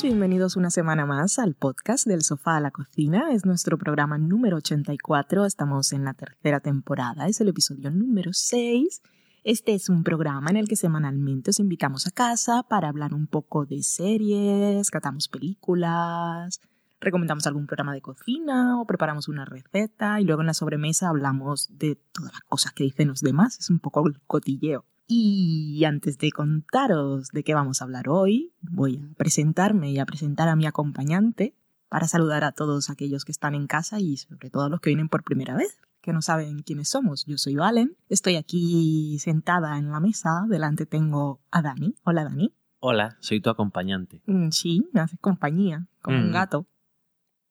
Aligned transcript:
Bienvenidos 0.00 0.56
una 0.56 0.70
semana 0.70 1.06
más 1.06 1.38
al 1.38 1.54
podcast 1.54 2.06
del 2.06 2.22
sofá 2.22 2.56
a 2.56 2.60
la 2.60 2.70
cocina. 2.70 3.30
Es 3.32 3.44
nuestro 3.44 3.76
programa 3.78 4.16
número 4.16 4.56
84, 4.56 5.44
estamos 5.44 5.92
en 5.92 6.04
la 6.04 6.14
tercera 6.14 6.60
temporada, 6.60 7.28
es 7.28 7.40
el 7.40 7.48
episodio 7.48 7.90
número 7.90 8.32
6. 8.32 9.02
Este 9.44 9.74
es 9.74 9.88
un 9.90 10.02
programa 10.02 10.50
en 10.50 10.56
el 10.56 10.66
que 10.66 10.74
semanalmente 10.76 11.50
os 11.50 11.60
invitamos 11.60 12.06
a 12.06 12.10
casa 12.10 12.64
para 12.64 12.88
hablar 12.88 13.14
un 13.14 13.28
poco 13.28 13.64
de 13.64 13.82
series, 13.82 14.90
catamos 14.90 15.28
películas, 15.28 16.60
recomendamos 16.98 17.46
algún 17.46 17.66
programa 17.66 17.92
de 17.92 18.00
cocina 18.00 18.80
o 18.80 18.86
preparamos 18.86 19.28
una 19.28 19.44
receta 19.44 20.20
y 20.20 20.24
luego 20.24 20.40
en 20.40 20.48
la 20.48 20.54
sobremesa 20.54 21.10
hablamos 21.10 21.68
de 21.78 21.96
todas 22.12 22.32
las 22.32 22.42
cosas 22.42 22.72
que 22.72 22.84
dicen 22.84 23.08
los 23.08 23.20
demás. 23.20 23.58
Es 23.58 23.70
un 23.70 23.78
poco 23.78 24.04
el 24.08 24.20
cotilleo. 24.26 24.84
Y 25.14 25.84
antes 25.84 26.16
de 26.16 26.32
contaros 26.32 27.28
de 27.32 27.44
qué 27.44 27.52
vamos 27.52 27.82
a 27.82 27.84
hablar 27.84 28.08
hoy, 28.08 28.54
voy 28.62 28.96
a 28.96 29.14
presentarme 29.14 29.90
y 29.90 29.98
a 29.98 30.06
presentar 30.06 30.48
a 30.48 30.56
mi 30.56 30.64
acompañante 30.64 31.54
para 31.90 32.08
saludar 32.08 32.44
a 32.44 32.52
todos 32.52 32.88
aquellos 32.88 33.26
que 33.26 33.32
están 33.32 33.54
en 33.54 33.66
casa 33.66 34.00
y 34.00 34.16
sobre 34.16 34.48
todo 34.48 34.62
a 34.64 34.68
los 34.70 34.80
que 34.80 34.88
vienen 34.88 35.10
por 35.10 35.22
primera 35.22 35.54
vez, 35.54 35.76
que 36.00 36.14
no 36.14 36.22
saben 36.22 36.62
quiénes 36.62 36.88
somos. 36.88 37.26
Yo 37.26 37.36
soy 37.36 37.56
Valen, 37.56 37.94
estoy 38.08 38.36
aquí 38.36 39.18
sentada 39.18 39.76
en 39.76 39.90
la 39.92 40.00
mesa, 40.00 40.46
delante 40.48 40.86
tengo 40.86 41.40
a 41.50 41.60
Dani. 41.60 41.94
Hola 42.04 42.24
Dani. 42.24 42.54
Hola, 42.80 43.18
soy 43.20 43.42
tu 43.42 43.50
acompañante. 43.50 44.22
Mm, 44.24 44.48
Sí, 44.48 44.88
me 44.94 45.00
haces 45.02 45.18
compañía, 45.20 45.88
como 46.00 46.16
un 46.16 46.30
Mm. 46.30 46.32
gato. 46.32 46.66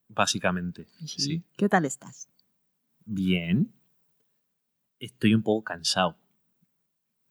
Básicamente. 0.10 0.88
Sí. 1.06 1.44
¿Qué 1.58 1.70
tal 1.70 1.86
estás? 1.86 2.28
Bien. 3.06 3.72
Estoy 5.00 5.36
un 5.36 5.44
poco 5.44 5.64
cansado. 5.64 6.18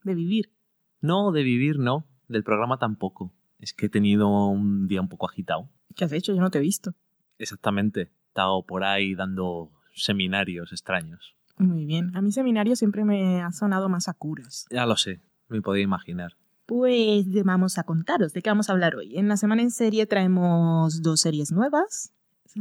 De 0.05 0.15
vivir. 0.15 0.53
No, 1.01 1.33
de 1.33 1.43
vivir 1.43 1.79
no. 1.79 2.06
Del 2.29 2.45
programa 2.45 2.79
tampoco. 2.79 3.33
Es 3.59 3.75
que 3.75 3.87
he 3.87 3.89
tenido 3.89 4.29
un 4.29 4.87
día 4.87 5.01
un 5.01 5.09
poco 5.09 5.29
agitado. 5.29 5.69
¿Qué 5.95 6.05
has 6.05 6.12
hecho? 6.12 6.34
Yo 6.34 6.41
no 6.41 6.51
te 6.51 6.59
he 6.59 6.62
visto. 6.62 6.95
Exactamente. 7.39 8.01
He 8.01 8.28
estado 8.28 8.65
por 8.65 8.84
ahí 8.84 9.15
dando 9.15 9.71
seminarios 9.95 10.73
extraños. 10.73 11.34
Muy 11.59 11.84
bien. 11.84 12.17
A 12.17 12.23
mi 12.23 12.33
seminario 12.33 12.75
siempre 12.77 13.05
me 13.05 13.43
ha 13.43 13.53
sonado 13.53 13.89
más 13.89 14.09
a 14.09 14.15
curas. 14.15 14.67
Ya 14.71 14.87
lo 14.87 14.97
sé, 14.97 15.21
me 15.48 15.61
podía 15.61 15.83
imaginar. 15.83 16.37
Pues 16.65 17.27
vamos 17.45 17.78
a 17.78 17.83
contaros 17.83 18.33
de 18.33 18.43
qué 18.43 18.51
vamos 18.51 18.71
a 18.71 18.73
hablar 18.73 18.95
hoy. 18.95 19.19
En 19.19 19.28
la 19.28 19.37
semana 19.37 19.61
en 19.61 19.71
serie 19.71 20.06
traemos 20.06 21.03
dos 21.03 21.21
series 21.21 21.53
nuevas. 21.53 22.15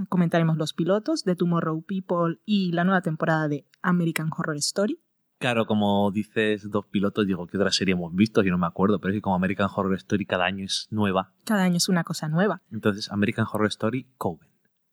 Comentaremos 0.10 0.58
los 0.58 0.74
pilotos 0.74 1.24
de 1.24 1.36
Tomorrow 1.36 1.82
People 1.84 2.40
y 2.46 2.72
la 2.72 2.84
nueva 2.84 3.02
temporada 3.02 3.48
de 3.48 3.66
American 3.82 4.30
Horror 4.36 4.58
Story. 4.58 5.00
Claro, 5.40 5.66
como 5.66 6.12
dices 6.12 6.70
dos 6.70 6.86
pilotos, 6.88 7.26
digo, 7.26 7.48
¿qué 7.48 7.56
otra 7.56 7.72
serie 7.72 7.94
hemos 7.94 8.14
visto? 8.14 8.44
Yo 8.44 8.52
no 8.52 8.58
me 8.58 8.68
acuerdo, 8.68 9.00
pero 9.00 9.14
es 9.14 9.18
que 9.18 9.22
como 9.22 9.38
American 9.38 9.70
Horror 9.74 9.96
Story 9.96 10.26
cada 10.26 10.44
año 10.44 10.66
es 10.66 10.88
nueva. 10.92 11.32
Cada 11.46 11.64
año 11.64 11.78
es 11.78 11.88
una 11.88 12.04
cosa 12.04 12.28
nueva. 12.28 12.62
Entonces, 12.72 13.10
American 13.10 13.46
Horror 13.50 13.68
Story 13.68 14.06
Coven. 14.18 14.50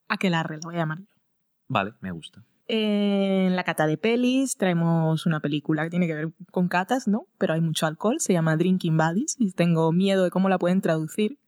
Aquelarre, 0.08 0.58
la 0.58 0.60
voy 0.64 0.76
a 0.76 0.78
llamar 0.78 1.00
yo. 1.00 1.06
Vale, 1.66 1.94
me 2.00 2.12
gusta. 2.12 2.44
En 2.68 3.56
la 3.56 3.64
cata 3.64 3.88
de 3.88 3.98
pelis 3.98 4.56
traemos 4.56 5.26
una 5.26 5.40
película 5.40 5.82
que 5.82 5.90
tiene 5.90 6.06
que 6.06 6.14
ver 6.14 6.32
con 6.52 6.68
catas, 6.68 7.08
¿no? 7.08 7.26
Pero 7.38 7.54
hay 7.54 7.60
mucho 7.60 7.86
alcohol, 7.86 8.20
se 8.20 8.32
llama 8.32 8.56
Drinking 8.56 8.96
Buddies 8.96 9.34
y 9.40 9.50
tengo 9.50 9.90
miedo 9.90 10.22
de 10.22 10.30
cómo 10.30 10.48
la 10.48 10.58
pueden 10.58 10.80
traducir. 10.80 11.38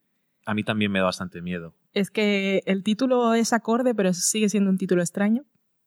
A 0.44 0.54
mí 0.54 0.64
también 0.64 0.90
me 0.90 0.98
da 0.98 1.04
bastante 1.04 1.40
miedo. 1.40 1.74
Es 1.92 2.10
que 2.10 2.62
el 2.66 2.82
título 2.82 3.34
es 3.34 3.52
acorde, 3.52 3.94
pero 3.94 4.12
sigue 4.12 4.48
siendo 4.48 4.70
un 4.70 4.78
título 4.78 5.02
extraño. 5.02 5.44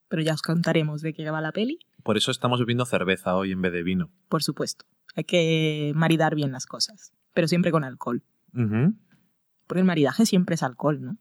Pero 0.08 0.22
ya 0.22 0.34
os 0.34 0.42
contaremos 0.42 1.02
de 1.02 1.14
qué 1.14 1.30
va 1.30 1.40
la 1.40 1.54
peli, 1.54 1.80
Por 2.04 2.18
eso 2.18 2.32
estamos 2.32 2.60
bebiendo 2.60 2.86
cerveza 2.86 3.36
hoy 3.36 3.52
en 3.52 3.62
vez 3.62 3.72
de 3.74 3.84
vino. 3.84 4.12
por 4.30 4.44
supuesto. 4.44 4.86
Hay 5.16 5.24
que 5.26 5.92
maridar 5.96 6.36
bien 6.36 6.52
las 6.54 6.66
cosas, 6.66 7.14
pero 7.34 7.48
siempre 7.48 7.72
con 7.72 7.84
alcohol. 7.84 8.24
Ujú. 8.54 8.96
Porque 9.68 9.80
el 9.82 9.86
maridaje 9.86 10.26
siempre 10.26 10.56
es 10.56 10.64
alcohol, 10.64 11.02
¿no? 11.02 11.18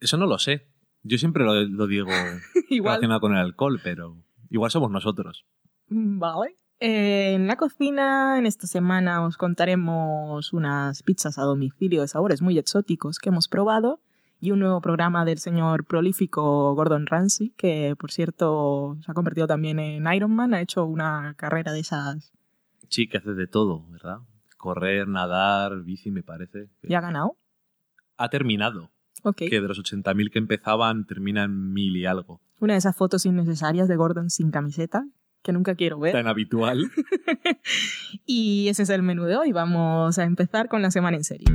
Eso 0.00 0.16
no 0.16 0.26
lo 0.26 0.38
sé. 0.38 0.68
Yo 1.02 1.18
siempre 1.18 1.44
lo, 1.44 1.54
lo 1.62 1.86
digo 1.86 2.08
Igual. 2.70 2.94
relacionado 2.96 3.20
con 3.20 3.32
el 3.32 3.38
alcohol, 3.38 3.80
pero 3.82 4.22
igual 4.50 4.70
somos 4.70 4.90
nosotros. 4.90 5.44
Mm, 5.88 6.18
Vale. 6.18 6.56
Eh, 6.80 7.34
en 7.34 7.46
la 7.46 7.56
cocina, 7.56 8.38
en 8.38 8.46
esta 8.46 8.66
semana 8.66 9.24
os 9.24 9.36
contaremos 9.36 10.52
unas 10.52 11.02
pizzas 11.04 11.38
a 11.38 11.42
domicilio 11.42 12.00
de 12.02 12.08
sabores 12.08 12.42
muy 12.42 12.58
exóticos 12.58 13.18
que 13.18 13.28
hemos 13.28 13.46
probado 13.48 14.00
y 14.42 14.50
un 14.50 14.58
nuevo 14.58 14.80
programa 14.80 15.24
del 15.24 15.38
señor 15.38 15.84
prolífico 15.84 16.74
Gordon 16.74 17.06
Ramsay, 17.06 17.50
que 17.56 17.94
por 17.96 18.10
cierto 18.10 18.98
se 19.00 19.08
ha 19.08 19.14
convertido 19.14 19.46
también 19.46 19.78
en 19.78 20.12
Ironman, 20.12 20.52
ha 20.52 20.60
hecho 20.60 20.84
una 20.84 21.34
carrera 21.36 21.70
de 21.70 21.78
esas 21.78 22.32
Sí, 22.88 23.08
que 23.08 23.18
haces 23.18 23.36
de 23.36 23.46
todo, 23.46 23.86
¿verdad? 23.88 24.18
Correr, 24.58 25.06
nadar, 25.06 25.82
bici, 25.84 26.10
me 26.10 26.24
parece. 26.24 26.68
y 26.82 26.92
ha 26.94 27.00
ganado. 27.00 27.36
Ha 28.16 28.30
terminado. 28.30 28.90
Ok. 29.22 29.42
Que 29.48 29.60
de 29.60 29.68
los 29.68 29.78
80.000 29.78 30.32
que 30.32 30.40
empezaban, 30.40 31.06
terminan 31.06 31.72
mil 31.72 31.96
y 31.96 32.06
algo. 32.06 32.40
Una 32.58 32.72
de 32.72 32.78
esas 32.80 32.96
fotos 32.96 33.24
innecesarias 33.24 33.86
de 33.86 33.94
Gordon 33.94 34.28
sin 34.28 34.50
camiseta, 34.50 35.04
que 35.42 35.52
nunca 35.52 35.76
quiero 35.76 36.00
ver. 36.00 36.12
Tan 36.12 36.26
habitual. 36.26 36.90
Y 38.26 38.68
ese 38.68 38.82
es 38.82 38.90
el 38.90 39.02
menú 39.02 39.24
de 39.24 39.36
hoy. 39.36 39.52
Vamos 39.52 40.18
a 40.18 40.24
empezar 40.24 40.68
con 40.68 40.82
la 40.82 40.90
semana 40.90 41.16
en 41.16 41.24
serie. 41.24 41.46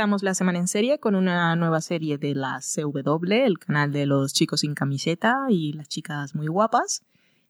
Empezamos 0.00 0.22
la 0.22 0.34
semana 0.34 0.58
en 0.58 0.68
serie 0.68 0.98
con 0.98 1.14
una 1.14 1.56
nueva 1.56 1.80
serie 1.80 2.16
de 2.16 2.34
la 2.34 2.60
CW, 2.60 3.32
el 3.32 3.58
canal 3.58 3.92
de 3.92 4.06
los 4.06 4.32
chicos 4.32 4.60
sin 4.60 4.74
camiseta 4.74 5.46
y 5.48 5.72
las 5.72 5.88
chicas 5.88 6.34
muy 6.34 6.46
guapas. 6.46 7.02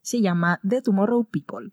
Se 0.02 0.20
llama 0.20 0.58
The 0.66 0.80
Tomorrow 0.80 1.24
People. 1.24 1.72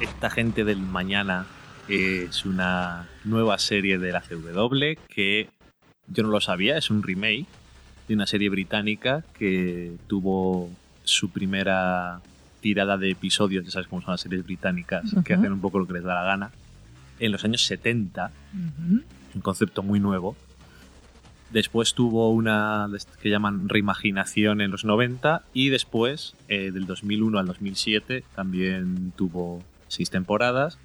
Esta 0.00 0.30
gente 0.30 0.64
del 0.64 0.80
mañana 0.80 1.44
es 1.86 2.46
una 2.46 3.06
nueva 3.24 3.58
serie 3.58 3.98
de 3.98 4.12
la 4.12 4.22
CW 4.22 4.98
que 5.08 5.50
yo 6.06 6.22
no 6.22 6.30
lo 6.30 6.40
sabía, 6.40 6.78
es 6.78 6.88
un 6.88 7.02
remake 7.02 7.44
de 8.08 8.14
una 8.14 8.26
serie 8.26 8.48
británica 8.48 9.22
que 9.38 9.92
tuvo 10.06 10.70
su 11.04 11.30
primera 11.30 12.22
tirada 12.62 12.96
de 12.96 13.10
episodios, 13.10 13.64
ya 13.66 13.70
sabes 13.72 13.88
cómo 13.88 14.00
son 14.00 14.12
las 14.12 14.22
series 14.22 14.42
británicas, 14.42 15.14
que 15.22 15.34
hacen 15.34 15.52
un 15.52 15.60
poco 15.60 15.78
lo 15.78 15.86
que 15.86 15.92
les 15.92 16.02
da 16.02 16.14
la 16.14 16.24
gana, 16.24 16.50
en 17.18 17.30
los 17.30 17.44
años 17.44 17.66
70, 17.66 18.30
un 19.34 19.40
concepto 19.42 19.82
muy 19.82 20.00
nuevo. 20.00 20.34
Después 21.50 21.94
tuvo 21.94 22.30
una 22.30 22.88
que 23.20 23.28
llaman 23.28 23.68
reimaginación 23.68 24.62
en 24.62 24.70
los 24.70 24.84
90 24.84 25.42
y 25.52 25.68
después, 25.68 26.36
eh, 26.48 26.70
del 26.70 26.86
2001 26.86 27.38
al 27.38 27.46
2007, 27.46 28.24
también 28.34 29.12
tuvo 29.16 29.62
seis 29.90 30.10
temporadas, 30.10 30.78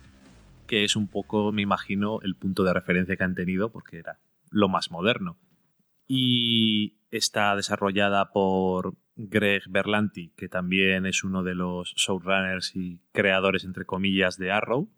que 0.67 0.83
es 0.83 0.95
un 0.95 1.07
poco, 1.07 1.51
me 1.51 1.61
imagino, 1.61 2.19
el 2.21 2.35
punto 2.35 2.63
de 2.63 2.73
referencia 2.73 3.15
que 3.15 3.23
han 3.23 3.35
tenido 3.35 3.71
porque 3.71 3.99
era 3.99 4.19
lo 4.49 4.67
más 4.67 4.91
moderno. 4.91 5.37
Y 6.07 6.97
está 7.11 7.55
desarrollada 7.55 8.31
por 8.31 8.95
Greg 9.15 9.63
Berlanti, 9.69 10.33
que 10.35 10.49
también 10.49 11.05
es 11.05 11.23
uno 11.23 11.43
de 11.43 11.55
los 11.55 11.93
showrunners 11.95 12.75
y 12.75 12.99
creadores, 13.11 13.63
entre 13.63 13.85
comillas, 13.85 14.37
de 14.37 14.51
Arrow 14.51 14.89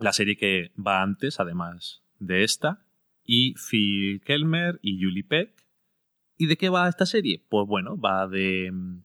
la 0.00 0.12
serie 0.12 0.36
que 0.36 0.72
va 0.76 1.02
antes, 1.02 1.38
además 1.40 2.02
de 2.18 2.42
esta, 2.42 2.84
y 3.24 3.54
Phil 3.54 4.20
Kelmer 4.22 4.80
y 4.82 5.02
Julie 5.02 5.24
Peck. 5.24 5.54
¿Y 6.36 6.46
de 6.46 6.56
qué 6.56 6.70
va 6.70 6.88
esta 6.88 7.06
serie? 7.06 7.44
Pues 7.48 7.66
bueno, 7.68 7.98
va 7.98 8.26
de 8.26 8.70
mm, 8.72 9.04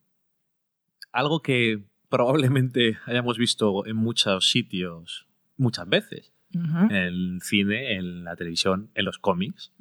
algo 1.11 1.41
que 1.41 1.83
probablemente 2.15 2.97
hayamos 3.07 3.37
visto 3.37 3.85
en 3.85 3.97
muchos 3.97 4.49
sitios 4.49 5.27
muchas 5.57 5.89
veces, 5.89 6.31
en 6.53 6.91
el 6.91 7.39
cine, 7.41 7.97
en 7.97 8.23
la 8.23 8.37
televisión, 8.37 8.89
en 8.95 9.03
los 9.03 9.17
cómics. 9.17 9.73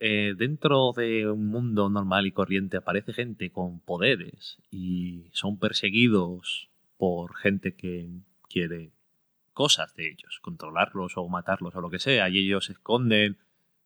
Eh, 0.00 0.34
dentro 0.36 0.92
de 0.92 1.30
un 1.30 1.46
mundo 1.46 1.88
normal 1.88 2.26
y 2.26 2.32
corriente 2.32 2.78
aparece 2.78 3.12
gente 3.12 3.50
con 3.50 3.78
poderes 3.78 4.58
y 4.72 5.26
son 5.30 5.56
perseguidos 5.60 6.68
por 6.96 7.36
gente 7.36 7.76
que 7.76 8.10
quiere 8.48 8.90
cosas 9.52 9.94
de 9.94 10.08
ellos, 10.08 10.40
controlarlos 10.42 11.12
o 11.16 11.28
matarlos 11.28 11.76
o 11.76 11.80
lo 11.80 11.90
que 11.90 12.00
sea, 12.00 12.28
y 12.28 12.38
ellos 12.38 12.64
se 12.64 12.72
esconden 12.72 13.36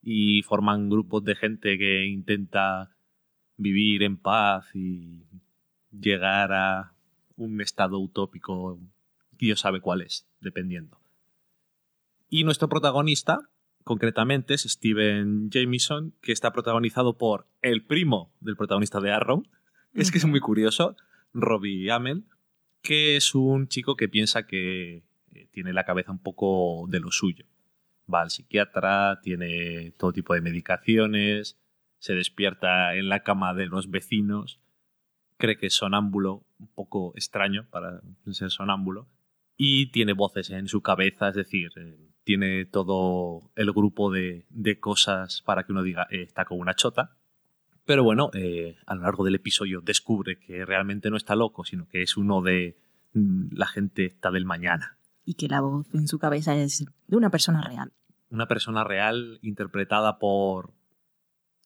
y 0.03 0.41
forman 0.45 0.89
grupos 0.89 1.25
de 1.25 1.35
gente 1.35 1.77
que 1.77 2.07
intenta 2.07 2.91
vivir 3.59 4.03
en 4.03 4.17
paz 4.17 4.75
y 4.75 5.25
llegar 5.91 6.55
a 6.55 6.94
un 7.37 7.61
estado 7.61 7.99
utópico 7.99 8.79
tío 9.37 9.57
sabe 9.57 9.81
cuál 9.81 10.01
es, 10.01 10.27
dependiendo. 10.41 11.01
Y 12.29 12.45
nuestro 12.45 12.69
protagonista, 12.69 13.51
concretamente, 13.85 14.55
es 14.55 14.63
Steven 14.63 15.51
Jameson, 15.51 16.15
que 16.21 16.33
está 16.33 16.53
protagonizado 16.53 17.17
por 17.19 17.47
el 17.63 17.85
primo 17.85 18.33
del 18.41 18.57
protagonista 18.57 19.01
de 19.01 19.13
Arrow. 19.13 19.45
Es 19.93 20.11
que 20.11 20.19
es 20.19 20.25
muy 20.25 20.41
curioso, 20.41 20.97
Robbie 21.33 21.91
Amell, 21.91 22.25
que 22.83 23.17
es 23.17 23.35
un 23.35 23.69
chico 23.69 23.97
que 23.97 24.09
piensa 24.09 24.47
que 24.47 25.05
eh, 25.33 25.49
tiene 25.53 25.73
la 25.73 25.85
cabeza 25.85 26.13
un 26.13 26.19
poco 26.19 26.87
de 26.89 27.01
lo 27.01 27.11
suyo. 27.11 27.45
Va 28.13 28.23
al 28.23 28.31
psiquiatra, 28.31 29.21
tiene 29.23 29.93
todo 29.93 30.13
tipo 30.13 30.35
de 30.35 30.41
medicaciones, 30.41 31.57
se 31.99 32.15
despierta 32.15 32.95
en 32.97 33.09
la 33.09 33.23
cama 33.23 33.55
de 33.55 33.67
los 33.67 33.91
vecinos, 33.91 34.61
cree 35.39 35.57
que 35.57 35.67
es 35.67 35.75
sonámbulo, 35.75 36.45
un 36.65 36.75
poco 36.75 37.13
extraño 37.15 37.67
para 37.71 38.01
ser 38.31 38.51
sonámbulo, 38.51 39.09
y 39.57 39.91
tiene 39.93 40.13
voces 40.15 40.51
en 40.51 40.69
su 40.69 40.83
cabeza, 40.83 41.29
es 41.29 41.35
decir, 41.35 41.71
eh, 41.77 42.11
tiene 42.25 42.65
todo 42.65 43.53
el 43.55 43.71
grupo 43.73 44.11
de, 44.11 44.47
de, 44.51 44.81
cosas 44.81 45.43
para 45.43 45.65
que 45.65 45.73
uno 45.73 45.83
diga, 45.83 46.07
eh, 46.11 46.23
está 46.23 46.45
con 46.45 46.59
una 46.59 46.75
chota. 46.75 47.17
Pero 47.85 48.03
bueno, 48.03 48.31
eh, 48.33 48.77
a 48.87 48.95
lo 48.95 49.03
largo 49.03 49.25
del 49.25 49.35
episodio 49.35 49.81
descubre 49.83 50.39
que 50.39 50.65
realmente 50.65 51.11
no 51.11 51.17
está 51.17 51.37
loco, 51.37 51.65
sino 51.65 51.87
que 51.87 52.03
es 52.03 52.17
uno 52.17 52.41
de 52.41 52.79
mm, 53.13 53.55
la 53.55 53.67
gente 53.67 54.07
está 54.07 54.31
del 54.31 54.47
mañana. 54.47 54.99
Y 55.25 55.35
que 55.35 55.49
la 55.49 55.61
voz 55.61 55.87
en 55.95 56.09
su 56.09 56.19
cabeza 56.19 56.57
es 56.57 56.85
de 57.07 57.17
una 57.17 57.31
persona 57.31 57.63
real. 57.63 57.93
Una 58.31 58.49
persona 58.49 58.85
real 58.85 59.39
interpretada 59.43 60.19
por 60.19 60.73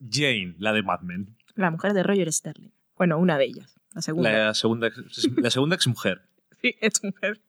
Jane, 0.00 0.56
la 0.58 0.72
de 0.72 0.82
Mad 0.82 1.00
Men. 1.02 1.36
La 1.54 1.70
mujer 1.70 1.92
de 1.92 2.02
Roger 2.02 2.32
Sterling. 2.32 2.72
Bueno, 2.96 3.18
una 3.18 3.38
de 3.38 3.44
ellas. 3.44 3.77
La 3.94 4.02
segunda. 4.02 4.30
La 4.32 4.54
segunda, 4.54 4.90
la 5.36 5.50
segunda 5.50 5.76
exmujer. 5.76 6.22
sí, 6.62 6.76
exmujer. 6.80 7.40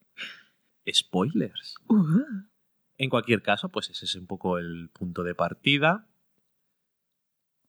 Spoilers. 0.92 1.74
Uh. 1.88 2.22
En 2.96 3.10
cualquier 3.10 3.42
caso, 3.42 3.68
pues 3.68 3.90
ese 3.90 4.04
es 4.04 4.14
un 4.14 4.26
poco 4.26 4.58
el 4.58 4.90
punto 4.92 5.22
de 5.22 5.34
partida. 5.34 6.06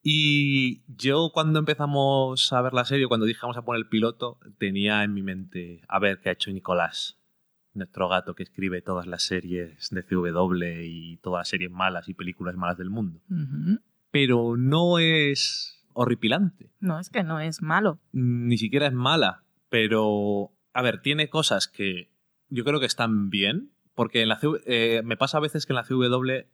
Y 0.04 0.82
yo 0.88 1.32
cuando 1.34 1.60
empezamos 1.60 2.52
a 2.52 2.62
ver 2.62 2.74
la 2.74 2.86
serie, 2.86 3.08
cuando 3.08 3.26
dijimos 3.26 3.56
a 3.56 3.62
poner 3.62 3.82
el 3.82 3.88
piloto, 3.88 4.40
tenía 4.58 5.04
en 5.04 5.14
mi 5.14 5.22
mente, 5.22 5.84
a 5.88 6.00
ver 6.00 6.20
qué 6.22 6.30
ha 6.30 6.34
hecho 6.34 6.52
Nicolás, 6.52 7.20
nuestro 7.74 8.10
gato 8.10 8.34
que 8.34 8.44
escribe 8.44 8.82
todas 8.82 9.06
las 9.06 9.24
series 9.24 9.90
de 9.92 10.04
CW 10.04 10.64
y 10.84 11.18
todas 11.18 11.42
las 11.42 11.50
series 11.50 11.70
malas 11.70 12.10
y 12.10 12.16
películas 12.16 12.56
malas 12.56 12.78
del 12.78 12.90
mundo. 12.90 13.22
Uh 13.30 13.36
-huh. 13.36 13.82
Pero 14.10 14.58
no 14.58 14.98
es 14.98 15.81
horripilante. 15.94 16.72
No, 16.80 17.00
es 17.00 17.10
que 17.10 17.24
no 17.24 17.40
es 17.40 17.62
malo. 17.62 18.00
Ni 18.12 18.58
siquiera 18.58 18.88
es 18.88 18.94
mala, 18.94 19.44
pero, 19.70 20.52
a 20.74 20.82
ver, 20.82 21.02
tiene 21.02 21.30
cosas 21.30 21.68
que 21.68 22.12
yo 22.50 22.64
creo 22.64 22.80
que 22.80 22.86
están 22.86 23.30
bien, 23.30 23.72
porque 23.96 24.22
en 24.22 24.30
la 24.30 24.40
CW, 24.40 24.58
eh, 24.66 25.02
me 25.04 25.18
pasa 25.18 25.38
a 25.38 25.42
veces 25.42 25.66
que 25.66 25.74
en 25.74 25.78
la 25.78 25.84
CW, 25.84 26.48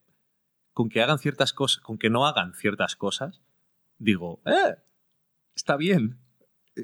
con 0.74 0.90
que 0.90 1.02
hagan 1.02 1.20
ciertas 1.20 1.54
cosas, 1.54 1.82
con 1.82 1.98
que 1.98 2.10
no 2.10 2.26
hagan 2.26 2.54
ciertas 2.54 2.96
cosas, 2.96 3.42
digo, 3.98 4.42
¡eh! 4.46 4.76
Está 5.56 5.76
bien. 5.76 6.20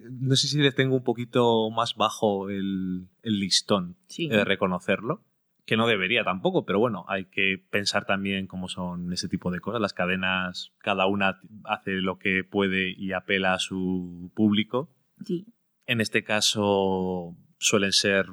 No 0.10 0.36
sé 0.36 0.48
si 0.48 0.58
le 0.58 0.72
tengo 0.72 0.96
un 0.96 1.04
poquito 1.04 1.70
más 1.70 1.96
bajo 1.96 2.50
el, 2.50 3.10
el 3.22 3.40
listón 3.40 3.98
sí. 4.08 4.28
de 4.28 4.44
reconocerlo, 4.44 5.24
que 5.66 5.78
no 5.78 5.88
debería 5.88 6.24
tampoco, 6.24 6.66
pero 6.66 6.80
bueno, 6.80 7.06
hay 7.08 7.26
que 7.26 7.64
pensar 7.70 8.06
también 8.06 8.48
cómo 8.48 8.68
son 8.68 9.14
ese 9.14 9.30
tipo 9.30 9.50
de 9.52 9.62
cosas. 9.62 9.82
Las 9.82 9.94
cadenas, 9.94 10.74
cada 10.80 11.06
una 11.06 11.40
hace 11.64 11.94
lo 12.02 12.20
que 12.20 12.44
puede 12.44 12.92
y 12.92 13.14
apela 13.14 13.54
a 13.54 13.60
su 13.60 14.32
público. 14.36 14.90
Sí. 15.26 15.46
En 15.86 16.02
este 16.02 16.24
caso 16.24 17.36
suelen 17.60 17.94
ser 17.94 18.28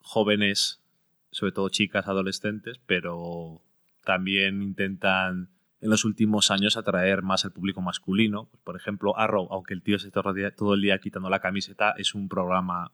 jóvenes, 0.00 0.82
sobre 1.30 1.52
todo 1.52 1.68
chicas, 1.68 2.08
adolescentes, 2.08 2.80
pero 2.86 3.62
también 4.04 4.62
intentan 4.62 5.50
en 5.80 5.90
los 5.90 6.04
últimos 6.04 6.50
años 6.50 6.76
atraer 6.76 7.22
más 7.22 7.44
al 7.44 7.52
público 7.52 7.80
masculino. 7.80 8.48
Pues, 8.50 8.62
por 8.62 8.76
ejemplo, 8.76 9.18
Arrow, 9.18 9.48
aunque 9.50 9.74
el 9.74 9.82
tío 9.82 9.98
se 9.98 10.08
está 10.08 10.22
todo 10.56 10.74
el 10.74 10.80
día 10.80 10.98
quitando 10.98 11.28
la 11.28 11.40
camiseta, 11.40 11.94
es 11.98 12.14
un 12.14 12.28
programa, 12.28 12.92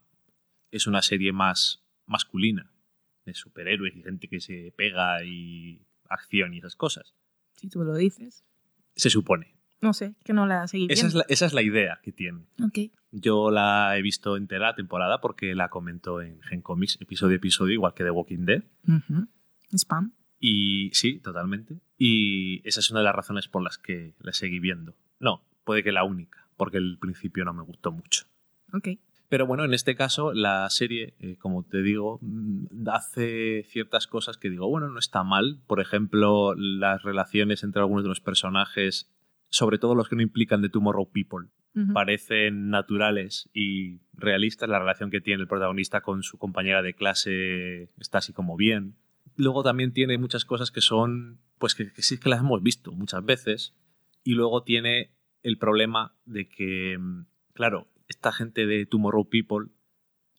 es 0.71 0.87
una 0.87 1.03
serie 1.03 1.33
más 1.33 1.85
masculina, 2.07 2.72
de 3.25 3.35
superhéroes 3.35 3.95
y 3.97 4.03
gente 4.03 4.29
que 4.29 4.41
se 4.41 4.73
pega 4.77 5.25
y 5.25 5.81
acción 6.09 6.55
y 6.55 6.59
esas 6.59 6.77
cosas. 6.77 7.15
Si 7.55 7.69
tú 7.69 7.85
lo 7.85 7.95
dices. 7.95 8.45
Se 8.97 9.11
supone. 9.11 9.55
No 9.81 9.93
sé, 9.93 10.15
que 10.25 10.33
no 10.33 10.47
la 10.47 10.69
seguí 10.69 10.87
esa 10.91 11.09
es 11.09 11.15
la, 11.15 11.25
esa 11.29 11.47
es 11.47 11.53
la 11.53 11.63
idea 11.63 11.99
que 12.05 12.13
tiene. 12.13 12.47
Okay. 12.69 12.93
Yo 13.11 13.51
la 13.51 13.99
he 13.99 14.03
visto 14.03 14.37
entera 14.37 14.69
la 14.69 14.75
temporada 14.77 15.21
porque 15.21 15.57
la 15.57 15.71
comentó 15.71 16.23
en 16.23 16.41
Gen 16.43 16.63
Comics 16.63 17.01
episodio 17.01 17.35
a 17.35 17.37
episodio, 17.39 17.73
igual 17.75 17.93
que 17.93 18.05
The 18.05 18.11
Walking 18.13 18.45
Dead. 18.45 18.63
Uh 18.87 18.93
-huh. 18.93 19.29
Spam. 19.77 20.13
Y 20.39 20.91
sí, 20.93 21.19
totalmente. 21.19 21.81
Y 21.99 22.67
esa 22.67 22.81
es 22.81 22.91
una 22.91 23.01
de 23.01 23.05
las 23.05 23.15
razones 23.15 23.49
por 23.49 23.63
las 23.63 23.79
que 23.79 24.15
la 24.21 24.33
seguí 24.33 24.61
viendo. 24.61 24.95
No, 25.19 25.45
puede 25.65 25.83
que 25.83 25.93
la 25.93 26.05
única, 26.05 26.49
porque 26.57 26.79
el 26.79 26.99
principio 26.99 27.45
no 27.45 27.53
me 27.53 27.63
gustó 27.63 27.91
mucho. 27.91 28.27
Ok. 28.73 28.89
Pero 29.33 29.47
bueno, 29.47 29.65
en 29.65 29.73
este 29.73 29.95
caso, 29.95 30.35
la 30.35 30.69
serie, 30.69 31.15
eh, 31.19 31.39
como 31.39 31.65
te 31.65 31.81
digo, 31.81 32.21
hace 32.93 33.65
ciertas 33.67 34.07
cosas 34.07 34.37
que 34.37 34.51
digo, 34.51 34.69
bueno, 34.69 34.91
no 34.91 34.99
está 34.99 35.23
mal. 35.23 35.59
Por 35.67 35.81
ejemplo, 35.81 36.55
las 36.55 37.03
relaciones 37.03 37.65
entre 37.65 37.81
algunos 37.81 38.05
de 38.05 38.11
los 38.11 38.21
personajes, 38.21 39.11
sobre 39.49 39.79
todo 39.79 39.95
los 39.95 40.11
que 40.11 40.17
no 40.17 40.21
implican 40.21 40.61
de 40.61 40.69
Tomorrow 40.69 41.11
People, 41.11 41.49
uh 41.75 41.81
-huh. 41.81 41.93
parecen 41.95 42.69
naturales 42.69 43.49
y 43.55 44.03
realistas. 44.13 44.69
La 44.69 44.79
relación 44.79 45.11
que 45.11 45.23
tiene 45.23 45.41
el 45.41 45.49
protagonista 45.49 46.03
con 46.03 46.23
su 46.23 46.37
compañera 46.37 46.83
de 46.83 46.93
clase 46.93 47.85
está 47.99 48.19
así 48.19 48.35
como 48.35 48.59
bien 48.59 48.97
luego 49.37 49.63
también 49.63 49.95
tiene 49.95 50.19
muchas 50.19 50.45
cosas 50.45 50.71
que 50.71 50.83
son, 50.83 51.41
pues 51.59 51.75
que, 51.75 51.91
que, 51.91 52.03
sí 52.03 52.21
que 52.21 52.29
las 52.29 52.41
hemos 52.41 52.63
visto 52.63 52.93
muchas 52.93 53.25
veces. 53.25 53.75
Y 54.25 54.35
luego 54.35 54.63
tiene 54.63 55.15
el 55.43 55.57
problema 55.57 56.15
de 56.27 56.51
que, 56.51 56.99
claro, 57.55 57.89
esta 58.13 58.33
gente 58.33 58.67
de 58.67 58.87
Tomorrow 58.87 59.29
People 59.29 59.67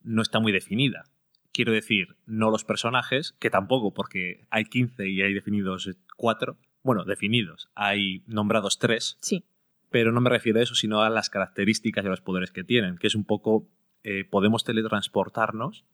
no 0.01 0.22
está 0.22 0.39
muy 0.39 0.51
definida. 0.51 1.06
Quiero 1.51 1.72
decir, 1.72 2.15
no 2.25 2.50
los 2.50 2.65
personajes, 2.65 3.36
que 3.39 3.50
tampoco, 3.50 3.94
porque 3.94 4.46
hay 4.50 4.65
15 4.65 5.08
y 5.08 5.22
hay 5.22 5.34
definidos 5.34 5.89
4. 6.18 6.58
Bueno, 6.82 7.03
definidos. 7.06 7.70
Hay 7.75 8.24
nombrados 8.25 8.80
3. 8.80 9.18
Sí. 9.22 9.44
Pero 9.89 10.12
no 10.12 10.22
me 10.22 10.30
refiero 10.30 10.60
a 10.60 10.63
eso, 10.63 10.74
sino 10.74 11.01
a 11.01 11.10
las 11.10 11.30
características 11.30 12.03
y 12.03 12.08
a 12.08 12.12
los 12.12 12.22
poderes 12.22 12.51
que 12.51 12.63
tienen, 12.63 12.98
que 12.98 13.08
es 13.08 13.15
un 13.15 13.25
poco, 13.25 13.68
eh, 14.03 14.25
podemos 14.25 14.63
teletransportarnos 14.63 15.86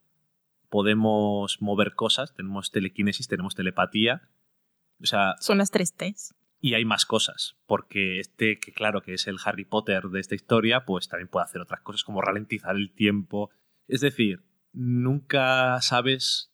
podemos 0.69 1.61
mover 1.61 1.95
cosas, 1.95 2.33
tenemos 2.33 2.71
telequinesis, 2.71 3.27
tenemos 3.27 3.55
telepatía. 3.55 4.29
O 5.01 5.05
sea, 5.05 5.35
son 5.39 5.57
las 5.57 5.71
tres 5.71 5.93
T's. 5.93 6.35
Y 6.61 6.73
hay 6.73 6.83
más 6.83 7.05
cosas, 7.05 7.55
porque 7.65 8.19
este, 8.19 8.59
que 8.59 8.73
claro, 8.73 9.01
que 9.01 9.13
es 9.13 9.27
el 9.27 9.37
Harry 9.45 9.63
Potter 9.63 10.03
de 10.09 10.19
esta 10.19 10.35
historia, 10.35 10.85
pues 10.85 11.07
también 11.07 11.29
puede 11.29 11.45
hacer 11.45 11.61
otras 11.61 11.81
cosas 11.81 12.03
como 12.03 12.21
ralentizar 12.21 12.75
el 12.75 12.91
tiempo. 12.91 13.49
Es 13.87 14.01
decir, 14.01 14.43
nunca 14.73 15.79
sabes 15.81 16.51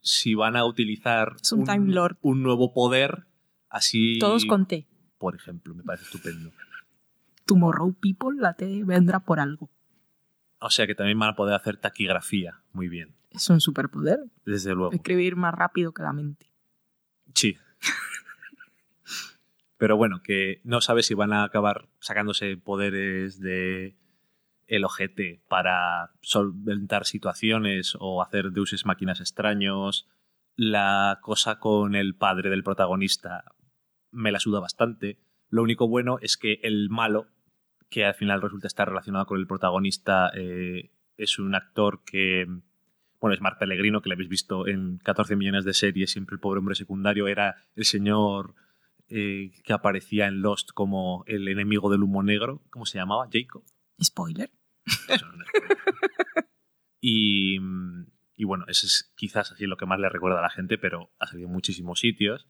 si 0.00 0.34
van 0.34 0.56
a 0.56 0.64
utilizar 0.64 1.36
un, 1.52 1.64
Time 1.64 1.92
Lord. 1.92 2.18
un 2.20 2.42
nuevo 2.42 2.72
poder 2.72 3.26
así. 3.70 4.18
Todos 4.18 4.44
con 4.44 4.66
T. 4.66 4.86
Por 5.18 5.34
ejemplo, 5.34 5.74
me 5.74 5.82
parece 5.82 6.04
estupendo. 6.04 6.52
Tomorrow 7.46 7.94
People, 7.94 8.40
la 8.40 8.54
T 8.54 8.84
vendrá 8.84 9.20
por 9.20 9.40
algo. 9.40 9.70
O 10.60 10.70
sea 10.70 10.86
que 10.86 10.94
también 10.94 11.18
van 11.18 11.30
a 11.30 11.36
poder 11.36 11.54
hacer 11.54 11.76
taquigrafía 11.76 12.62
muy 12.72 12.88
bien. 12.88 13.14
Es 13.30 13.48
un 13.50 13.60
superpoder. 13.60 14.20
Desde 14.44 14.74
luego. 14.74 14.92
Escribir 14.92 15.36
más 15.36 15.54
rápido 15.54 15.92
que 15.92 16.02
la 16.02 16.12
mente. 16.12 16.50
Sí. 17.34 17.56
Pero 19.78 19.96
bueno, 19.96 20.22
que 20.22 20.60
no 20.64 20.80
sabes 20.80 21.06
si 21.06 21.14
van 21.14 21.32
a 21.32 21.44
acabar 21.44 21.88
sacándose 22.00 22.56
poderes 22.56 23.40
de 23.40 23.96
el 24.66 24.84
ojete 24.84 25.42
para 25.48 26.10
solventar 26.20 27.04
situaciones 27.06 27.96
o 28.00 28.22
hacer 28.22 28.50
deuses 28.50 28.86
máquinas 28.86 29.20
extraños. 29.20 30.08
La 30.56 31.18
cosa 31.22 31.58
con 31.58 31.94
el 31.94 32.14
padre 32.16 32.50
del 32.50 32.64
protagonista 32.64 33.44
me 34.10 34.32
la 34.32 34.40
suda 34.40 34.60
bastante. 34.60 35.18
Lo 35.50 35.62
único 35.62 35.86
bueno 35.88 36.18
es 36.22 36.36
que 36.36 36.58
el 36.62 36.88
malo, 36.88 37.28
que 37.90 38.04
al 38.04 38.14
final 38.14 38.42
resulta 38.42 38.66
estar 38.66 38.88
relacionado 38.88 39.26
con 39.26 39.38
el 39.38 39.46
protagonista, 39.46 40.30
eh, 40.34 40.90
es 41.16 41.38
un 41.38 41.54
actor 41.54 42.02
que 42.04 42.46
bueno, 43.20 43.34
es 43.34 43.40
Mark 43.40 43.58
Pellegrino, 43.58 44.02
que 44.02 44.08
le 44.08 44.14
habéis 44.14 44.28
visto 44.28 44.66
en 44.66 44.98
14 44.98 45.36
millones 45.36 45.64
de 45.64 45.72
series, 45.72 46.10
siempre 46.10 46.34
el 46.34 46.40
pobre 46.40 46.58
hombre 46.58 46.74
secundario 46.74 47.28
era 47.28 47.56
el 47.74 47.84
señor 47.84 48.54
eh, 49.08 49.52
que 49.64 49.72
aparecía 49.72 50.26
en 50.26 50.42
Lost 50.42 50.70
como 50.72 51.24
el 51.26 51.48
enemigo 51.48 51.90
del 51.90 52.02
humo 52.02 52.22
negro. 52.22 52.62
¿Cómo 52.70 52.86
se 52.86 52.98
llamaba? 52.98 53.28
Jacob. 53.32 53.64
Spoiler. 54.02 54.50
Eso 55.08 55.26
no 55.26 55.42
es 55.42 55.48
spoiler. 55.48 55.78
y, 57.00 57.58
y, 58.36 58.44
bueno, 58.44 58.64
eso 58.68 58.86
es 58.86 59.12
quizás 59.16 59.52
así 59.52 59.66
lo 59.66 59.76
que 59.76 59.86
más 59.86 60.00
le 60.00 60.08
recuerda 60.08 60.38
a 60.38 60.42
la 60.42 60.50
gente, 60.50 60.78
pero 60.78 61.12
ha 61.18 61.26
salido 61.26 61.48
en 61.48 61.54
muchísimos 61.54 62.00
sitios. 62.00 62.48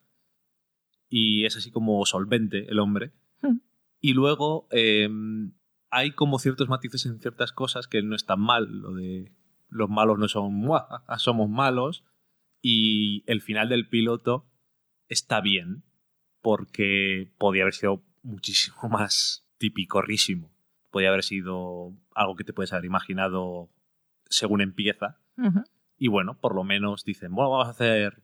Y 1.09 1.45
es 1.45 1.57
así 1.57 1.71
como 1.71 2.05
solvente 2.05 2.71
el 2.71 2.79
hombre. 2.79 3.13
Hmm. 3.43 3.61
Y 4.01 4.15
luego 4.15 4.67
eh, 4.71 5.09
hay 5.91 6.13
como 6.13 6.39
ciertos 6.39 6.69
matices 6.69 7.07
en 7.07 7.21
ciertas 7.21 7.53
cosas 7.53 7.87
que 7.87 8.03
no 8.03 8.17
están 8.17 8.41
mal. 8.41 8.67
Lo 8.67 8.93
de 8.95 9.33
los 9.69 9.89
malos 9.89 10.19
no 10.19 10.29
son 10.29 10.55
"Muah, 10.55 11.05
somos 11.19 11.49
malos 11.49 12.05
y 12.63 13.25
el 13.27 13.43
final 13.43 13.69
del 13.69 13.89
piloto 13.89 14.47
está 15.09 15.41
bien 15.41 15.85
porque 16.43 17.31
podía 17.39 17.63
haber 17.63 17.75
sido 17.75 18.03
muchísimo 18.23 18.77
más 18.91 19.47
tipicorrísimo. 19.59 20.51
Podía 20.91 21.09
haber 21.09 21.25
sido 21.25 21.93
algo 22.15 22.37
que 22.37 22.45
te 22.45 22.53
puedes 22.53 22.73
haber 22.73 22.87
imaginado 22.87 23.69
según 24.29 24.61
empieza. 24.61 25.19
Y 25.99 26.09
bueno, 26.09 26.39
por 26.41 26.55
lo 26.55 26.65
menos 26.65 27.05
dicen, 27.05 27.35
bueno, 27.35 27.51
vamos 27.51 27.69
a 27.69 27.71
hacer 27.71 28.23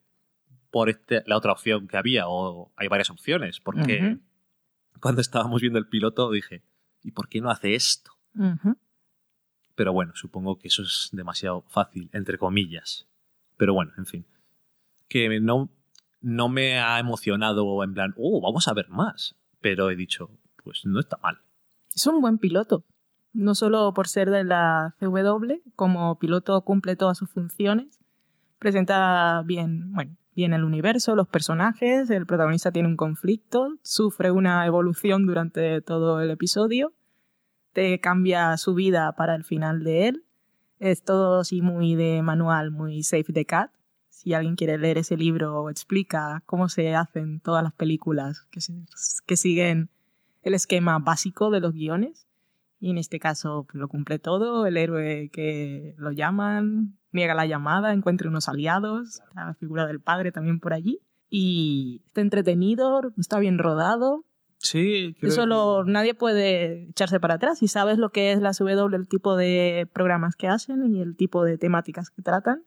por 0.71 0.89
este, 0.89 1.23
la 1.27 1.37
otra 1.37 1.53
opción 1.53 1.87
que 1.87 1.99
había, 1.99 2.29
o 2.29 2.73
hay 2.77 2.89
varias 2.89 3.11
opciones, 3.11 3.61
porque 3.61 4.19
cuando 5.01 5.21
estábamos 5.21 5.61
viendo 5.61 5.79
el 5.79 5.87
piloto 5.87 6.31
dije, 6.31 6.63
¿y 7.03 7.11
por 7.11 7.29
qué 7.29 7.41
no 7.43 7.51
hace 7.51 7.75
esto? 7.75 8.13
Pero 9.75 9.93
bueno, 9.93 10.13
supongo 10.15 10.59
que 10.59 10.69
eso 10.69 10.83
es 10.83 11.11
demasiado 11.13 11.63
fácil, 11.69 12.09
entre 12.13 12.39
comillas. 12.39 13.07
Pero 13.59 13.75
bueno, 13.75 13.93
en 13.99 14.07
fin. 14.07 14.27
Que 15.09 15.41
no, 15.41 15.71
no 16.23 16.49
me 16.49 16.79
ha 16.79 16.99
emocionado 16.99 17.83
en 17.85 17.93
plan, 17.93 18.15
oh, 18.17 18.41
vamos 18.41 18.69
a 18.69 18.75
ver 18.75 18.89
más. 18.89 19.37
Pero 19.61 19.91
he 19.91 19.97
dicho, 19.97 20.31
pues 20.65 20.83
no 20.85 20.99
está 20.99 21.19
mal. 21.23 21.39
Es 21.95 22.07
un 22.07 22.21
buen 22.21 22.39
piloto. 22.39 22.85
No 23.33 23.55
solo 23.55 23.93
por 23.95 24.09
ser 24.09 24.31
de 24.31 24.45
la 24.45 24.95
CW, 24.99 25.63
como 25.75 26.19
piloto 26.19 26.61
cumple 26.63 26.97
todas 26.97 27.19
sus 27.19 27.31
funciones. 27.31 28.01
Presenta 28.59 29.43
bien, 29.45 29.93
bueno, 29.93 30.17
bien 30.35 30.53
el 30.53 30.65
universo, 30.65 31.15
los 31.17 31.29
personajes, 31.29 32.11
el 32.11 32.27
protagonista 32.27 32.73
tiene 32.73 32.89
un 32.89 32.97
conflicto, 32.97 33.75
sufre 33.83 34.31
una 34.31 34.65
evolución 34.67 35.27
durante 35.27 35.81
todo 35.81 36.21
el 36.21 36.31
episodio, 36.31 36.93
te 37.73 38.01
cambia 38.01 38.57
su 38.57 38.75
vida 38.75 39.13
para 39.13 39.35
el 39.35 39.45
final 39.45 39.83
de 39.83 40.09
él. 40.09 40.25
Es 40.79 41.05
todo 41.05 41.41
así 41.41 41.63
muy 41.63 41.95
de 41.95 42.23
manual, 42.23 42.71
muy 42.71 43.03
Save 43.03 43.33
the 43.33 43.45
Cat. 43.45 43.71
Si 44.23 44.35
alguien 44.35 44.55
quiere 44.55 44.79
leer 44.79 44.99
ese 44.99 45.17
libro, 45.17 45.69
explica 45.69 46.43
cómo 46.47 46.69
se 46.69 46.95
hacen 46.95 47.41
todas 47.41 47.65
las 47.65 47.73
películas 47.73 48.47
que, 48.53 48.61
se- 48.61 48.85
que 49.27 49.37
siguen 49.37 49.91
el 50.43 50.55
esquema 50.55 50.99
básico 51.01 51.51
de 51.51 51.59
los 51.61 51.73
guiones. 51.73 52.29
Y 52.79 52.91
en 52.91 52.99
este 52.99 53.19
caso 53.19 53.65
pues, 53.65 53.81
lo 53.81 53.89
cumple 53.89 54.19
todo. 54.21 54.65
El 54.67 54.77
héroe 54.77 55.29
que 55.33 55.95
lo 55.99 56.13
llaman, 56.13 56.97
niega 57.11 57.35
la 57.35 57.47
llamada, 57.47 57.93
encuentra 57.93 58.29
unos 58.29 58.49
aliados, 58.49 59.21
la 59.35 59.55
figura 59.55 59.87
del 59.87 60.01
padre 60.01 60.31
también 60.31 60.61
por 60.61 60.73
allí. 60.73 61.01
Y 61.29 62.03
está 62.07 62.21
entretenido, 62.21 63.01
está 63.19 63.39
bien 63.41 63.59
rodado. 63.59 64.25
Sí, 64.59 65.17
Eso 65.23 65.47
lo, 65.47 65.83
nadie 65.85 66.15
puede 66.15 66.85
echarse 66.91 67.19
para 67.19 67.35
atrás. 67.35 67.59
Si 67.59 67.67
sabes 67.67 67.99
lo 67.99 68.11
que 68.11 68.31
es 68.31 68.41
la 68.41 68.53
CW, 68.53 68.95
el 68.95 69.09
tipo 69.09 69.35
de 69.37 69.89
programas 69.93 70.37
que 70.37 70.47
hacen 70.47 70.95
y 70.95 71.01
el 71.01 71.17
tipo 71.17 71.43
de 71.45 71.59
temáticas 71.59 72.11
que 72.11 72.23
tratan. 72.23 72.63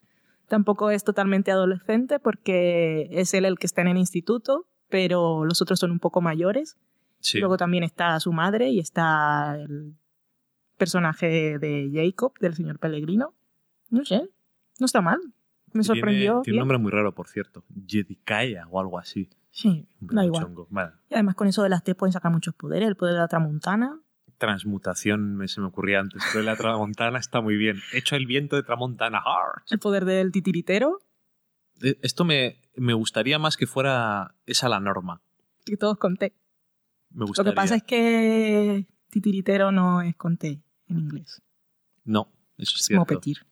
Tampoco 0.48 0.92
es 0.92 1.04
totalmente 1.04 1.52
adolescente 1.52 2.20
porque 2.20 3.08
es 3.12 3.34
él 3.34 3.46
el 3.46 3.58
que 3.58 3.66
está 3.68 3.82
en 3.82 3.88
el 3.88 3.98
instituto, 3.98 4.68
pero 4.90 5.44
los 5.46 5.62
otros 5.62 5.80
son 5.80 5.92
un 5.92 6.00
poco 6.00 6.22
mayores. 6.22 6.78
Sí. 7.20 7.40
Luego 7.40 7.58
también 7.58 7.84
está 7.84 8.20
su 8.20 8.32
madre 8.32 8.70
y 8.70 8.80
está 8.80 9.56
el 9.60 9.96
personaje 10.78 11.58
de 11.58 11.90
Jacob, 11.94 12.34
del 12.40 12.54
señor 12.54 12.80
Pellegrino. 12.80 13.34
No 13.90 14.04
sé, 14.06 14.30
no 14.80 14.86
está 14.86 15.02
mal. 15.02 15.20
Me 15.74 15.82
Tiene- 15.82 15.84
sorprendió. 15.86 16.22
Tiene, 16.22 16.38
un 16.38 16.44
bien. 16.44 16.58
nombre 16.60 16.78
muy 16.78 16.92
raro, 16.92 17.14
por 17.14 17.28
cierto. 17.28 17.64
Jedikaya 17.88 18.68
o 18.70 18.80
algo 18.80 18.98
así. 19.00 19.30
Sí, 19.52 19.88
da 20.00 20.26
igual. 20.26 20.54
Vale. 20.70 20.92
Y 21.10 21.14
además 21.14 21.36
con 21.36 21.48
eso 21.48 21.64
de 21.64 21.70
las 21.70 21.84
T 21.84 21.96
pueden 21.96 22.12
sacar 22.14 22.32
muchos 22.32 22.54
poderes. 22.56 22.88
El 22.88 22.96
poder 22.96 23.14
de 23.16 23.20
la 23.22 23.28
tramontana. 23.28 24.00
Transmutación 24.38 25.36
me, 25.38 25.48
se 25.48 25.62
me 25.62 25.68
ocurría 25.68 26.00
antes. 26.00 26.22
Pero 26.34 26.44
la 26.44 26.56
tramontana 26.56 27.20
está 27.20 27.42
muy 27.42 27.56
bien. 27.56 27.78
Hecho 27.94 28.16
el 28.16 28.26
viento 28.26 28.56
de 28.56 28.64
tramontana. 28.64 29.20
¡Ar! 29.20 29.64
El 29.70 29.80
poder 29.80 30.06
del 30.06 30.32
titiritero. 30.32 31.00
Eh, 31.82 31.98
Esto 32.02 32.26
me, 32.26 32.60
me 32.76 32.94
gustaría 32.94 33.40
más 33.40 33.58
que 33.58 33.68
fuera 33.68 34.36
esa 34.46 34.70
la 34.70 34.80
norma. 34.80 35.22
Que 35.66 35.78
todos 35.78 35.98
con 35.98 36.18
T. 36.18 36.34
Me 37.12 37.20
Lo 37.22 37.28
gustaría. 37.28 37.52
que 37.52 37.56
pasa 37.56 37.76
es 37.76 37.84
que 37.84 38.88
titiritero 39.10 39.72
no 39.72 40.02
es 40.02 40.16
con 40.16 40.38
T 40.38 40.62
en 40.90 41.00
inglés. 41.00 41.42
No, 42.04 42.30
eso 42.58 42.74
es 42.76 42.82
Es 42.82 42.86
cierto. 42.88 43.00
mopetir. 43.02 43.46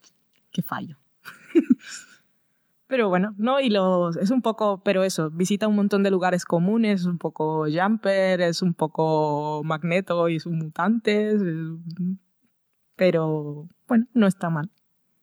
Qué 0.52 0.62
fallo. 0.62 0.98
pero 2.94 3.10
bueno, 3.10 3.34
no, 3.40 3.60
y 3.60 3.72
los. 3.72 4.18
Es 4.18 4.30
un 4.30 4.44
poco. 4.44 4.84
Pero 4.84 5.04
eso, 5.04 5.32
visita 5.32 5.68
un 5.68 5.76
montón 5.76 6.04
de 6.04 6.12
lugares 6.12 6.46
comunes. 6.46 7.02
Es 7.02 7.08
un 7.08 7.18
poco 7.18 7.66
Jumper, 7.68 8.40
es 8.42 8.62
un 8.62 8.76
poco 8.76 9.64
Magneto 9.64 10.30
y 10.30 10.40
sus 10.40 10.54
mutantes. 10.54 11.42
es- 11.42 11.58
Pero 12.96 13.68
bueno, 13.88 14.06
no 14.14 14.28
está 14.28 14.52
mal. 14.52 14.70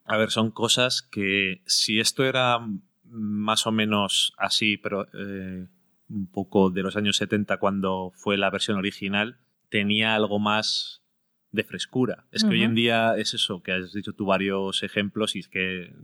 A 0.04 0.16
ver, 0.16 0.30
son 0.30 0.50
cosas 0.50 1.02
que 1.02 1.62
si 1.66 2.00
esto 2.00 2.24
era 2.24 2.58
más 3.04 3.66
o 3.68 3.70
menos 3.70 4.32
así, 4.36 4.76
pero 4.76 5.06
eh, 5.14 5.68
un 6.08 6.26
poco 6.26 6.70
de 6.70 6.82
los 6.82 6.96
años 6.96 7.16
70 7.18 7.58
cuando 7.58 8.10
fue 8.16 8.36
la 8.36 8.50
versión 8.50 8.78
original, 8.78 9.38
tenía 9.68 10.16
algo 10.16 10.40
más 10.40 11.02
de 11.52 11.62
frescura. 11.62 12.26
Es 12.32 12.42
que 12.42 12.50
hoy 12.50 12.62
en 12.64 12.74
día 12.74 13.14
es 13.16 13.34
eso, 13.34 13.62
que 13.62 13.70
has 13.72 13.92
dicho 13.92 14.12
tú 14.12 14.24
varios 14.26 14.82
ejemplos 14.82 15.36
y 15.36 15.40
es 15.40 15.48
que 15.48 15.94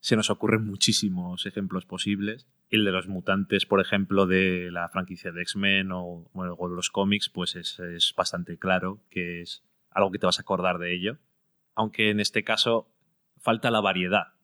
se 0.00 0.16
nos 0.16 0.30
ocurren 0.30 0.64
muchísimos 0.64 1.46
ejemplos 1.46 1.84
posibles. 1.84 2.46
El 2.70 2.84
de 2.84 2.92
los 2.92 3.08
mutantes, 3.08 3.66
por 3.66 3.80
ejemplo, 3.80 4.26
de 4.26 4.70
la 4.70 4.88
franquicia 4.88 5.32
de 5.32 5.42
X-Men 5.42 5.92
o, 5.92 6.30
o 6.32 6.68
los 6.68 6.90
cómics, 6.90 7.28
pues 7.28 7.56
es, 7.56 7.78
es 7.80 8.14
bastante 8.16 8.58
claro 8.58 9.00
que 9.10 9.42
es 9.42 9.64
algo 9.90 10.10
que 10.10 10.18
te 10.18 10.26
vas 10.26 10.38
a 10.38 10.42
acordar 10.42 10.78
de 10.78 10.94
ello. 10.94 11.18
Aunque 11.74 12.10
en 12.10 12.20
este 12.20 12.44
caso 12.44 12.88
falta 13.38 13.70
la 13.70 13.80
variedad. 13.80 14.34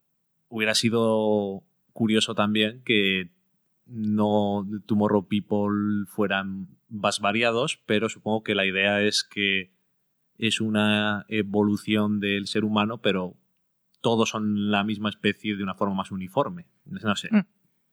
Hubiera 0.49 0.75
sido 0.75 1.65
curioso 1.93 2.35
también 2.35 2.83
que 2.85 3.31
no 3.87 4.67
Tomorrow 4.87 5.29
People 5.29 6.07
fueran 6.07 6.69
más 6.89 7.21
variados, 7.21 7.81
pero 7.87 8.09
supongo 8.09 8.43
que 8.43 8.55
la 8.55 8.67
idea 8.67 9.03
es 9.03 9.25
que 9.25 9.73
es 10.39 10.61
una 10.61 11.27
evolución 11.29 12.21
del 12.21 12.47
ser 12.47 12.65
humano, 12.65 12.99
pero 13.01 13.37
todos 14.05 14.29
son 14.29 14.71
la 14.71 14.85
misma 14.85 15.09
especie 15.09 15.57
de 15.57 15.63
una 15.65 15.75
forma 15.75 15.95
más 15.97 16.13
uniforme. 16.13 16.67
No 16.85 17.17
sé. 17.17 17.29
Mm. 17.33 17.41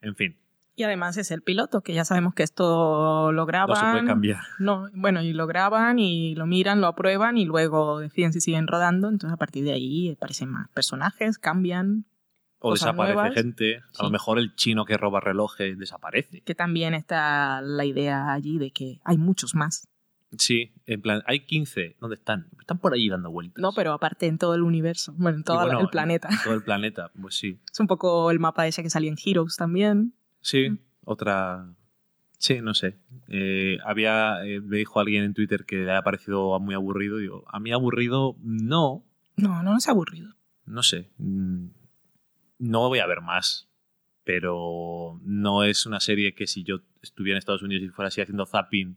En 0.02 0.16
fin, 0.16 0.38
Y 0.76 0.84
además 0.84 1.16
es 1.18 1.32
el 1.32 1.42
piloto, 1.42 1.82
que 1.82 1.94
ya 1.94 2.04
sabemos 2.06 2.34
que 2.34 2.44
esto 2.44 3.32
lo 3.32 3.46
graban. 3.46 3.70
no 3.70 3.76
se 3.76 3.92
puede 3.92 4.06
cambiar. 4.06 4.40
No, 4.60 4.90
bueno, 4.94 5.22
y 5.22 5.32
lo 5.32 5.48
graban 5.48 6.00
y 6.00 6.36
lo 6.36 6.46
miran, 6.48 6.82
lo 6.82 6.88
aprueban 6.88 7.38
y 7.38 7.46
luego 7.46 8.00
deciden 8.00 8.34
si 8.34 8.42
siguen 8.42 8.68
rodando. 8.68 9.08
Entonces 9.10 9.34
a 9.34 9.38
partir 9.38 9.64
de 9.64 9.72
ahí 9.74 10.12
aparecen 10.12 10.50
más 10.50 10.68
personajes, 10.70 11.38
cambian, 11.38 12.06
O 12.60 12.70
cosas 12.72 12.88
desaparece 12.88 13.14
nuevas. 13.16 13.34
gente. 13.36 13.78
A 13.78 13.82
Sí. 13.92 14.04
lo 14.04 14.10
mejor 14.12 14.38
el 14.40 14.56
chino 14.56 14.86
que 14.86 14.98
roba 14.98 15.20
relojes 15.20 15.78
desaparece. 15.78 16.42
que 16.42 16.56
también 16.56 16.94
está 16.94 17.62
la 17.62 17.86
idea 17.86 18.32
allí 18.34 18.58
de 18.58 18.72
que 18.72 19.00
hay 19.04 19.18
muchos 19.18 19.56
más. 19.56 19.88
Sí, 20.38 20.72
en 20.86 21.02
plan, 21.02 21.22
hay 21.26 21.42
15. 21.46 21.98
¿Dónde 22.00 22.16
están? 22.16 22.48
Están 22.60 22.80
por 22.80 22.94
allí 22.94 23.10
dando 23.10 23.30
vueltas. 23.32 23.62
No, 23.62 23.72
pero 23.74 23.92
aparte 23.92 24.28
en 24.28 24.38
todo 24.38 24.56
el 24.56 24.62
universo, 24.62 25.14
bueno, 25.18 25.38
en 25.40 25.44
todo 25.44 25.60
bueno, 25.62 25.80
el 25.82 25.88
planeta. 25.90 26.30
Todo 26.44 26.54
el 26.54 26.64
planeta, 26.64 27.12
pues 27.22 27.36
sí. 27.36 27.60
Es 27.72 27.80
un 27.80 27.88
poco 27.88 28.32
el 28.32 28.40
mapa 28.40 28.66
ese 28.68 28.82
que 28.82 28.90
salía 28.90 29.10
en 29.12 29.18
Heroes 29.24 29.58
también. 29.58 30.14
Sí, 30.40 30.70
Mm. 30.70 30.78
otra. 31.06 31.74
Sí, 32.38 32.60
no 32.62 32.74
sé. 32.74 32.98
Eh, 33.28 33.78
había. 33.86 34.44
eh, 34.46 34.62
me 34.62 34.78
dijo 34.78 35.00
alguien 35.00 35.24
en 35.24 35.34
Twitter 35.34 35.66
que 35.66 35.76
le 35.78 35.92
ha 35.92 36.02
parecido 36.02 36.60
muy 36.60 36.74
aburrido. 36.76 37.18
Digo, 37.18 37.44
a 37.48 37.60
mí 37.60 37.72
aburrido, 37.72 38.36
no. 38.42 39.06
No, 39.36 39.62
no 39.64 39.78
es 39.78 39.88
aburrido. 39.88 40.34
No 40.66 40.82
sé. 40.82 41.12
Mm, 41.18 41.68
No 42.60 42.88
voy 42.88 43.00
a 43.00 43.06
ver 43.06 43.22
más. 43.22 43.68
Pero 44.24 45.20
no 45.24 45.64
es 45.64 45.86
una 45.86 46.00
serie 46.00 46.34
que 46.36 46.48
si 46.48 46.64
yo 46.64 46.78
estuviera 47.02 47.36
en 47.36 47.40
Estados 47.40 47.64
Unidos 47.64 47.84
y 47.84 47.90
fuera 47.90 48.08
así 48.08 48.22
haciendo 48.22 48.46
zapping, 48.46 48.96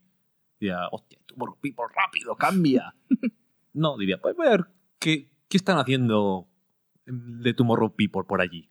diría, 0.59 0.89
hostia, 0.91 1.19
Tomorrow 1.27 1.59
People, 1.61 1.85
rápido, 1.95 2.37
cambia. 2.37 2.95
no, 3.73 3.97
diría, 3.97 4.19
pues 4.21 4.39
a 4.39 4.43
ver 4.43 4.67
qué, 4.99 5.31
qué 5.49 5.57
están 5.57 5.79
haciendo 5.79 6.49
de 7.07 7.55
Tomorrow 7.55 7.95
People 7.95 8.25
por 8.27 8.41
allí. 8.41 8.71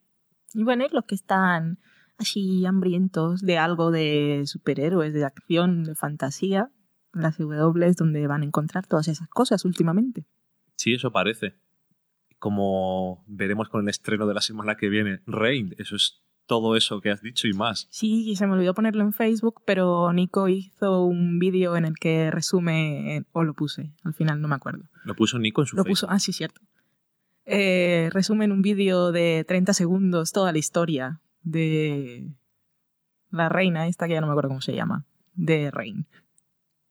Y 0.54 0.64
bueno, 0.64 0.86
los 0.92 1.06
que 1.06 1.16
están 1.16 1.80
así 2.18 2.66
hambrientos 2.66 3.42
de 3.42 3.58
algo 3.58 3.92
de 3.92 4.44
superhéroes, 4.46 5.14
de 5.14 5.26
acción, 5.26 5.84
de 5.84 5.96
fantasía, 5.96 6.72
las 7.12 7.38
W 7.38 7.86
es 7.88 7.96
donde 7.96 8.26
van 8.28 8.42
a 8.42 8.46
encontrar 8.46 8.88
todas 8.88 9.08
esas 9.08 9.30
cosas 9.30 9.66
últimamente. 9.66 10.26
Sí, 10.76 10.94
eso 10.94 11.12
parece. 11.12 11.56
Como 12.40 13.24
veremos 13.28 13.70
con 13.70 13.82
el 13.82 13.90
estreno 13.90 14.28
de 14.28 14.34
la 14.34 14.42
semana 14.42 14.76
que 14.76 14.90
viene, 14.90 15.22
Rain, 15.26 15.76
eso 15.78 15.96
es 15.96 16.24
todo 16.46 16.76
eso 16.76 17.02
que 17.02 17.10
has 17.12 17.22
dicho 17.22 17.48
y 17.48 17.54
más. 17.54 17.88
Sí, 17.90 18.30
y 18.30 18.36
se 18.36 18.46
me 18.48 18.54
olvidó 18.54 18.74
ponerlo 18.74 19.04
en 19.04 19.14
Facebook, 19.14 19.62
pero 19.66 20.12
Nico 20.14 20.48
hizo 20.48 21.06
un 21.06 21.40
vídeo 21.40 21.76
en 21.76 21.86
el 21.86 21.96
que 21.96 22.32
resume, 22.32 23.26
o 23.32 23.44
lo 23.44 23.54
puse, 23.54 23.92
al 24.04 24.14
final 24.14 24.42
no 24.42 24.48
me 24.48 24.56
acuerdo. 24.56 24.84
Lo 25.06 25.16
puso 25.16 25.40
Nico 25.40 25.62
en 25.62 25.68
su 25.68 25.76
Lo 25.76 25.84
Facebook. 25.84 25.92
puso, 26.02 26.10
ah, 26.10 26.20
sí, 26.20 26.34
cierto. 26.34 26.62
Eh, 27.46 28.10
resume 28.14 28.46
en 28.46 28.52
un 28.52 28.62
vídeo 28.62 29.12
de 29.12 29.44
30 29.48 29.74
segundos 29.74 30.32
toda 30.32 30.52
la 30.52 30.58
historia 30.58 31.20
de 31.42 32.32
la 33.32 33.50
reina, 33.50 33.88
esta 33.88 34.08
que 34.08 34.14
ya 34.14 34.22
no 34.22 34.28
me 34.28 34.32
acuerdo 34.34 34.50
cómo 34.50 34.62
se 34.62 34.76
llama, 34.76 35.06
de 35.34 35.72
Rein. 35.72 36.08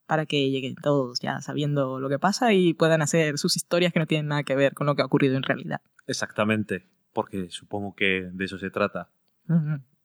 Para 0.06 0.26
que 0.26 0.50
lleguen 0.50 0.74
todos 0.74 1.20
ya 1.20 1.40
sabiendo 1.40 2.00
lo 2.00 2.08
que 2.10 2.18
pasa 2.18 2.52
y 2.52 2.74
puedan 2.74 3.00
hacer 3.00 3.38
sus 3.38 3.56
historias 3.56 3.92
que 3.92 4.00
no 4.00 4.06
tienen 4.06 4.26
nada 4.28 4.42
que 4.42 4.56
ver 4.56 4.74
con 4.74 4.86
lo 4.86 4.94
que 4.94 5.02
ha 5.02 5.06
ocurrido 5.06 5.36
en 5.36 5.42
realidad. 5.42 5.80
Exactamente, 6.06 6.86
porque 7.14 7.48
supongo 7.50 7.94
que 7.94 8.28
de 8.30 8.44
eso 8.44 8.58
se 8.58 8.70
trata. 8.70 9.08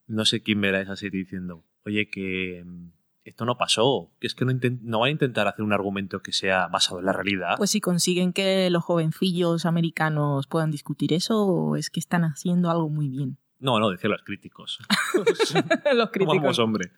No 0.08 0.25
sé 0.25 0.41
quién 0.41 0.62
verá 0.62 0.82
esa 0.82 0.96
serie 0.96 1.20
diciendo, 1.20 1.65
oye, 1.86 2.10
que 2.10 2.63
mm, 2.65 2.91
esto 3.24 3.46
no 3.46 3.58
pasó, 3.58 4.12
que 4.20 4.27
es 4.27 4.36
que 4.36 4.46
no, 4.46 4.53
no 4.82 5.00
van 5.00 5.08
a 5.08 5.12
intentar 5.12 5.48
hacer 5.48 5.63
un 5.63 5.74
argumento 5.74 6.22
que 6.22 6.32
sea 6.32 6.67
basado 6.67 7.00
en 7.00 7.06
la 7.06 7.13
realidad. 7.13 7.56
Pues 7.58 7.72
si 7.72 7.82
consiguen 7.82 8.32
que 8.32 8.70
los 8.70 8.84
jovencillos 8.84 9.65
americanos 9.65 10.48
puedan 10.48 10.72
discutir 10.72 11.13
eso, 11.13 11.75
es 11.75 11.89
que 11.89 12.00
están 12.00 12.24
haciendo 12.24 12.70
algo 12.70 12.89
muy 12.89 13.10
bien. 13.10 13.38
No, 13.60 13.79
no, 13.79 13.89
decía 13.89 14.10
los 14.10 14.22
críticos. 14.22 14.79
los 15.94 16.10
Vamos, 16.25 16.60
hombre. 16.60 16.91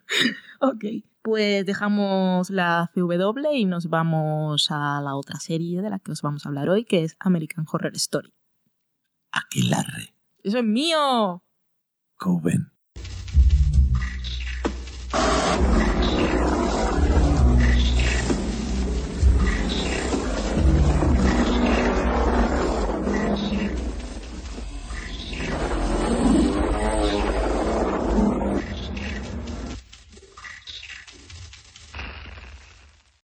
Ok, 0.59 0.85
pues 1.21 1.65
dejamos 1.65 2.49
la 2.49 2.91
CW 2.93 3.53
y 3.53 3.65
nos 3.65 3.89
vamos 3.89 4.69
a 4.69 5.01
la 5.01 5.15
otra 5.15 5.39
serie 5.39 5.81
de 5.81 5.89
la 5.89 5.99
que 5.99 6.11
os 6.11 6.21
vamos 6.21 6.45
a 6.45 6.49
hablar 6.49 6.69
hoy, 6.69 6.83
que 6.83 7.03
es 7.03 7.15
American 7.19 7.65
Horror 7.71 7.95
Story. 7.95 8.33
Aquilarre. 9.31 10.13
¡Eso 10.43 10.59
es 10.59 10.65
mío! 10.65 11.43
Coven. 12.19 12.69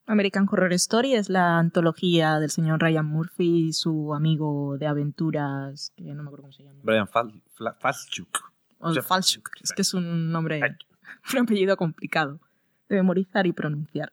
American 0.05 0.47
Horror 0.51 0.73
Story 0.73 1.15
es 1.15 1.29
la 1.29 1.57
antología 1.57 2.37
del 2.39 2.51
señor 2.51 2.81
Ryan 2.81 3.05
Murphy 3.05 3.69
y 3.69 3.73
su 3.73 4.13
amigo 4.13 4.77
de 4.77 4.87
aventuras, 4.87 5.91
que 5.95 6.03
no 6.03 6.21
me 6.21 6.27
acuerdo 6.27 6.43
cómo 6.43 6.53
se 6.53 6.63
llama. 6.63 6.81
Brian 6.83 7.07
Fal 7.07 7.41
Falchuk. 7.79 8.52
O 8.83 8.93
Jeff- 8.93 9.05
Falchuk. 9.07 9.49
Es 9.61 9.71
que 9.71 9.81
es 9.81 9.93
un 9.93 10.31
nombre, 10.31 10.61
un 11.33 11.39
apellido 11.39 11.77
complicado 11.77 12.39
de 12.89 12.95
memorizar 12.97 13.47
y 13.47 13.53
pronunciar. 13.53 14.11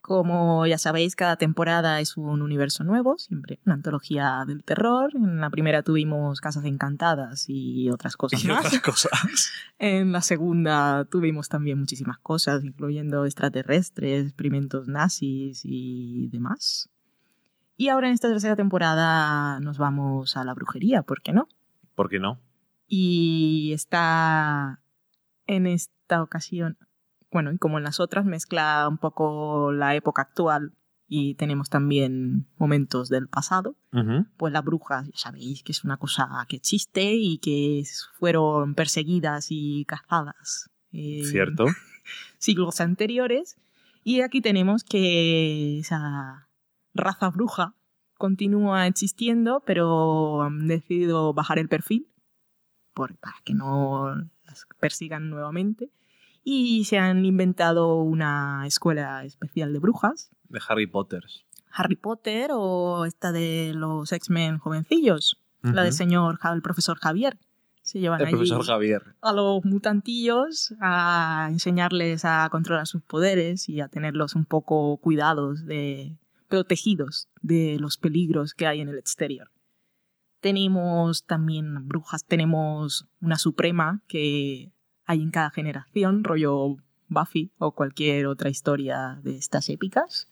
Como 0.00 0.64
ya 0.66 0.78
sabéis, 0.78 1.16
cada 1.16 1.34
temporada 1.36 1.98
es 2.00 2.16
un 2.16 2.40
universo 2.40 2.84
nuevo, 2.84 3.18
siempre 3.18 3.58
una 3.66 3.74
antología 3.74 4.44
del 4.46 4.62
terror. 4.62 5.10
En 5.16 5.40
la 5.40 5.50
primera 5.50 5.82
tuvimos 5.82 6.40
Casas 6.40 6.64
Encantadas 6.64 7.46
y 7.48 7.90
otras 7.90 8.16
cosas 8.16 8.40
Y 8.44 8.46
más. 8.46 8.64
otras 8.66 8.82
cosas. 8.82 9.10
En 9.80 10.12
la 10.12 10.20
segunda 10.22 11.04
tuvimos 11.10 11.48
también 11.48 11.80
muchísimas 11.80 12.18
cosas, 12.18 12.62
incluyendo 12.62 13.24
extraterrestres, 13.24 14.26
experimentos 14.26 14.86
nazis 14.86 15.62
y 15.64 16.28
demás. 16.28 16.88
Y 17.76 17.88
ahora 17.88 18.06
en 18.06 18.14
esta 18.14 18.28
tercera 18.28 18.54
temporada 18.54 19.58
nos 19.60 19.76
vamos 19.76 20.36
a 20.36 20.44
la 20.44 20.54
brujería, 20.54 21.02
¿por 21.02 21.20
qué 21.20 21.32
no? 21.32 21.48
¿Por 21.96 22.08
qué 22.08 22.20
no? 22.20 22.40
Y 22.86 23.72
está 23.72 24.80
en 25.46 25.66
esta 25.66 26.22
ocasión, 26.22 26.78
bueno, 27.30 27.52
y 27.52 27.58
como 27.58 27.78
en 27.78 27.84
las 27.84 28.00
otras, 28.00 28.24
mezcla 28.24 28.86
un 28.88 28.98
poco 28.98 29.72
la 29.72 29.94
época 29.94 30.22
actual 30.22 30.72
y 31.08 31.34
tenemos 31.34 31.70
también 31.70 32.46
momentos 32.58 33.08
del 33.08 33.28
pasado. 33.28 33.76
Pues 34.36 34.52
las 34.52 34.64
brujas, 34.64 35.06
ya 35.06 35.18
sabéis 35.18 35.62
que 35.62 35.72
es 35.72 35.84
una 35.84 35.96
cosa 35.96 36.28
que 36.48 36.56
existe 36.56 37.14
y 37.14 37.38
que 37.38 37.82
fueron 38.18 38.74
perseguidas 38.74 39.46
y 39.50 39.84
cazadas. 39.86 40.70
en 40.92 41.24
Cierto. 41.24 41.66
Siglos 42.38 42.80
anteriores. 42.80 43.56
Y 44.04 44.20
aquí 44.20 44.40
tenemos 44.40 44.84
que 44.84 45.78
esa 45.78 46.48
raza 46.94 47.30
bruja 47.30 47.74
continúa 48.18 48.86
existiendo, 48.86 49.62
pero 49.66 50.42
han 50.42 50.66
decidido 50.68 51.32
bajar 51.34 51.58
el 51.58 51.68
perfil 51.68 52.08
por- 52.96 53.14
para 53.18 53.36
que 53.44 53.52
no 53.54 54.16
las 54.46 54.66
persigan 54.80 55.28
nuevamente. 55.28 55.90
Y 56.42 56.84
se 56.86 56.98
han 56.98 57.24
inventado 57.26 57.96
una 58.00 58.66
escuela 58.66 59.24
especial 59.24 59.72
de 59.72 59.78
brujas, 59.80 60.30
De 60.48 60.60
Harry 60.68 60.86
Potter. 60.86 61.22
Harry 61.72 61.96
Potter 61.96 62.50
o 62.54 63.04
esta 63.04 63.32
de 63.32 63.72
los 63.74 64.10
X-Men 64.12 64.58
jovencillos, 64.58 65.38
la 65.62 65.70
Ujú. 65.72 65.80
del 65.80 65.92
señor, 65.92 66.38
el 66.54 66.62
profesor 66.62 66.96
Javier. 66.98 67.36
Se 67.82 68.00
llevan 68.00 68.20
El 68.20 68.28
allí 68.28 68.36
profesor 68.36 68.64
Javier. 68.64 69.02
a 69.20 69.32
los 69.32 69.64
mutantillos 69.64 70.74
a 70.80 71.48
enseñarles 71.50 72.24
a 72.24 72.48
controlar 72.50 72.86
sus 72.86 73.02
poderes 73.02 73.68
y 73.68 73.80
a 73.80 73.88
tenerlos 73.88 74.34
un 74.34 74.44
poco 74.46 74.96
cuidados 74.96 75.66
de 75.66 76.16
protegidos 76.48 77.28
de 77.42 77.76
los 77.78 77.98
peligros 77.98 78.54
que 78.54 78.66
hay 78.66 78.80
en 78.80 78.88
el 78.88 78.98
exterior. 78.98 79.50
Tenemos 80.46 81.26
también 81.26 81.88
brujas, 81.88 82.24
tenemos 82.24 83.08
una 83.20 83.34
suprema 83.34 84.00
que 84.06 84.72
hay 85.04 85.20
en 85.20 85.32
cada 85.32 85.50
generación, 85.50 86.22
rollo 86.22 86.76
Buffy 87.08 87.50
o 87.58 87.74
cualquier 87.74 88.28
otra 88.28 88.48
historia 88.48 89.18
de 89.24 89.38
estas 89.38 89.68
épicas. 89.70 90.28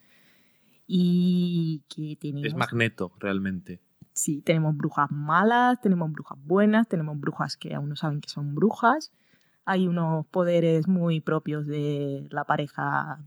Y 0.87 1.83
que 1.89 2.15
tenemos 2.15 2.47
Es 2.47 2.55
Magneto, 2.55 3.11
realmente. 3.19 3.81
Sí, 4.13 4.41
tenemos 4.41 4.77
brujas 4.77 5.11
malas, 5.11 5.81
tenemos 5.81 6.13
brujas 6.13 6.39
buenas, 6.45 6.87
tenemos 6.87 7.19
brujas 7.19 7.57
que 7.57 7.75
aún 7.75 7.89
no 7.89 7.97
saben 7.97 8.21
que 8.21 8.29
son 8.29 8.55
brujas. 8.55 9.11
Hay 9.65 9.89
unos 9.89 10.27
poderes 10.27 10.87
muy 10.87 11.23
propios 11.23 11.67
de 11.67 12.29
la 12.31 12.45
pareja 12.45 13.19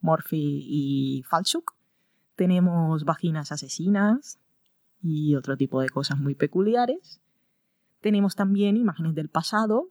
Morphy 0.00 0.66
y 0.68 1.22
Falchuk. 1.22 1.74
Tenemos 2.34 3.04
vaginas 3.04 3.52
asesinas 3.52 4.38
y 5.06 5.34
otro 5.36 5.56
tipo 5.56 5.80
de 5.80 5.88
cosas 5.88 6.18
muy 6.18 6.34
peculiares. 6.34 7.20
Tenemos 8.00 8.34
también 8.34 8.76
imágenes 8.76 9.14
del 9.14 9.28
pasado. 9.28 9.88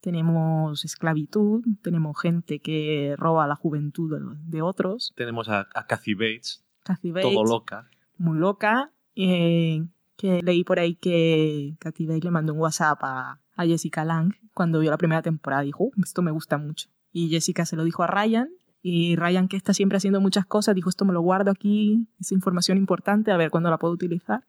Tenemos 0.00 0.84
esclavitud, 0.84 1.62
tenemos 1.82 2.20
gente 2.20 2.58
que 2.60 3.14
roba 3.16 3.46
la 3.46 3.54
juventud 3.54 4.10
de- 4.46 4.62
otros. 4.62 5.12
Tenemos 5.16 5.48
a, 5.48 5.68
a 5.74 5.86
Kathy 5.86 6.14
Bates, 6.14 6.64
Kathy 6.82 7.12
Bates, 7.12 7.30
todo 7.32 7.44
loca. 7.44 7.88
muy 8.18 8.38
loca. 8.38 8.90
eh, 9.14 9.84
que 10.16 10.40
leí 10.42 10.62
por 10.64 10.78
ahí 10.78 10.94
que 10.94 11.74
Kathy 11.80 12.06
Bates 12.06 12.24
le 12.24 12.30
mandó 12.30 12.52
un 12.54 12.60
WhatsApp 12.60 12.98
a, 13.02 13.40
a 13.56 13.64
Jessica 13.66 14.04
Lang 14.04 14.32
cuando 14.54 14.78
vio 14.80 14.90
la 14.90 14.96
primera 14.98 15.20
temporada. 15.22 15.62
Dijo, 15.62 15.84
"Uh, 15.84 15.92
esto 16.02 16.22
me 16.22 16.30
gusta 16.30 16.58
mucho. 16.58 16.88
Y 17.12 17.28
Jessica 17.28 17.64
se 17.66 17.76
lo 17.76 17.84
dijo 17.84 18.02
a 18.02 18.06
Ryan. 18.06 18.48
Y 18.82 19.14
Ryan, 19.16 19.48
que 19.48 19.56
está 19.56 19.72
siempre 19.72 19.96
haciendo 19.96 20.20
muchas 20.20 20.44
cosas, 20.44 20.74
dijo, 20.74 20.90
esto 20.90 21.04
me 21.04 21.12
lo 21.12 21.20
guardo 21.20 21.50
aquí, 21.50 22.08
es 22.20 22.32
información 22.32 22.78
importante, 22.78 23.30
a 23.30 23.36
ver 23.36 23.50
cuándo 23.50 23.70
la 23.70 23.78
puedo 23.78 23.94
utilizar. 23.94 24.44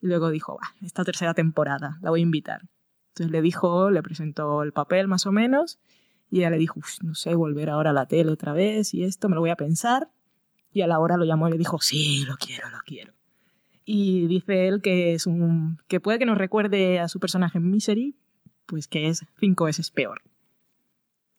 Y 0.00 0.06
luego 0.06 0.30
dijo, 0.30 0.58
"Bah, 0.60 0.68
esta 0.82 1.04
tercera 1.04 1.34
temporada, 1.34 1.98
la 2.00 2.10
voy 2.10 2.20
a 2.20 2.22
invitar. 2.22 2.62
Entonces 3.08 3.32
le 3.32 3.42
dijo, 3.42 3.90
le 3.90 4.02
presentó 4.02 4.62
el 4.62 4.72
papel 4.72 5.08
más 5.08 5.26
o 5.26 5.32
menos, 5.32 5.78
y 6.30 6.38
ella 6.38 6.50
le 6.50 6.58
dijo, 6.58 6.78
"Uf, 6.78 7.02
no 7.02 7.14
sé, 7.14 7.34
volver 7.34 7.70
ahora 7.70 7.90
a 7.90 7.92
la 7.92 8.06
tele 8.06 8.30
otra 8.30 8.52
vez 8.52 8.94
y 8.94 9.02
esto, 9.04 9.28
me 9.28 9.34
lo 9.34 9.40
voy 9.40 9.50
a 9.50 9.56
pensar. 9.56 10.08
Y 10.72 10.82
a 10.82 10.88
la 10.88 10.98
hora 10.98 11.16
lo 11.16 11.24
llamó 11.24 11.46
y 11.48 11.52
le 11.52 11.58
dijo, 11.58 11.80
sí, 11.80 12.24
lo 12.26 12.36
quiero, 12.36 12.68
lo 12.70 12.78
quiero. 12.84 13.12
Y 13.84 14.26
dice 14.26 14.66
él 14.66 14.82
que 14.82 15.14
es 15.14 15.26
un. 15.26 15.78
que 15.86 16.00
puede 16.00 16.18
que 16.18 16.26
nos 16.26 16.38
recuerde 16.38 16.98
a 16.98 17.08
su 17.08 17.20
personaje 17.20 17.58
en 17.58 17.70
Misery, 17.70 18.16
pues 18.66 18.88
que 18.88 19.08
es 19.08 19.24
cinco 19.38 19.66
veces 19.66 19.90
peor. 19.90 20.22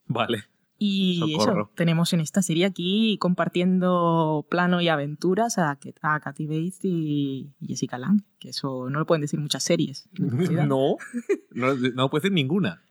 Vale. 0.07 0.45
Y 0.77 1.19
Socorro. 1.37 1.61
eso, 1.61 1.71
tenemos 1.75 2.11
en 2.13 2.19
esta 2.19 2.41
serie 2.41 2.65
aquí 2.65 3.17
compartiendo 3.19 4.45
plano 4.49 4.81
y 4.81 4.89
aventuras 4.89 5.57
a, 5.57 5.77
a 6.01 6.19
Kathy 6.19 6.47
Bates 6.47 6.79
y 6.83 7.53
Jessica 7.65 7.97
Lang, 7.97 8.23
que 8.39 8.49
eso 8.49 8.89
no 8.89 8.99
lo 8.99 9.05
pueden 9.05 9.21
decir 9.21 9.39
muchas 9.39 9.63
series. 9.63 10.09
No, 10.65 10.97
no, 11.51 11.75
no 11.75 12.09
puede 12.09 12.23
ser 12.23 12.31
ninguna. 12.31 12.81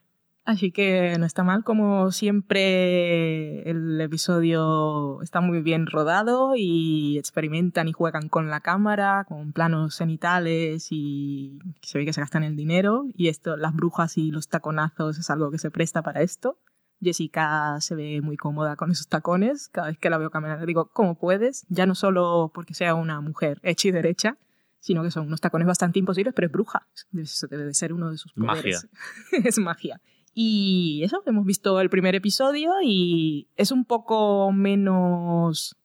Así 0.44 0.73
que 0.73 1.16
no 1.18 1.25
está 1.25 1.42
mal, 1.42 1.64
como 1.64 2.12
siempre 2.12 3.62
el 3.70 3.99
episodio 3.99 5.23
está 5.23 5.40
muy 5.40 5.62
bien 5.62 5.87
rodado 5.87 6.53
y 6.55 7.16
experimentan 7.16 7.88
y 7.88 7.92
juegan 7.92 8.29
con 8.29 8.51
la 8.51 8.61
cámara, 8.61 9.25
con 9.27 9.53
planos 9.53 9.97
cenitales 9.97 10.88
y 10.90 11.59
se 11.81 11.97
ve 11.97 12.05
que 12.05 12.12
se 12.12 12.20
gastan 12.20 12.44
el 12.44 12.57
dinero 12.57 13.07
y 13.14 13.29
esto, 13.29 13.57
las 13.57 13.75
brujas 13.75 14.18
y 14.18 14.31
los 14.31 14.49
taconazos 14.49 15.18
es 15.18 15.31
algo 15.31 15.51
que 15.51 15.59
se 15.59 15.70
presta 15.70 16.03
para 16.03 16.20
esto. 16.20 16.59
Jessica 17.05 17.81
se 17.81 17.95
ve 17.95 18.21
muy 18.23 18.37
cómoda 18.37 18.77
con 18.77 18.90
esos 18.90 19.09
tacones, 19.09 19.69
cada 19.69 19.88
vez 19.88 19.99
que 19.99 20.11
la 20.11 20.19
veo 20.19 20.31
caminar 20.31 20.64
digo, 20.67 20.90
¿cómo 20.93 21.17
puedes? 21.17 21.67
Ya 21.69 21.87
no 21.87 21.95
solo 21.95 22.51
porque 22.55 22.75
sea 22.75 22.95
una 22.95 23.21
mujer 23.21 23.61
hecha 23.62 23.88
y 23.88 23.90
derecha, 23.93 24.38
sino 24.81 25.03
que 25.03 25.11
son 25.11 25.27
unos 25.27 25.40
tacones 25.40 25.67
bastante 25.67 25.99
imposibles, 25.99 26.35
pero 26.35 26.47
es 26.47 26.53
bruja. 26.53 26.87
Eso 27.17 27.47
debe 27.47 27.64
de 27.64 27.75
ser 27.75 27.93
uno 27.93 28.11
de 28.11 28.19
sus 28.19 28.33
poderes. 28.33 28.88
es 29.45 29.59
magia. 29.59 30.01
Y 30.35 31.03
eso, 31.05 31.23
hemos 31.27 31.47
visto 31.47 31.81
el 31.81 31.88
primer 31.88 32.14
episodio 32.14 32.73
y 32.83 33.49
es 33.57 33.71
un 33.71 33.85
poco 33.85 34.51
menos 34.53 35.77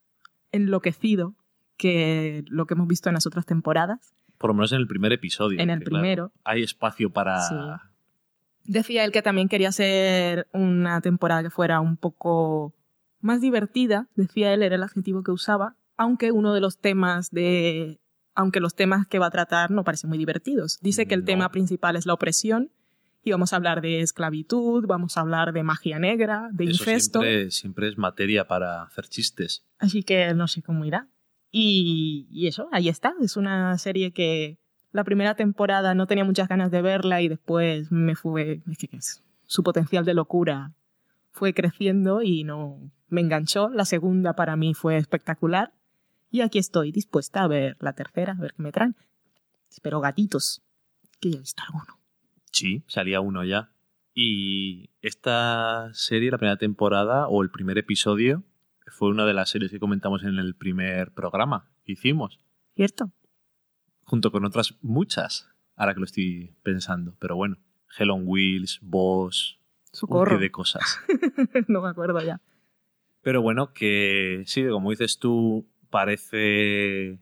enloquecido 0.52 1.36
que 1.78 2.44
lo 2.48 2.66
que 2.66 2.74
hemos 2.74 2.88
visto 2.88 3.10
en 3.10 3.14
las 3.14 3.28
otras 3.28 3.46
temporadas. 3.46 4.14
Por 4.38 4.50
lo 4.50 4.56
menos 4.56 4.72
en 4.72 4.80
el 4.80 4.88
primer 4.88 5.14
episodio. 5.14 5.60
En 5.60 5.70
el 5.70 5.80
claro, 5.80 6.02
primero. 6.02 6.32
hay 6.44 6.64
espacio 6.64 7.12
para. 7.12 7.42
Sí. 7.42 7.56
Decía 8.72 9.04
él 9.04 9.12
que 9.12 9.24
también 9.24 9.50
quería 9.50 9.70
hacer 9.70 10.48
una 10.54 11.02
temporada 11.02 11.42
que 11.42 11.50
fuera 11.50 11.80
un 11.82 11.98
poco 11.98 12.76
más 13.20 13.42
divertida, 13.42 14.08
decía 14.16 14.54
él, 14.54 14.62
era 14.62 14.76
el 14.76 14.84
adjetivo 14.84 15.24
que 15.24 15.32
usaba, 15.32 15.76
aunque 15.98 16.32
uno 16.32 16.54
de 16.54 16.62
los 16.62 16.78
temas 16.78 17.32
de 17.32 18.00
aunque 18.36 18.60
los 18.60 18.76
temas 18.76 19.08
que 19.08 19.18
va 19.18 19.26
a 19.26 19.32
tratar 19.32 19.72
no 19.72 19.84
parecen 19.84 20.10
muy 20.10 20.20
divertidos. 20.20 20.78
Dice 20.82 21.08
que 21.08 21.16
el 21.16 21.22
No. 21.22 21.26
tema 21.26 21.50
principal 21.52 21.96
es 21.96 22.06
la 22.06 22.14
opresión 22.14 22.72
y 23.24 23.32
vamos 23.32 23.52
a 23.52 23.56
hablar 23.56 23.82
de 23.82 24.02
esclavitud, 24.02 24.86
vamos 24.88 25.18
a 25.18 25.22
hablar 25.22 25.52
de 25.52 25.64
magia 25.64 25.98
negra, 25.98 26.48
de 26.54 26.66
Eso 26.66 26.84
incesto. 26.84 27.20
siempre, 27.22 27.50
siempre 27.52 27.88
es 27.90 27.98
materia 27.98 28.48
para 28.48 28.84
hacer 28.84 29.08
chistes. 29.08 29.66
Así 29.80 30.04
que 30.04 30.34
no 30.36 30.48
sé 30.48 30.62
cómo 30.62 30.86
irá. 30.86 31.08
Y, 31.52 32.28
y 32.30 32.46
eso, 32.48 32.70
ahí 32.72 32.88
está. 32.88 33.14
Es 33.20 33.36
una 33.36 33.76
serie 33.80 34.12
que 34.14 34.60
la 34.92 35.04
primera 35.04 35.36
temporada 35.36 35.94
no 35.94 36.08
tenía 36.08 36.24
muchas 36.24 36.48
ganas 36.48 36.72
de 36.72 36.82
verla 36.82 37.22
y 37.22 37.28
después 37.28 37.92
me 37.92 38.16
fue. 38.16 38.62
Es 38.70 38.78
que 38.78 38.90
su 39.46 39.64
potencial 39.64 40.06
de 40.06 40.14
locura 40.14 40.74
fue 41.32 41.54
creciendo 41.54 42.22
y 42.22 42.44
no 42.44 42.92
me 43.08 43.22
enganchó. 43.22 43.70
La 43.70 43.86
segunda 43.86 44.34
para 44.34 44.56
mí 44.56 44.74
fue 44.74 44.98
espectacular. 44.98 45.74
Y 46.32 46.42
aquí 46.42 46.60
estoy 46.60 46.92
dispuesta 46.92 47.44
a 47.44 47.48
ver 47.48 47.78
la 47.80 47.94
tercera, 47.94 48.34
a 48.34 48.42
ver 48.42 48.54
qué 48.54 48.64
me 48.64 48.72
traen. 48.72 48.96
Espero 49.70 50.00
gatitos, 50.00 50.62
que 51.20 51.32
ya 51.32 51.38
he 51.38 51.42
visto 51.42 51.64
alguno. 51.64 52.00
Sí, 52.52 52.84
salía 52.88 53.22
uno 53.22 53.44
ya. 53.44 53.72
Y 54.14 54.90
esta 55.02 55.90
serie, 55.94 56.32
la 56.32 56.38
primera 56.38 56.58
temporada 56.58 57.28
o 57.28 57.42
el 57.42 57.50
primer 57.50 57.78
episodio, 57.78 58.44
fue 58.88 59.10
una 59.10 59.26
de 59.26 59.34
las 59.34 59.50
series 59.50 59.72
que 59.72 59.80
comentamos 59.80 60.24
en 60.24 60.38
el 60.40 60.56
primer 60.56 61.12
programa 61.14 61.70
que 61.86 61.94
hicimos, 61.94 62.40
¿Cierto? 62.76 63.12
Junto 64.10 64.32
con 64.32 64.44
otras 64.44 64.76
muchas, 64.82 65.48
ahora 65.76 65.94
que 65.94 66.00
lo 66.00 66.06
estoy 66.06 66.56
pensando. 66.64 67.16
Pero 67.20 67.36
bueno, 67.36 67.58
Hell 67.98 68.10
on 68.10 68.24
Wheels, 68.26 68.80
Boss, 68.82 69.60
un 70.02 70.26
qué 70.26 70.38
de 70.38 70.52
cosas. 70.52 71.00
no 71.68 71.82
me 71.82 71.90
acuerdo 71.90 72.20
ya. 72.22 72.42
Pero 73.22 73.42
bueno, 73.42 73.72
que 73.74 74.44
sí, 74.46 74.66
como 74.68 74.90
dices 74.90 75.20
tú, 75.20 75.70
parece 75.90 77.20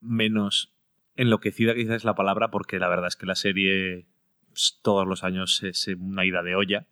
menos 0.00 0.72
enloquecida 1.16 1.74
quizás 1.74 1.96
es 1.96 2.04
la 2.04 2.14
palabra, 2.14 2.50
porque 2.50 2.78
la 2.78 2.88
verdad 2.88 3.08
es 3.08 3.16
que 3.16 3.26
la 3.26 3.34
serie 3.34 4.06
pues, 4.48 4.78
todos 4.82 5.06
los 5.06 5.24
años 5.24 5.62
es 5.64 5.88
una 5.88 6.24
ida 6.24 6.42
de 6.42 6.54
olla. 6.54 6.86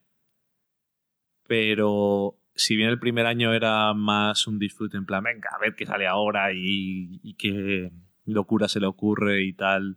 Pero 1.46 2.38
si 2.54 2.76
bien 2.76 2.88
el 2.88 2.98
primer 2.98 3.26
año 3.26 3.52
era 3.52 3.94
más 3.94 4.46
un 4.46 4.58
disfrute 4.58 4.96
en 4.96 5.06
plan, 5.06 5.22
venga, 5.22 5.50
a 5.54 5.58
ver 5.58 5.74
qué 5.76 5.86
sale 5.86 6.06
ahora 6.06 6.52
y, 6.52 7.20
y 7.22 7.34
qué 7.34 7.92
locura 8.26 8.68
se 8.68 8.80
le 8.80 8.86
ocurre 8.86 9.42
y 9.44 9.52
tal, 9.52 9.96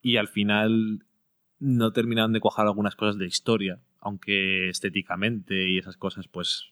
y 0.00 0.16
al 0.16 0.28
final 0.28 1.04
no 1.58 1.92
terminaron 1.92 2.32
de 2.32 2.40
cuajar 2.40 2.66
algunas 2.66 2.96
cosas 2.96 3.18
de 3.18 3.26
historia, 3.26 3.80
aunque 4.00 4.68
estéticamente 4.68 5.68
y 5.70 5.78
esas 5.78 5.96
cosas 5.96 6.28
pues 6.28 6.70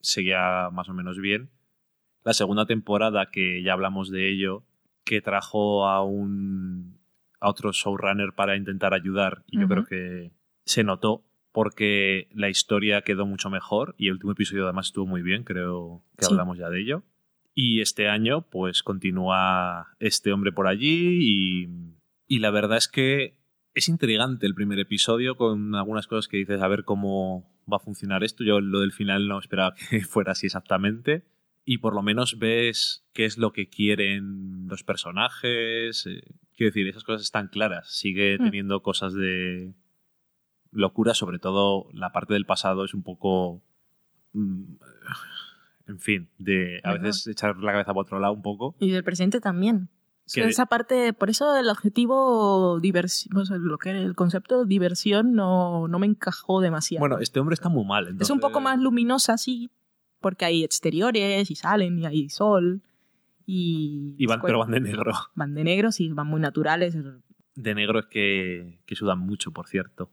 seguía 0.00 0.68
más 0.72 0.88
o 0.88 0.94
menos 0.94 1.18
bien. 1.18 1.50
La 2.24 2.32
segunda 2.34 2.66
temporada, 2.66 3.30
que 3.30 3.62
ya 3.62 3.72
hablamos 3.72 4.10
de 4.10 4.30
ello, 4.30 4.64
que 5.04 5.20
trajo 5.20 5.86
a 5.88 6.04
un 6.04 7.00
a 7.40 7.48
otro 7.50 7.72
showrunner 7.72 8.32
para 8.36 8.56
intentar 8.56 8.94
ayudar 8.94 9.42
y 9.48 9.58
yo 9.60 9.66
creo 9.66 9.84
que 9.84 10.30
se 10.64 10.84
notó 10.84 11.24
porque 11.50 12.28
la 12.32 12.48
historia 12.48 13.02
quedó 13.02 13.26
mucho 13.26 13.50
mejor 13.50 13.96
y 13.98 14.06
el 14.06 14.12
último 14.12 14.30
episodio 14.32 14.62
además 14.64 14.86
estuvo 14.86 15.06
muy 15.06 15.22
bien, 15.22 15.42
creo 15.42 16.04
que 16.16 16.24
Sí. 16.24 16.32
hablamos 16.32 16.56
ya 16.58 16.70
de 16.70 16.80
ello. 16.80 17.02
Y 17.54 17.80
este 17.80 18.08
año 18.08 18.42
pues 18.50 18.82
continúa 18.82 19.88
este 19.98 20.32
hombre 20.32 20.52
por 20.52 20.66
allí 20.66 21.18
y, 21.20 21.68
y 22.26 22.38
la 22.38 22.50
verdad 22.50 22.78
es 22.78 22.88
que 22.88 23.38
es 23.74 23.88
intrigante 23.88 24.46
el 24.46 24.54
primer 24.54 24.78
episodio 24.78 25.36
con 25.36 25.74
algunas 25.74 26.06
cosas 26.06 26.28
que 26.28 26.36
dices 26.38 26.60
a 26.62 26.68
ver 26.68 26.84
cómo 26.84 27.50
va 27.70 27.76
a 27.76 27.80
funcionar 27.80 28.24
esto. 28.24 28.42
Yo 28.44 28.60
lo 28.60 28.80
del 28.80 28.92
final 28.92 29.28
no 29.28 29.38
esperaba 29.38 29.74
que 29.90 30.00
fuera 30.00 30.32
así 30.32 30.46
exactamente. 30.46 31.24
Y 31.64 31.78
por 31.78 31.94
lo 31.94 32.02
menos 32.02 32.38
ves 32.38 33.06
qué 33.12 33.24
es 33.24 33.38
lo 33.38 33.52
que 33.52 33.68
quieren 33.68 34.66
los 34.68 34.82
personajes. 34.82 36.06
eh, 36.06 36.22
quiero 36.56 36.70
decir, 36.70 36.88
esas 36.88 37.04
cosas 37.04 37.22
están 37.22 37.48
claras. 37.48 37.88
Sigue 37.94 38.36
Mm. 38.38 38.44
teniendo 38.44 38.82
cosas 38.82 39.14
de 39.14 39.74
locura, 40.70 41.14
sobre 41.14 41.38
todo 41.38 41.88
la 41.92 42.12
parte 42.12 42.32
del 42.32 42.46
pasado 42.46 42.84
es 42.84 42.94
un 42.94 43.02
poco... 43.02 43.62
En 45.86 45.98
fin, 45.98 46.28
de 46.38 46.80
a 46.84 46.94
veces 46.94 47.26
echar 47.26 47.56
la 47.58 47.72
cabeza 47.72 47.92
para 47.92 48.00
otro 48.02 48.18
lado 48.20 48.32
un 48.34 48.42
poco. 48.42 48.76
Y 48.80 48.90
del 48.90 49.04
presente 49.04 49.40
también. 49.40 49.88
Que 50.32 50.44
esa 50.44 50.66
parte, 50.66 51.12
por 51.12 51.28
eso 51.30 51.56
el 51.56 51.68
objetivo 51.68 52.78
diversión, 52.80 53.36
o 53.36 53.44
sea, 53.44 53.58
lo 53.58 53.76
que 53.76 53.90
el 53.90 54.14
concepto 54.14 54.60
de 54.60 54.66
diversión 54.68 55.34
no, 55.34 55.88
no 55.88 55.98
me 55.98 56.06
encajó 56.06 56.60
demasiado. 56.60 57.00
Bueno, 57.00 57.18
este 57.18 57.40
hombre 57.40 57.54
está 57.54 57.68
muy 57.68 57.84
mal. 57.84 58.16
es 58.18 58.30
un 58.30 58.40
poco 58.40 58.60
más 58.60 58.78
luminosa, 58.78 59.36
sí, 59.36 59.70
porque 60.20 60.44
hay 60.44 60.64
exteriores 60.64 61.50
y 61.50 61.54
salen 61.56 61.98
y 61.98 62.06
hay 62.06 62.28
sol. 62.30 62.82
Y, 63.44 64.14
Y 64.16 64.26
van, 64.26 64.40
pero 64.40 64.60
van 64.60 64.70
de 64.70 64.80
negro. 64.80 65.12
van 65.34 65.54
de 65.54 65.64
negro, 65.64 65.90
sí, 65.92 66.08
van 66.12 66.28
muy 66.28 66.40
naturales. 66.40 66.96
De 67.54 67.74
negro 67.74 67.98
es 67.98 68.06
que, 68.06 68.80
que 68.86 68.94
sudan 68.94 69.18
mucho, 69.18 69.50
por 69.50 69.66
cierto. 69.66 70.10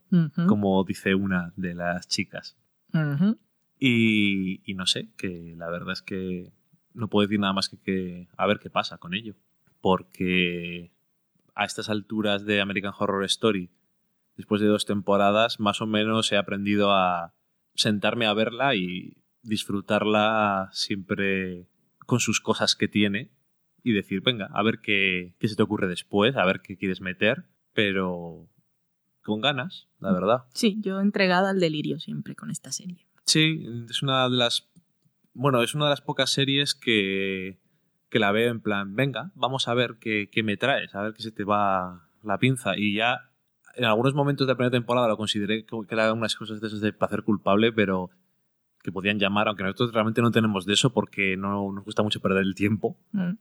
Como 0.48 0.84
dice 0.84 1.16
una 1.16 1.54
de 1.56 1.76
las 1.76 2.08
chicas. 2.08 2.58
ujú. 2.94 3.38
Y, 3.80 4.62
y 4.70 4.76
no 4.76 4.86
sé, 4.86 5.10
que 5.18 5.54
la 5.58 5.70
verdad 5.70 5.94
es 5.94 6.02
que 6.02 6.52
no 6.94 7.08
puedo 7.08 7.28
decir 7.28 7.40
nada 7.40 7.54
más 7.54 7.70
que, 7.70 7.78
que 7.78 8.28
a 8.38 8.46
ver 8.46 8.60
qué 8.60 8.70
pasa 8.70 8.98
con 8.98 9.14
ello. 9.14 9.36
Porque 9.82 10.92
a 11.56 11.66
estas 11.66 11.90
alturas 11.90 12.46
de 12.46 12.62
American 12.62 12.94
Horror 12.98 13.24
Story, 13.26 13.70
después 14.36 14.62
de 14.62 14.68
dos 14.68 14.86
temporadas, 14.86 15.60
más 15.60 15.82
o 15.82 15.86
menos 15.86 16.32
he 16.32 16.38
aprendido 16.38 16.92
a 16.92 17.34
sentarme 17.74 18.26
a 18.26 18.34
verla 18.34 18.76
y 18.76 19.24
disfrutarla 19.42 20.70
siempre 20.74 21.68
con 22.06 22.20
sus 22.20 22.42
cosas 22.42 22.76
que 22.76 22.88
tiene 22.88 23.32
y 23.84 23.94
decir, 23.94 24.22
venga, 24.22 24.50
a 24.54 24.64
ver 24.64 24.80
qué, 24.82 25.36
qué 25.40 25.48
se 25.48 25.56
te 25.56 25.64
ocurre 25.64 25.88
después, 25.88 26.36
a 26.36 26.46
ver 26.46 26.62
qué 26.62 26.78
quieres 26.78 27.02
meter, 27.02 27.46
pero 27.74 28.50
con 29.24 29.42
ganas, 29.42 29.88
la 30.00 30.12
verdad. 30.12 30.46
Sí, 30.54 30.78
yo 30.82 31.00
entregada 31.00 31.52
al 31.52 31.60
delirio 31.60 32.00
siempre 32.00 32.36
con 32.36 32.52
esta 32.52 32.72
serie. 32.72 33.09
Sí, 33.26 33.66
es 33.90 34.02
una 34.02 34.30
de 34.30 34.36
las. 34.36 34.70
Bueno, 35.34 35.62
es 35.62 35.76
una 35.76 35.86
de 35.86 35.92
las 35.92 36.02
pocas 36.02 36.32
series 36.32 36.76
que, 36.76 37.60
que 38.10 38.20
la 38.20 38.32
veo 38.32 38.52
en 38.52 38.62
plan, 38.62 38.96
venga, 38.96 39.32
vamos 39.36 39.68
a 39.68 39.74
ver 39.74 39.98
qué, 40.00 40.30
qué 40.32 40.44
me 40.44 40.58
traes, 40.58 40.96
a 40.96 41.02
ver 41.02 41.14
qué 41.14 41.22
se 41.22 41.32
te 41.32 41.44
va 41.44 42.10
la 42.24 42.38
pinza. 42.38 42.78
Y 42.78 42.96
ya 42.96 43.30
en 43.76 43.86
algunos 43.86 44.14
momentos 44.14 44.46
de 44.46 44.54
la 44.54 44.58
primera 44.58 44.72
temporada 44.72 45.08
lo 45.08 45.18
consideré 45.18 45.66
que 45.66 45.76
eran 45.90 46.18
unas 46.18 46.36
cosas 46.36 46.60
de 46.60 46.68
esas 46.68 46.82
de 46.82 46.94
placer 46.94 47.24
culpable, 47.24 47.72
pero 47.72 48.10
que 48.82 48.92
podían 48.92 49.20
llamar, 49.20 49.48
aunque 49.48 49.64
nosotros 49.64 49.94
realmente 49.94 50.22
no 50.22 50.32
tenemos 50.32 50.66
de 50.66 50.74
eso 50.74 50.92
porque 50.92 51.38
no 51.38 51.72
nos 51.72 51.84
gusta 51.84 52.04
mucho 52.04 52.22
perder 52.22 52.44
el 52.44 52.56
tiempo. 52.56 52.98
Mm. 53.12 53.34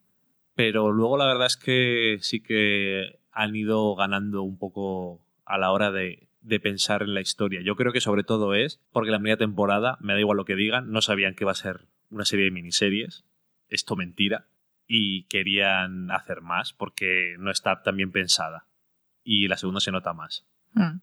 Pero 0.55 0.93
luego 0.93 1.17
la 1.17 1.27
verdad 1.27 1.47
es 1.47 1.57
que 1.57 2.19
sí 2.21 2.41
que 2.41 3.21
han 3.33 3.55
ido 3.55 3.95
ganando 3.95 4.43
un 4.43 4.59
poco 4.59 5.25
a 5.45 5.59
la 5.59 5.71
hora 5.71 5.91
de, 5.91 6.28
de 6.41 6.61
pensar 6.61 7.03
en 7.03 7.15
la 7.15 7.21
historia. 7.21 7.61
Yo 7.63 7.77
creo 7.77 7.93
que 7.93 8.01
sobre 8.01 8.25
todo 8.25 8.55
es 8.55 8.81
porque 8.93 9.11
la 9.11 9.19
primera 9.19 9.37
temporada, 9.37 9.99
me 10.01 10.15
da 10.15 10.21
igual 10.21 10.37
lo 10.37 10.45
que 10.45 10.57
digan, 10.57 10.91
no 10.91 11.03
sabían 11.03 11.35
que 11.35 11.45
iba 11.45 11.53
a 11.53 11.57
ser 11.57 11.89
una 12.11 12.25
serie 12.25 12.47
de 12.47 12.51
miniseries. 12.51 13.25
Esto 13.69 13.97
mentira. 13.97 14.47
Y 14.87 15.25
querían 15.25 16.11
hacer 16.11 16.41
más 16.41 16.73
porque 16.73 17.37
no 17.39 17.51
está 17.51 17.83
tan 17.83 17.97
bien 17.97 18.11
pensada. 18.11 18.67
Y 19.23 19.49
la 19.49 19.59
segunda 19.59 19.81
se 19.81 19.93
nota 19.93 20.15
más. 20.15 20.47
Mm. 20.73 21.01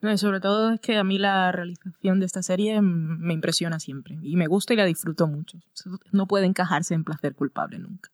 No, 0.00 0.16
sobre 0.16 0.40
todo 0.40 0.72
es 0.72 0.80
que 0.80 0.96
a 0.96 1.04
mí 1.04 1.18
la 1.18 1.50
realización 1.50 2.20
de 2.20 2.26
esta 2.26 2.42
serie 2.42 2.80
me 2.80 3.34
impresiona 3.34 3.80
siempre 3.80 4.16
y 4.22 4.36
me 4.36 4.46
gusta 4.46 4.72
y 4.72 4.76
la 4.76 4.84
disfruto 4.84 5.26
mucho. 5.26 5.58
No 6.12 6.26
puede 6.26 6.46
encajarse 6.46 6.94
en 6.94 7.04
placer 7.04 7.34
culpable 7.34 7.78
nunca. 7.78 8.10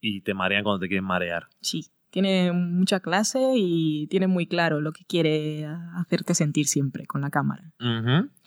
Y 0.00 0.20
te 0.20 0.32
marean 0.32 0.62
cuando 0.62 0.80
te 0.80 0.88
quieren 0.88 1.04
marear. 1.04 1.48
Sí, 1.60 1.88
tiene 2.14 2.52
mucha 2.52 3.00
clase 3.00 3.54
y 3.56 4.06
tiene 4.06 4.28
muy 4.28 4.46
claro 4.46 4.80
lo 4.80 4.92
que 4.92 5.04
quiere 5.04 5.66
hacerte 5.96 6.36
sentir 6.36 6.68
siempre 6.68 7.06
con 7.06 7.22
la 7.22 7.28
cámara. 7.28 7.72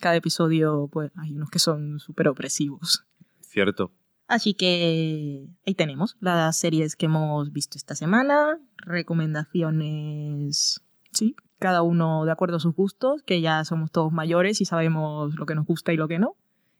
Cada 0.00 0.16
episodio, 0.16 0.88
pues 0.90 1.12
hay 1.16 1.34
unos 1.34 1.50
que 1.50 1.58
son 1.58 1.98
súper 1.98 2.28
opresivos. 2.28 3.04
Cierto. 3.42 3.92
Así 4.26 4.54
que 4.54 5.50
ahí 5.66 5.74
tenemos 5.74 6.16
las 6.20 6.56
series 6.56 6.96
que 6.96 7.04
hemos 7.04 7.52
visto 7.52 7.76
esta 7.76 7.94
semana, 7.94 8.58
recomendaciones, 8.78 10.80
sí, 11.12 11.36
cada 11.58 11.82
uno 11.82 12.24
de 12.24 12.32
acuerdo 12.32 12.56
a 12.56 12.60
sus 12.60 12.74
gustos, 12.74 13.22
que 13.22 13.42
ya 13.42 13.62
somos 13.66 13.90
todos 13.90 14.12
mayores 14.12 14.62
y 14.62 14.64
sabemos 14.64 15.34
lo 15.34 15.44
que 15.44 15.54
nos 15.54 15.66
gusta 15.66 15.92
y 15.92 15.98
lo 15.98 16.08
que 16.08 16.18
no. 16.18 16.36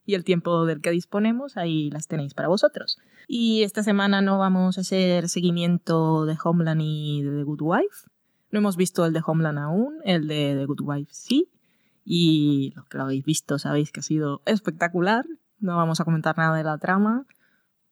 Y 0.06 0.14
el 0.14 0.24
tiempo 0.24 0.64
del 0.64 0.80
que 0.80 0.90
disponemos, 0.90 1.58
ahí 1.58 1.90
las 1.90 2.08
tenéis 2.08 2.32
para 2.32 2.48
vosotros. 2.48 2.96
Y 3.30 3.62
esta 3.62 3.82
semana 3.82 4.22
no 4.22 4.38
vamos 4.38 4.78
a 4.78 4.80
hacer 4.80 5.28
seguimiento 5.28 6.24
de 6.24 6.36
Homeland 6.42 6.80
y 6.82 7.22
de 7.22 7.30
The 7.30 7.42
Good 7.44 7.60
Wife. 7.60 8.08
No 8.50 8.60
hemos 8.60 8.78
visto 8.78 9.04
el 9.04 9.12
de 9.12 9.20
Homeland 9.24 9.58
aún, 9.58 9.96
el 10.04 10.26
de 10.26 10.56
The 10.58 10.64
Good 10.64 10.80
Wife 10.80 11.10
sí. 11.12 11.50
Y 12.06 12.72
los 12.74 12.86
que 12.86 12.96
lo 12.96 13.04
habéis 13.04 13.26
visto 13.26 13.58
sabéis 13.58 13.92
que 13.92 14.00
ha 14.00 14.02
sido 14.02 14.40
espectacular. 14.46 15.26
No 15.60 15.76
vamos 15.76 16.00
a 16.00 16.04
comentar 16.06 16.38
nada 16.38 16.56
de 16.56 16.64
la 16.64 16.78
trama, 16.78 17.26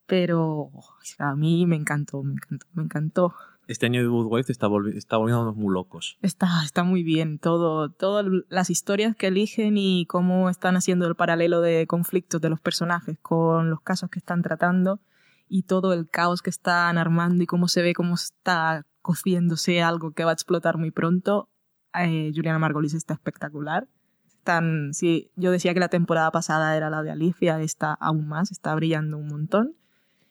pero 0.07 0.71
a 1.19 1.35
mí 1.37 1.67
me 1.67 1.77
encantó, 1.77 2.23
me 2.23 2.33
encantó, 2.33 2.67
me 2.73 2.83
encantó. 2.85 3.35
Este 3.69 3.85
año 3.85 4.01
de 4.01 4.07
Good 4.09 4.29
Wife 4.31 4.51
está, 4.53 4.69
volvi- 4.69 4.97
está 4.97 5.19
volviéndonos 5.19 5.57
muy 5.57 5.75
locos. 5.75 6.17
Está, 6.23 6.49
está 6.65 6.83
muy 6.83 7.03
bien 7.03 7.39
todo, 7.39 7.91
todas 7.91 8.25
las 8.49 8.71
historias 8.71 9.15
que 9.17 9.27
eligen 9.27 9.77
y 9.77 10.07
cómo 10.07 10.49
están 10.49 10.77
haciendo 10.77 11.07
el 11.07 11.15
paralelo 11.17 11.61
de 11.61 11.87
conflictos 11.87 12.41
de 12.41 12.49
los 12.49 12.61
personajes 12.61 13.19
con 13.21 13.69
los 13.69 13.83
casos 13.83 14.09
que 14.09 14.19
están 14.21 14.41
tratando 14.41 15.01
y 15.49 15.63
todo 15.63 15.93
el 15.93 16.09
caos 16.09 16.43
que 16.43 16.51
están 16.51 16.99
armando 16.99 17.43
y 17.43 17.47
cómo 17.47 17.69
se 17.69 17.83
ve 17.83 17.95
cómo 17.95 18.15
está 18.15 18.85
cociéndose 19.03 19.83
algo 19.83 20.13
que 20.13 20.25
va 20.25 20.31
a 20.31 20.35
explotar 20.35 20.79
muy 20.79 20.91
pronto, 20.91 21.49
eh, 21.95 22.33
Juliana 22.35 22.59
Margolis 22.59 22.95
está 22.95 23.15
espectacular. 23.15 23.89
Están, 24.27 24.95
sí, 24.95 25.31
yo 25.37 25.51
decía 25.51 25.75
que 25.75 25.81
la 25.81 25.89
temporada 25.89 26.31
pasada 26.31 26.77
era 26.77 26.91
la 26.91 27.03
de 27.03 27.11
Alicia, 27.11 27.61
está 27.61 27.95
aún 27.95 28.29
más, 28.29 28.51
está 28.51 28.75
brillando 28.75 29.19
un 29.19 29.29
montón 29.29 29.77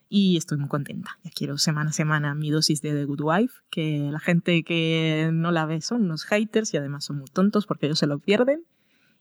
y 0.09 0.37
estoy 0.37 0.57
muy 0.57 0.69
contenta. 0.69 1.17
Ya 1.23 1.31
quiero 1.31 1.57
semana 1.57 1.89
a 1.89 1.93
semana 1.93 2.35
mi 2.35 2.49
dosis 2.49 2.81
de 2.81 2.93
The 2.93 3.05
Good 3.05 3.21
Wife, 3.21 3.53
que 3.69 4.09
la 4.11 4.19
gente 4.19 4.63
que 4.63 5.29
no 5.33 5.51
la 5.51 5.65
ve 5.65 5.81
son 5.81 6.03
unos 6.03 6.23
haters 6.25 6.73
y 6.73 6.77
además 6.77 7.05
son 7.05 7.17
muy 7.17 7.27
tontos 7.27 7.65
porque 7.65 7.87
ellos 7.87 7.99
se 7.99 8.07
lo 8.07 8.19
pierden 8.19 8.65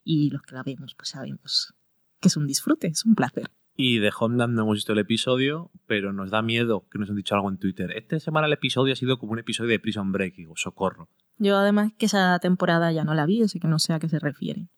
y 0.04 0.30
los 0.30 0.42
que 0.42 0.54
la 0.54 0.62
vemos 0.62 0.94
pues 0.94 1.08
sabemos 1.08 1.74
que 2.20 2.28
es 2.28 2.36
un 2.36 2.46
disfrute, 2.46 2.86
es 2.86 3.04
un 3.04 3.14
placer. 3.14 3.50
Y 3.76 3.98
de 3.98 4.12
Homeland 4.16 4.54
no 4.54 4.62
hemos 4.62 4.76
visto 4.76 4.92
el 4.92 5.00
episodio, 5.00 5.70
pero 5.86 6.12
nos 6.12 6.30
da 6.30 6.42
miedo 6.42 6.86
que 6.90 6.98
nos 6.98 7.10
han 7.10 7.16
dicho 7.16 7.34
algo 7.34 7.50
en 7.50 7.58
Twitter. 7.58 7.90
Esta 7.96 8.20
semana 8.20 8.46
el 8.46 8.52
episodio 8.52 8.92
ha 8.92 8.96
sido 8.96 9.18
como 9.18 9.32
un 9.32 9.40
episodio 9.40 9.70
de 9.70 9.80
Prison 9.80 10.12
Break, 10.12 10.36
digo, 10.36 10.54
socorro. 10.56 11.08
Yo 11.38 11.56
además 11.56 11.92
que 11.98 12.06
esa 12.06 12.38
temporada 12.38 12.92
ya 12.92 13.02
no 13.04 13.14
la 13.14 13.26
vi, 13.26 13.42
así 13.42 13.58
que 13.58 13.66
no 13.66 13.80
sé 13.80 13.92
a 13.92 13.98
qué 13.98 14.08
se 14.08 14.20
refiere. 14.20 14.68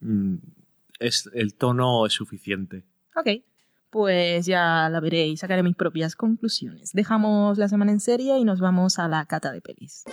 Mm, 0.00 0.36
es, 0.98 1.28
el 1.34 1.54
tono 1.54 2.06
es 2.06 2.14
suficiente. 2.14 2.84
Ok, 3.14 3.42
pues 3.90 4.46
ya 4.46 4.88
la 4.88 5.00
veré 5.00 5.26
y 5.26 5.36
sacaré 5.36 5.62
mis 5.62 5.76
propias 5.76 6.16
conclusiones. 6.16 6.92
Dejamos 6.92 7.58
la 7.58 7.68
semana 7.68 7.92
en 7.92 8.00
serie 8.00 8.38
y 8.38 8.44
nos 8.44 8.60
vamos 8.60 8.98
a 8.98 9.08
la 9.08 9.26
cata 9.26 9.52
de 9.52 9.60
pelis. 9.60 10.04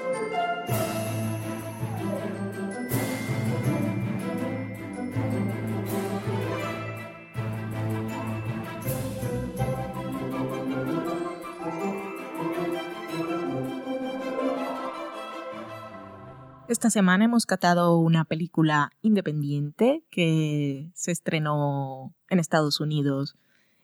Esta 16.67 16.89
semana 16.89 17.25
hemos 17.25 17.45
catado 17.45 17.99
una 17.99 18.25
película 18.25 18.91
independiente 19.04 20.04
que 20.10 20.89
se 20.95 21.12
estrenó 21.12 22.15
en 22.28 22.39
Estados 22.39 22.80
Unidos 22.80 23.36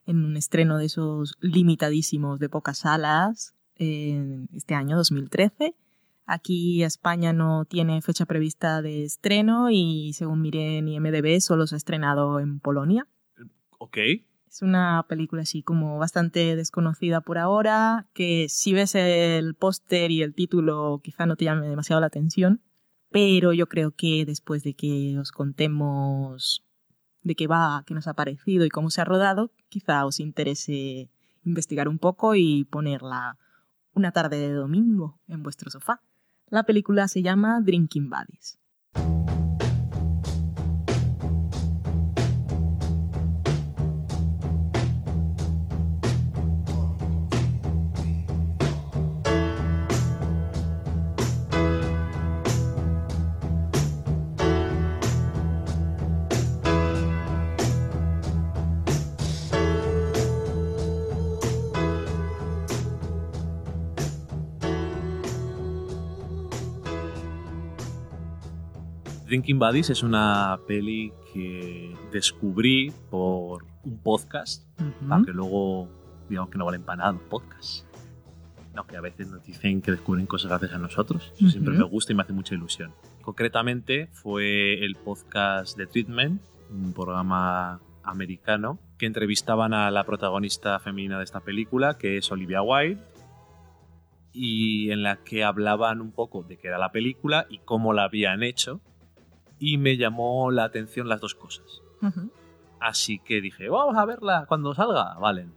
en 0.07 0.25
un 0.25 0.35
estreno 0.35 0.79
de 0.79 0.85
esos 0.85 1.37
limitadísimos 1.41 2.39
de 2.39 2.49
pocas 2.49 2.79
salas 2.79 3.53
en 3.75 4.49
este 4.51 4.73
año 4.73 4.97
2013. 4.97 5.75
Aquí 6.25 6.81
España 6.81 7.33
no 7.33 7.65
tiene 7.65 8.01
fecha 8.01 8.25
prevista 8.25 8.81
de 8.81 9.03
estreno 9.03 9.69
y 9.69 10.13
según 10.13 10.41
miré 10.41 10.79
en 10.79 10.87
IMDB 10.87 11.39
solo 11.39 11.67
se 11.67 11.75
ha 11.75 11.77
estrenado 11.77 12.39
en 12.39 12.59
Polonia. 12.59 13.07
Ok. 13.77 13.97
Es 14.47 14.63
una 14.63 15.05
película 15.07 15.43
así 15.43 15.61
como 15.61 15.99
bastante 15.99 16.55
desconocida 16.55 17.21
por 17.21 17.37
ahora, 17.37 18.07
que 18.13 18.47
si 18.49 18.73
ves 18.73 18.95
el 18.95 19.53
póster 19.53 20.09
y 20.09 20.23
el 20.23 20.33
título 20.33 20.99
quizá 21.03 21.27
no 21.27 21.35
te 21.35 21.45
llame 21.45 21.69
demasiado 21.69 22.01
la 22.01 22.07
atención, 22.07 22.59
pero 23.11 23.53
yo 23.53 23.67
creo 23.67 23.91
que 23.91 24.25
después 24.25 24.63
de 24.63 24.73
que 24.73 25.17
os 25.19 25.31
contemos 25.31 26.63
de 27.23 27.35
qué 27.35 27.45
va, 27.45 27.83
qué 27.85 27.93
nos 27.93 28.07
ha 28.07 28.13
parecido 28.13 28.65
y 28.65 28.69
cómo 28.69 28.89
se 28.89 29.01
ha 29.01 29.05
rodado, 29.05 29.51
quizá 29.69 30.05
os 30.05 30.19
interese 30.19 31.09
investigar 31.43 31.87
un 31.87 31.99
poco 31.99 32.35
y 32.35 32.63
ponerla 32.63 33.37
una 33.93 34.11
tarde 34.11 34.37
de 34.37 34.53
domingo 34.53 35.19
en 35.27 35.43
vuestro 35.43 35.69
sofá. 35.69 36.01
La 36.47 36.63
película 36.63 37.07
se 37.07 37.21
llama 37.21 37.61
Drinking 37.61 38.09
Buddies. 38.09 38.59
Drinking 69.31 69.59
Buddies 69.59 69.89
es 69.89 70.03
una 70.03 70.59
peli 70.67 71.13
que 71.33 71.95
descubrí 72.11 72.91
por 73.09 73.63
un 73.85 73.97
podcast, 73.99 74.67
aunque 75.09 75.31
luego 75.31 75.87
digamos 76.27 76.49
que 76.49 76.57
no 76.57 76.65
valen 76.65 76.83
para 76.83 76.97
nada 76.97 77.11
los 77.13 77.21
podcasts. 77.21 77.87
No, 78.75 78.85
que 78.85 78.97
a 78.97 78.99
veces 78.99 79.29
nos 79.29 79.41
dicen 79.45 79.81
que 79.81 79.91
descubren 79.91 80.25
cosas 80.25 80.49
gracias 80.49 80.73
a 80.73 80.79
nosotros. 80.79 81.31
Eso 81.37 81.49
siempre 81.49 81.73
me 81.77 81.85
gusta 81.85 82.11
y 82.11 82.15
me 82.17 82.23
hace 82.23 82.33
mucha 82.33 82.55
ilusión. 82.55 82.93
Concretamente 83.21 84.09
fue 84.11 84.83
el 84.83 84.97
podcast 84.97 85.77
de 85.77 85.87
Treatment, 85.87 86.41
un 86.69 86.91
programa 86.91 87.79
americano 88.03 88.79
que 88.97 89.05
entrevistaban 89.05 89.73
a 89.73 89.89
la 89.91 90.03
protagonista 90.03 90.77
femenina 90.79 91.17
de 91.17 91.23
esta 91.23 91.39
película, 91.39 91.97
que 91.97 92.17
es 92.17 92.29
Olivia 92.33 92.61
Wilde, 92.63 93.01
y 94.33 94.91
en 94.91 95.03
la 95.03 95.23
que 95.23 95.45
hablaban 95.45 96.01
un 96.01 96.11
poco 96.11 96.43
de 96.43 96.57
qué 96.57 96.67
era 96.67 96.77
la 96.77 96.91
película 96.91 97.47
y 97.49 97.59
cómo 97.59 97.93
la 97.93 98.03
habían 98.03 98.43
hecho 98.43 98.81
y 99.61 99.77
me 99.77 99.95
llamó 99.95 100.49
la 100.49 100.63
atención 100.63 101.07
las 101.07 101.21
dos 101.21 101.35
cosas. 101.35 101.83
Así 102.79 103.19
que 103.19 103.41
dije, 103.41 103.69
vamos 103.69 103.95
a 103.95 104.05
verla 104.05 104.45
cuando 104.47 104.73
salga, 104.73 105.13
Valen. 105.19 105.53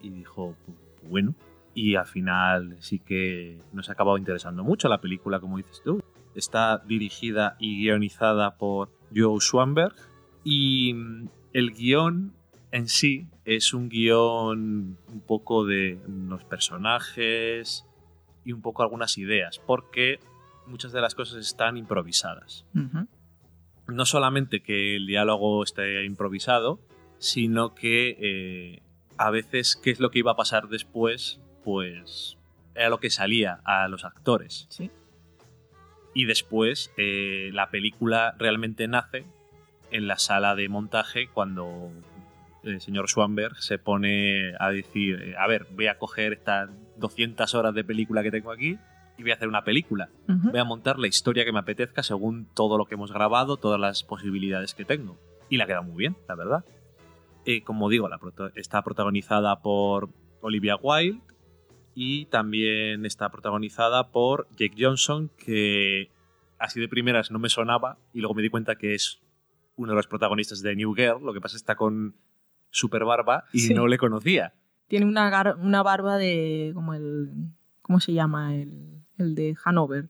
Y 0.00 0.10
dijo, 0.10 0.54
bueno. 1.02 1.34
Y 1.74 1.96
al 1.96 2.06
final 2.06 2.76
sí 2.78 3.00
que 3.00 3.60
nos 3.72 3.88
ha 3.88 3.92
acabado 3.92 4.16
interesando 4.16 4.62
mucho 4.62 4.88
la 4.88 5.00
película, 5.00 5.40
como 5.40 5.56
dices 5.56 5.82
tú. 5.84 6.00
Está 6.36 6.78
dirigida 6.86 7.56
y 7.58 7.82
guionizada 7.82 8.56
por 8.56 8.90
Joe 9.14 9.40
Swanberg. 9.40 9.96
Y 10.44 10.94
mm, 10.94 11.28
el 11.52 11.72
guion 11.72 12.32
en 12.70 12.88
sí 12.88 13.26
es 13.44 13.74
un 13.74 13.88
guion 13.88 14.98
un 15.12 15.20
poco 15.26 15.64
de 15.64 16.00
los 16.06 16.44
personajes 16.44 17.84
y 18.44 18.52
un 18.52 18.62
poco 18.62 18.84
algunas 18.84 19.18
ideas, 19.18 19.60
porque 19.66 20.20
muchas 20.66 20.92
de 20.92 21.00
las 21.00 21.16
cosas 21.16 21.38
están 21.38 21.76
improvisadas 21.76 22.64
no 23.88 24.04
solamente 24.04 24.60
que 24.60 24.96
el 24.96 25.06
diálogo 25.06 25.64
esté 25.64 26.04
improvisado, 26.04 26.78
sino 27.18 27.74
que 27.74 28.16
eh, 28.20 28.82
a 29.16 29.30
veces 29.30 29.76
qué 29.76 29.90
es 29.90 29.98
lo 29.98 30.10
que 30.10 30.20
iba 30.20 30.32
a 30.32 30.36
pasar 30.36 30.68
después, 30.68 31.40
pues 31.64 32.36
era 32.74 32.90
lo 32.90 33.00
que 33.00 33.10
salía 33.10 33.60
a 33.64 33.88
los 33.88 34.04
actores. 34.04 34.66
Sí. 34.68 34.90
Y 36.14 36.26
después 36.26 36.92
eh, 36.96 37.50
la 37.52 37.70
película 37.70 38.34
realmente 38.38 38.86
nace 38.88 39.24
en 39.90 40.06
la 40.06 40.18
sala 40.18 40.54
de 40.54 40.68
montaje 40.68 41.28
cuando 41.28 41.90
el 42.62 42.80
señor 42.80 43.08
Schwanberg 43.08 43.56
se 43.56 43.78
pone 43.78 44.52
a 44.58 44.70
decir, 44.70 45.34
a 45.38 45.46
ver, 45.46 45.66
voy 45.70 45.86
a 45.86 45.98
coger 45.98 46.34
estas 46.34 46.70
200 46.98 47.54
horas 47.54 47.74
de 47.74 47.84
película 47.84 48.22
que 48.22 48.30
tengo 48.30 48.52
aquí 48.52 48.78
y 49.18 49.22
voy 49.22 49.32
a 49.32 49.34
hacer 49.34 49.48
una 49.48 49.64
película. 49.64 50.08
Voy 50.26 50.60
a 50.60 50.64
montar 50.64 50.98
la 50.98 51.08
historia 51.08 51.44
que 51.44 51.52
me 51.52 51.58
apetezca 51.58 52.02
según 52.04 52.46
todo 52.54 52.78
lo 52.78 52.86
que 52.86 52.94
hemos 52.94 53.12
grabado, 53.12 53.56
todas 53.56 53.80
las 53.80 54.04
posibilidades 54.04 54.74
que 54.74 54.84
tengo. 54.84 55.18
Y 55.50 55.56
la 55.56 55.66
queda 55.66 55.82
muy 55.82 55.96
bien, 55.96 56.16
la 56.28 56.36
verdad. 56.36 56.64
Eh, 57.44 57.62
como 57.62 57.88
digo, 57.88 58.08
la 58.08 58.20
está 58.54 58.82
protagonizada 58.82 59.60
por 59.60 60.10
Olivia 60.40 60.76
Wilde 60.76 61.20
y 61.94 62.26
también 62.26 63.04
está 63.04 63.28
protagonizada 63.30 64.12
por 64.12 64.46
Jake 64.56 64.76
Johnson, 64.78 65.30
que 65.36 66.10
así 66.58 66.78
de 66.78 66.88
primeras 66.88 67.32
no 67.32 67.40
me 67.40 67.48
sonaba 67.48 67.98
y 68.14 68.20
luego 68.20 68.34
me 68.34 68.42
di 68.42 68.50
cuenta 68.50 68.76
que 68.76 68.94
es 68.94 69.20
uno 69.74 69.92
de 69.92 69.96
los 69.96 70.06
protagonistas 70.06 70.62
de 70.62 70.76
New 70.76 70.94
Girl. 70.94 71.24
Lo 71.24 71.32
que 71.32 71.40
pasa 71.40 71.56
está 71.56 71.74
con 71.74 72.14
super 72.70 73.04
barba 73.04 73.44
y 73.52 73.74
no 73.74 73.88
le 73.88 73.98
conocía. 73.98 74.54
Tiene 74.86 75.06
una, 75.06 75.56
una 75.60 75.82
barba 75.82 76.18
de 76.18 76.70
como 76.72 76.94
el... 76.94 77.30
¿Cómo 77.82 78.00
se 78.00 78.12
llama? 78.12 78.54
El 78.54 78.97
el 79.18 79.34
de 79.34 79.56
Hanover, 79.64 80.08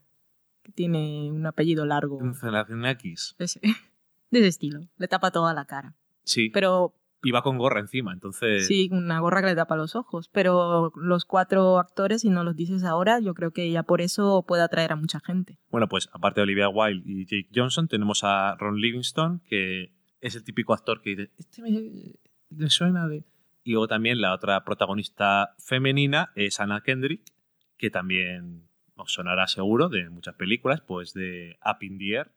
que 0.62 0.72
tiene 0.72 1.30
un 1.32 1.46
apellido 1.46 1.84
largo. 1.86 2.18
Generación 2.34 2.84
X. 2.86 3.34
Ese, 3.38 3.60
de 4.30 4.38
ese 4.38 4.48
estilo. 4.48 4.80
Le 4.96 5.08
tapa 5.08 5.30
toda 5.30 5.54
la 5.54 5.64
cara. 5.64 5.96
Sí. 6.24 6.50
Pero. 6.50 6.94
Iba 7.24 7.42
con 7.42 7.58
gorra 7.58 7.80
encima, 7.80 8.12
entonces. 8.12 8.68
Sí, 8.68 8.88
una 8.92 9.18
gorra 9.18 9.40
que 9.40 9.48
le 9.48 9.56
tapa 9.56 9.76
los 9.76 9.96
ojos. 9.96 10.28
Pero 10.28 10.92
los 10.94 11.24
cuatro 11.24 11.80
actores, 11.80 12.20
si 12.20 12.30
no 12.30 12.44
los 12.44 12.54
dices 12.54 12.84
ahora, 12.84 13.18
yo 13.18 13.34
creo 13.34 13.50
que 13.50 13.68
ya 13.72 13.82
por 13.82 14.00
eso 14.00 14.44
puede 14.46 14.62
atraer 14.62 14.92
a 14.92 14.96
mucha 14.96 15.18
gente. 15.18 15.58
Bueno, 15.70 15.88
pues 15.88 16.08
aparte 16.12 16.40
de 16.40 16.44
Olivia 16.44 16.68
Wilde 16.68 17.02
y 17.04 17.24
Jake 17.24 17.48
Johnson, 17.52 17.88
tenemos 17.88 18.22
a 18.22 18.54
Ron 18.54 18.80
Livingston, 18.80 19.40
que 19.48 19.92
es 20.20 20.36
el 20.36 20.44
típico 20.44 20.74
actor 20.74 21.00
que 21.02 21.10
dice: 21.10 21.32
Este 21.38 21.60
me 22.50 22.70
suena 22.70 23.08
de. 23.08 23.24
Y 23.64 23.72
luego 23.72 23.88
también 23.88 24.20
la 24.20 24.32
otra 24.32 24.64
protagonista 24.64 25.54
femenina 25.58 26.30
es 26.36 26.60
Anna 26.60 26.82
Kendrick, 26.82 27.22
que 27.76 27.90
también 27.90 28.67
os 28.98 29.12
sonará 29.12 29.46
seguro 29.46 29.88
de 29.88 30.10
muchas 30.10 30.34
películas, 30.34 30.80
pues 30.80 31.14
de 31.14 31.56
Up 31.64 31.82
in 31.82 31.98
the 31.98 32.14
Air. 32.14 32.32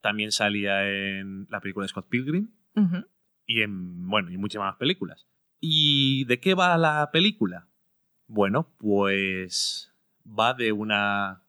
También 0.00 0.30
salía 0.30 0.88
en 0.88 1.46
la 1.50 1.60
película 1.60 1.84
de 1.84 1.88
Scott 1.88 2.08
Pilgrim. 2.08 2.50
Y 3.46 3.62
en, 3.62 4.08
bueno, 4.08 4.30
y 4.30 4.36
muchas 4.36 4.60
más 4.60 4.76
películas. 4.76 5.26
¿Y 5.60 6.24
de 6.26 6.38
qué 6.40 6.54
va 6.54 6.76
la 6.76 7.10
película? 7.12 7.68
Bueno, 8.26 8.74
pues 8.78 9.94
va 10.26 10.52
de 10.54 10.72
una 10.72 11.42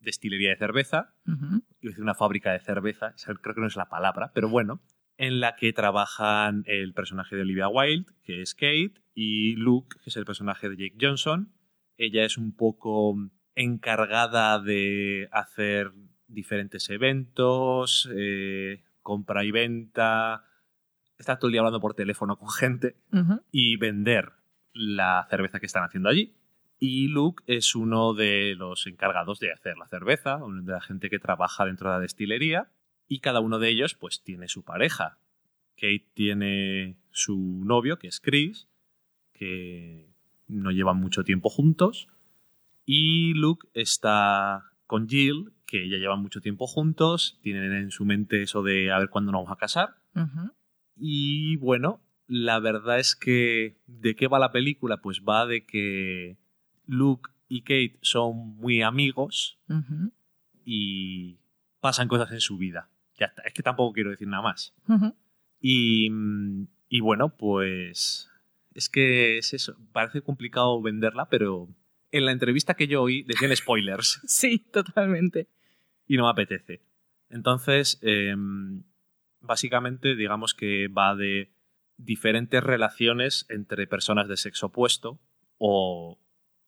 destilería 0.00 0.50
de 0.50 0.56
cerveza, 0.56 1.14
iba 1.26 1.36
a 1.46 1.60
decir 1.80 2.02
una 2.02 2.14
fábrica 2.14 2.52
de 2.52 2.60
cerveza, 2.60 3.14
creo 3.42 3.54
que 3.54 3.60
no 3.60 3.66
es 3.66 3.76
la 3.76 3.88
palabra, 3.88 4.32
pero 4.34 4.48
bueno, 4.48 4.80
en 5.16 5.40
la 5.40 5.56
que 5.56 5.72
trabajan 5.72 6.62
el 6.66 6.94
personaje 6.94 7.36
de 7.36 7.42
Olivia 7.42 7.68
Wilde, 7.68 8.12
que 8.22 8.42
es 8.42 8.54
Kate, 8.54 8.94
y 9.14 9.56
Luke, 9.56 9.96
que 10.02 10.10
es 10.10 10.16
el 10.16 10.24
personaje 10.24 10.68
de 10.68 10.76
Jake 10.76 10.96
Johnson. 11.00 11.52
Ella 11.96 12.24
es 12.24 12.38
un 12.38 12.54
poco 12.54 13.16
encargada 13.58 14.60
de 14.60 15.28
hacer 15.32 15.92
diferentes 16.28 16.88
eventos, 16.90 18.08
eh, 18.14 18.82
compra 19.02 19.44
y 19.44 19.50
venta, 19.50 20.44
está 21.18 21.38
todo 21.38 21.48
el 21.48 21.52
día 21.52 21.60
hablando 21.60 21.80
por 21.80 21.94
teléfono 21.94 22.38
con 22.38 22.50
gente 22.50 22.96
y 23.50 23.76
vender 23.76 24.32
la 24.72 25.26
cerveza 25.28 25.60
que 25.60 25.66
están 25.66 25.84
haciendo 25.84 26.08
allí. 26.08 26.34
Y 26.78 27.08
Luke 27.08 27.42
es 27.46 27.74
uno 27.74 28.14
de 28.14 28.54
los 28.56 28.86
encargados 28.86 29.40
de 29.40 29.52
hacer 29.52 29.76
la 29.76 29.88
cerveza, 29.88 30.36
uno 30.36 30.62
de 30.62 30.72
la 30.72 30.80
gente 30.80 31.10
que 31.10 31.18
trabaja 31.18 31.64
dentro 31.64 31.88
de 31.88 31.96
la 31.96 32.00
destilería. 32.00 32.70
Y 33.08 33.18
cada 33.18 33.40
uno 33.40 33.58
de 33.58 33.70
ellos, 33.70 33.94
pues, 33.94 34.22
tiene 34.22 34.48
su 34.48 34.62
pareja. 34.62 35.18
Kate 35.74 36.06
tiene 36.14 36.96
su 37.10 37.62
novio, 37.64 37.98
que 37.98 38.06
es 38.06 38.20
Chris, 38.20 38.68
que 39.32 40.12
no 40.46 40.70
llevan 40.70 40.98
mucho 40.98 41.24
tiempo 41.24 41.48
juntos. 41.48 42.08
Y 42.90 43.34
Luke 43.34 43.68
está 43.74 44.64
con 44.86 45.10
Jill, 45.10 45.52
que 45.66 45.90
ya 45.90 45.98
llevan 45.98 46.22
mucho 46.22 46.40
tiempo 46.40 46.66
juntos. 46.66 47.38
Tienen 47.42 47.74
en 47.74 47.90
su 47.90 48.06
mente 48.06 48.40
eso 48.40 48.62
de 48.62 48.90
a 48.90 48.98
ver 48.98 49.10
cuándo 49.10 49.30
nos 49.30 49.40
vamos 49.40 49.54
a 49.54 49.60
casar. 49.60 49.96
Y 50.96 51.56
bueno, 51.56 52.00
la 52.26 52.60
verdad 52.60 52.98
es 52.98 53.14
que 53.14 53.76
¿de 53.86 54.16
qué 54.16 54.26
va 54.26 54.38
la 54.38 54.52
película? 54.52 55.02
Pues 55.02 55.20
va 55.20 55.44
de 55.44 55.66
que 55.66 56.38
Luke 56.86 57.28
y 57.46 57.60
Kate 57.60 57.98
son 58.00 58.56
muy 58.56 58.80
amigos 58.80 59.58
y 60.64 61.36
pasan 61.80 62.08
cosas 62.08 62.32
en 62.32 62.40
su 62.40 62.56
vida. 62.56 62.88
Ya 63.18 63.26
está, 63.26 63.42
es 63.42 63.52
que 63.52 63.62
tampoco 63.62 63.92
quiero 63.92 64.08
decir 64.08 64.28
nada 64.28 64.44
más. 64.44 64.74
Y, 65.60 66.10
y 66.88 67.00
bueno, 67.00 67.36
pues 67.36 68.30
es 68.72 68.88
que 68.88 69.36
es 69.36 69.52
eso. 69.52 69.76
Parece 69.92 70.22
complicado 70.22 70.80
venderla, 70.80 71.28
pero 71.28 71.68
en 72.12 72.24
la 72.24 72.32
entrevista 72.32 72.74
que 72.74 72.86
yo 72.86 73.02
oí 73.02 73.22
decían 73.24 73.54
spoilers 73.56 74.20
Sí, 74.26 74.58
totalmente. 74.72 75.48
y 76.06 76.16
no 76.16 76.24
me 76.24 76.30
apetece. 76.30 76.80
Entonces, 77.30 77.98
em, 78.02 78.82
básicamente, 79.40 80.14
digamos 80.16 80.54
que 80.54 80.88
va 80.88 81.14
de 81.14 81.50
diferentes 81.98 82.62
relaciones 82.62 83.44
entre 83.50 83.86
personas 83.86 84.28
de 84.28 84.36
sexo 84.36 84.66
opuesto 84.66 85.20
o 85.58 86.18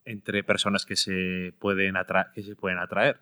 entre 0.04 0.42
personas 0.44 0.84
que 0.86 0.96
se 0.96 1.54
pueden, 1.58 1.94
atra- 1.94 2.32
que 2.34 2.42
se 2.42 2.56
pueden 2.56 2.78
atraer. 2.78 3.20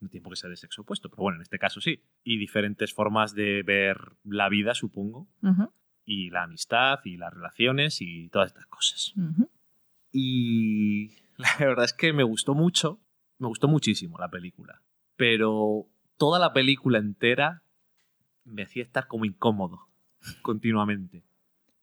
No 0.00 0.08
tiempo 0.08 0.30
que 0.30 0.36
sea 0.36 0.50
de 0.50 0.56
sexo 0.56 0.82
opuesto, 0.82 1.08
pero 1.10 1.22
bueno, 1.22 1.36
en 1.36 1.42
este 1.42 1.58
caso 1.58 1.80
sí. 1.80 2.00
Y 2.22 2.38
diferentes 2.38 2.92
formas 2.94 3.34
de 3.34 3.62
ver 3.62 3.96
la 4.24 4.48
vida, 4.48 4.74
supongo, 4.74 5.26
y 6.04 6.30
la 6.30 6.44
amistad 6.44 7.00
y 7.04 7.16
las 7.16 7.32
relaciones 7.34 8.00
y 8.00 8.28
todas 8.28 8.48
estas 8.48 8.66
cosas. 8.66 9.14
Y 10.12 11.10
la 11.58 11.66
verdad 11.66 11.84
es 11.84 11.92
que 11.92 12.12
me 12.12 12.22
gustó 12.22 12.54
mucho, 12.54 13.00
me 13.38 13.48
gustó 13.48 13.68
muchísimo 13.68 14.18
la 14.18 14.30
película. 14.30 14.82
Pero 15.16 15.88
toda 16.16 16.38
la 16.38 16.52
película 16.52 16.98
entera 16.98 17.62
me 18.44 18.62
hacía 18.62 18.82
estar 18.82 19.06
como 19.06 19.24
incómodo 19.24 19.88
continuamente. 20.42 21.24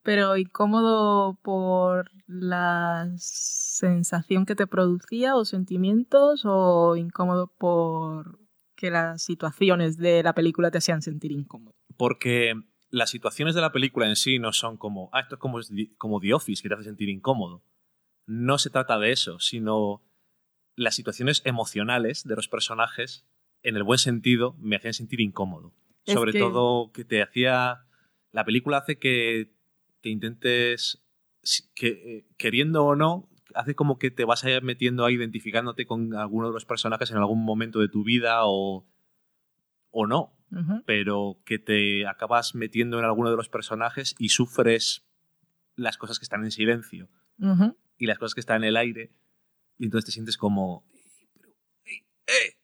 Pero 0.01 0.35
incómodo 0.35 1.39
por 1.41 2.11
la 2.27 3.09
sensación 3.15 4.45
que 4.45 4.55
te 4.55 4.67
producía 4.67 5.35
o 5.35 5.45
sentimientos 5.45 6.43
o 6.45 6.97
incómodo 6.97 7.47
por 7.57 8.39
que 8.75 8.91
las 8.91 9.23
situaciones 9.23 9.97
de 9.97 10.21
la 10.23 10.33
película 10.33 10.71
te 10.71 10.79
hacían 10.79 11.01
sentir 11.01 11.31
incómodo. 11.31 11.73
Porque 11.95 12.53
las 12.89 13.09
situaciones 13.09 13.55
de 13.55 13.61
la 13.61 13.71
película 13.71 14.09
en 14.09 14.17
sí 14.17 14.39
no 14.39 14.51
son 14.51 14.75
como, 14.75 15.09
ah, 15.13 15.21
esto 15.21 15.35
es 15.35 15.39
como, 15.39 15.59
como 15.97 16.19
The 16.19 16.33
Office, 16.33 16.61
que 16.61 16.67
te 16.67 16.75
hace 16.75 16.83
sentir 16.83 17.07
incómodo. 17.07 17.63
No 18.25 18.57
se 18.57 18.69
trata 18.69 18.99
de 18.99 19.11
eso, 19.11 19.39
sino 19.39 20.01
las 20.75 20.95
situaciones 20.95 21.41
emocionales 21.45 22.23
de 22.23 22.35
los 22.35 22.47
personajes, 22.47 23.25
en 23.61 23.75
el 23.75 23.83
buen 23.83 23.99
sentido, 23.99 24.55
me 24.59 24.75
hacían 24.75 24.93
sentir 24.93 25.21
incómodo. 25.21 25.73
Es 26.05 26.13
Sobre 26.13 26.31
que- 26.31 26.39
todo 26.39 26.91
que 26.91 27.05
te 27.05 27.21
hacía... 27.21 27.85
La 28.31 28.45
película 28.45 28.77
hace 28.77 28.97
que 28.97 29.53
te 30.01 30.09
intentes, 30.09 31.03
que, 31.75 31.87
eh, 31.87 32.25
queriendo 32.37 32.83
o 32.83 32.95
no, 32.95 33.29
hace 33.53 33.75
como 33.75 33.99
que 33.99 34.09
te 34.09 34.25
vas 34.25 34.43
a 34.43 34.49
ir 34.49 34.63
metiendo 34.63 35.05
ahí, 35.05 35.15
identificándote 35.15 35.85
con 35.85 36.15
alguno 36.15 36.47
de 36.47 36.53
los 36.53 36.65
personajes 36.65 37.11
en 37.11 37.17
algún 37.17 37.43
momento 37.45 37.79
de 37.79 37.89
tu 37.89 38.03
vida 38.03 38.39
o, 38.45 38.87
o 39.91 40.07
no 40.07 40.35
pero 40.85 41.39
que 41.45 41.57
te 41.59 42.05
acabas 42.07 42.53
metiendo 42.55 42.99
en 42.99 43.05
alguno 43.05 43.31
de 43.31 43.37
los 43.37 43.49
personajes 43.49 44.15
y 44.19 44.29
sufres 44.29 45.05
las 45.75 45.97
cosas 45.97 46.19
que 46.19 46.23
están 46.25 46.43
en 46.43 46.51
silencio. 46.51 47.09
Y 48.03 48.07
las 48.07 48.17
cosas 48.19 48.33
que 48.35 48.41
están 48.41 48.63
en 48.63 48.69
el 48.69 48.77
aire 48.77 49.11
y 49.77 49.85
entonces 49.85 50.05
te 50.07 50.11
sientes 50.11 50.37
como 50.37 50.83
"Ey, 50.91 51.21
pero, 51.33 51.49
ey, 51.85 52.03
eh". 52.27 52.57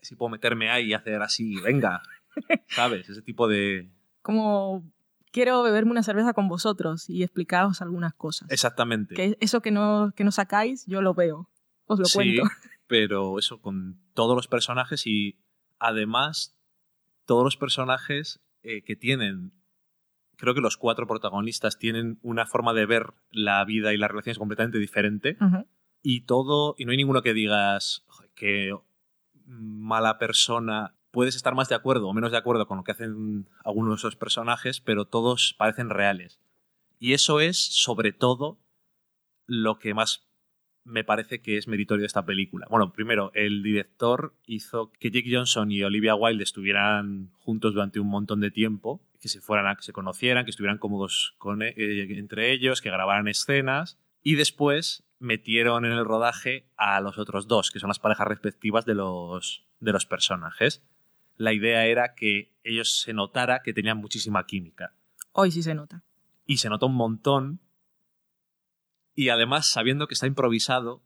si 0.00 0.16
puedo 0.16 0.30
meterme 0.30 0.70
ahí 0.70 0.86
y 0.86 0.94
hacer 0.94 1.20
así 1.22 1.60
venga 1.60 2.00
sabes 2.68 3.08
ese 3.08 3.22
tipo 3.22 3.46
de 3.48 3.90
Como 4.22 4.82
quiero 5.30 5.62
beberme 5.62 5.90
una 5.90 6.02
cerveza 6.02 6.32
con 6.32 6.48
vosotros 6.48 7.08
y 7.10 7.22
explicaros 7.22 7.82
algunas 7.82 8.14
cosas. 8.14 8.50
exactamente 8.50 9.14
Que 9.14 9.36
eso 9.40 9.60
que 9.60 9.70
no, 9.70 10.12
que 10.16 10.24
no 10.24 10.32
sacáis, 10.32 10.86
yo 10.86 11.02
lo 11.02 11.12
veo. 11.14 11.48
Os 11.86 11.98
lo 11.98 12.06
sí 12.06 12.14
cuento. 12.14 12.42
pero 12.86 13.38
eso 13.38 13.60
con 13.60 14.00
todos 14.14 14.34
los 14.34 14.48
personajes 14.48 15.06
y 15.06 15.38
además 15.78 16.56
todos 17.26 17.44
los 17.44 17.56
personajes 17.58 18.40
eh, 18.62 18.82
que 18.82 18.96
tienen 18.96 19.52
creo 20.38 20.54
que 20.54 20.60
los 20.60 20.76
cuatro 20.76 21.06
protagonistas 21.06 21.78
tienen 21.78 22.18
una 22.22 22.46
forma 22.46 22.72
de 22.72 22.86
ver 22.86 23.12
la 23.30 23.62
vida 23.64 23.92
y 23.92 23.98
las 23.98 24.10
relaciones 24.10 24.38
completamente 24.38 24.78
diferente. 24.78 25.36
Y 26.02 26.22
todo 26.22 26.74
y 26.78 26.84
no 26.84 26.92
hay 26.92 26.96
ninguno 26.96 27.22
que 27.22 27.34
digas 27.34 28.04
"Joder, 28.06 28.30
que 28.34 28.74
mala 29.44 30.18
persona 30.18 30.94
puedes 31.10 31.36
estar 31.36 31.54
más 31.54 31.68
de 31.68 31.74
acuerdo 31.74 32.08
o 32.08 32.14
menos 32.14 32.30
de 32.30 32.38
acuerdo 32.38 32.66
con 32.66 32.78
lo 32.78 32.84
que 32.84 32.92
hacen 32.92 33.48
algunos 33.64 33.90
de 33.90 33.96
esos 33.96 34.16
personajes 34.16 34.80
pero 34.80 35.06
todos 35.06 35.54
parecen 35.58 35.90
reales. 35.90 36.40
Y 36.98 37.12
eso 37.12 37.40
es 37.40 37.58
sobre 37.58 38.12
todo 38.12 38.58
lo 39.46 39.78
que 39.78 39.94
más 39.94 40.28
me 40.84 41.04
parece 41.04 41.40
que 41.40 41.58
es 41.58 41.68
meritorio 41.68 42.02
de 42.02 42.06
esta 42.06 42.24
película. 42.24 42.66
Bueno, 42.70 42.92
primero, 42.92 43.30
el 43.34 43.62
director 43.62 44.34
hizo 44.46 44.90
que 44.98 45.10
Jake 45.10 45.30
Johnson 45.30 45.70
y 45.70 45.82
Olivia 45.82 46.14
Wilde 46.14 46.42
estuvieran 46.42 47.30
juntos 47.38 47.74
durante 47.74 48.00
un 48.00 48.08
montón 48.08 48.40
de 48.40 48.50
tiempo, 48.50 49.02
que 49.20 49.28
se 49.28 49.40
fueran 49.40 49.66
a, 49.66 49.76
que 49.76 49.82
se 49.82 49.92
conocieran, 49.92 50.44
que 50.44 50.50
estuvieran 50.50 50.78
cómodos 50.78 51.34
con, 51.38 51.62
eh, 51.62 51.74
entre 51.76 52.52
ellos, 52.52 52.80
que 52.80 52.90
grabaran 52.90 53.28
escenas 53.28 53.98
y 54.22 54.34
después 54.34 55.04
metieron 55.18 55.84
en 55.84 55.92
el 55.92 56.04
rodaje 56.04 56.68
a 56.76 57.00
los 57.00 57.18
otros 57.18 57.48
dos, 57.48 57.70
que 57.70 57.80
son 57.80 57.88
las 57.88 57.98
parejas 57.98 58.28
respectivas 58.28 58.84
de 58.84 58.94
los, 58.94 59.66
de 59.80 59.92
los 59.92 60.06
personajes. 60.06 60.84
La 61.36 61.52
idea 61.52 61.86
era 61.86 62.14
que 62.14 62.52
ellos 62.62 63.00
se 63.00 63.12
notara 63.12 63.62
que 63.62 63.72
tenían 63.72 63.98
muchísima 63.98 64.44
química 64.46 64.94
Hoy 65.32 65.52
sí 65.52 65.62
se 65.62 65.74
nota. 65.74 66.02
y 66.46 66.58
se 66.58 66.68
nota 66.68 66.86
un 66.86 66.94
montón. 66.94 67.60
Y 69.14 69.28
además, 69.28 69.68
sabiendo 69.70 70.06
que 70.08 70.14
está 70.14 70.26
improvisado, 70.26 71.02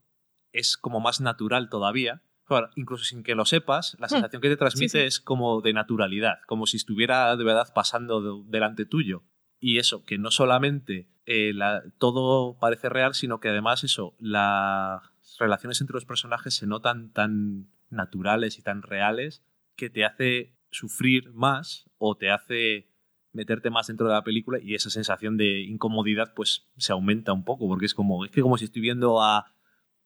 es 0.52 0.76
como 0.76 1.00
más 1.00 1.20
natural 1.20 1.68
todavía. 1.68 2.22
Claro, 2.44 2.68
incluso 2.76 3.04
sin 3.04 3.22
que 3.22 3.34
lo 3.34 3.44
sepas, 3.44 3.96
la 4.00 4.06
Hmm. 4.06 4.10
sensación 4.10 4.42
que 4.42 4.48
te 4.48 4.56
transmite 4.56 4.88
Sí, 4.90 4.98
sí. 4.98 5.04
es 5.06 5.20
como 5.20 5.60
de 5.60 5.72
naturalidad, 5.72 6.38
como 6.46 6.66
si 6.66 6.76
estuviera 6.76 7.34
de 7.36 7.44
verdad 7.44 7.68
pasando 7.74 8.20
de- 8.20 8.50
delante 8.50 8.84
tuyo. 8.84 9.22
Y 9.60 9.78
eso, 9.78 10.04
que 10.04 10.18
no 10.18 10.30
solamente 10.30 11.08
eh, 11.24 11.52
la- 11.54 11.84
todo 11.98 12.58
parece 12.58 12.88
real, 12.88 13.14
sino 13.14 13.38
que 13.38 13.48
además 13.48 13.84
eso, 13.84 14.16
las 14.18 15.00
relaciones 15.38 15.80
entre 15.80 15.94
los 15.94 16.04
personajes 16.04 16.52
se 16.54 16.66
notan 16.66 17.12
tan 17.12 17.68
naturales 17.90 18.58
y 18.58 18.62
tan 18.62 18.82
reales 18.82 19.44
que 19.76 19.88
te 19.88 20.04
hace 20.04 20.56
sufrir 20.72 21.30
más 21.32 21.88
o 21.98 22.16
te 22.16 22.30
hace 22.32 22.88
meterte 23.32 23.70
más 23.70 23.86
dentro 23.86 24.08
de 24.08 24.14
la 24.14 24.24
película 24.24 24.58
y 24.60 24.74
esa 24.74 24.90
sensación 24.90 25.36
de 25.36 25.60
incomodidad 25.62 26.32
pues 26.34 26.68
se 26.76 26.92
aumenta 26.92 27.32
un 27.32 27.44
poco 27.44 27.68
porque 27.68 27.86
es 27.86 27.94
como 27.94 28.24
es 28.24 28.30
que 28.32 28.42
como 28.42 28.58
si 28.58 28.64
estoy 28.64 28.82
viendo 28.82 29.22
a 29.22 29.51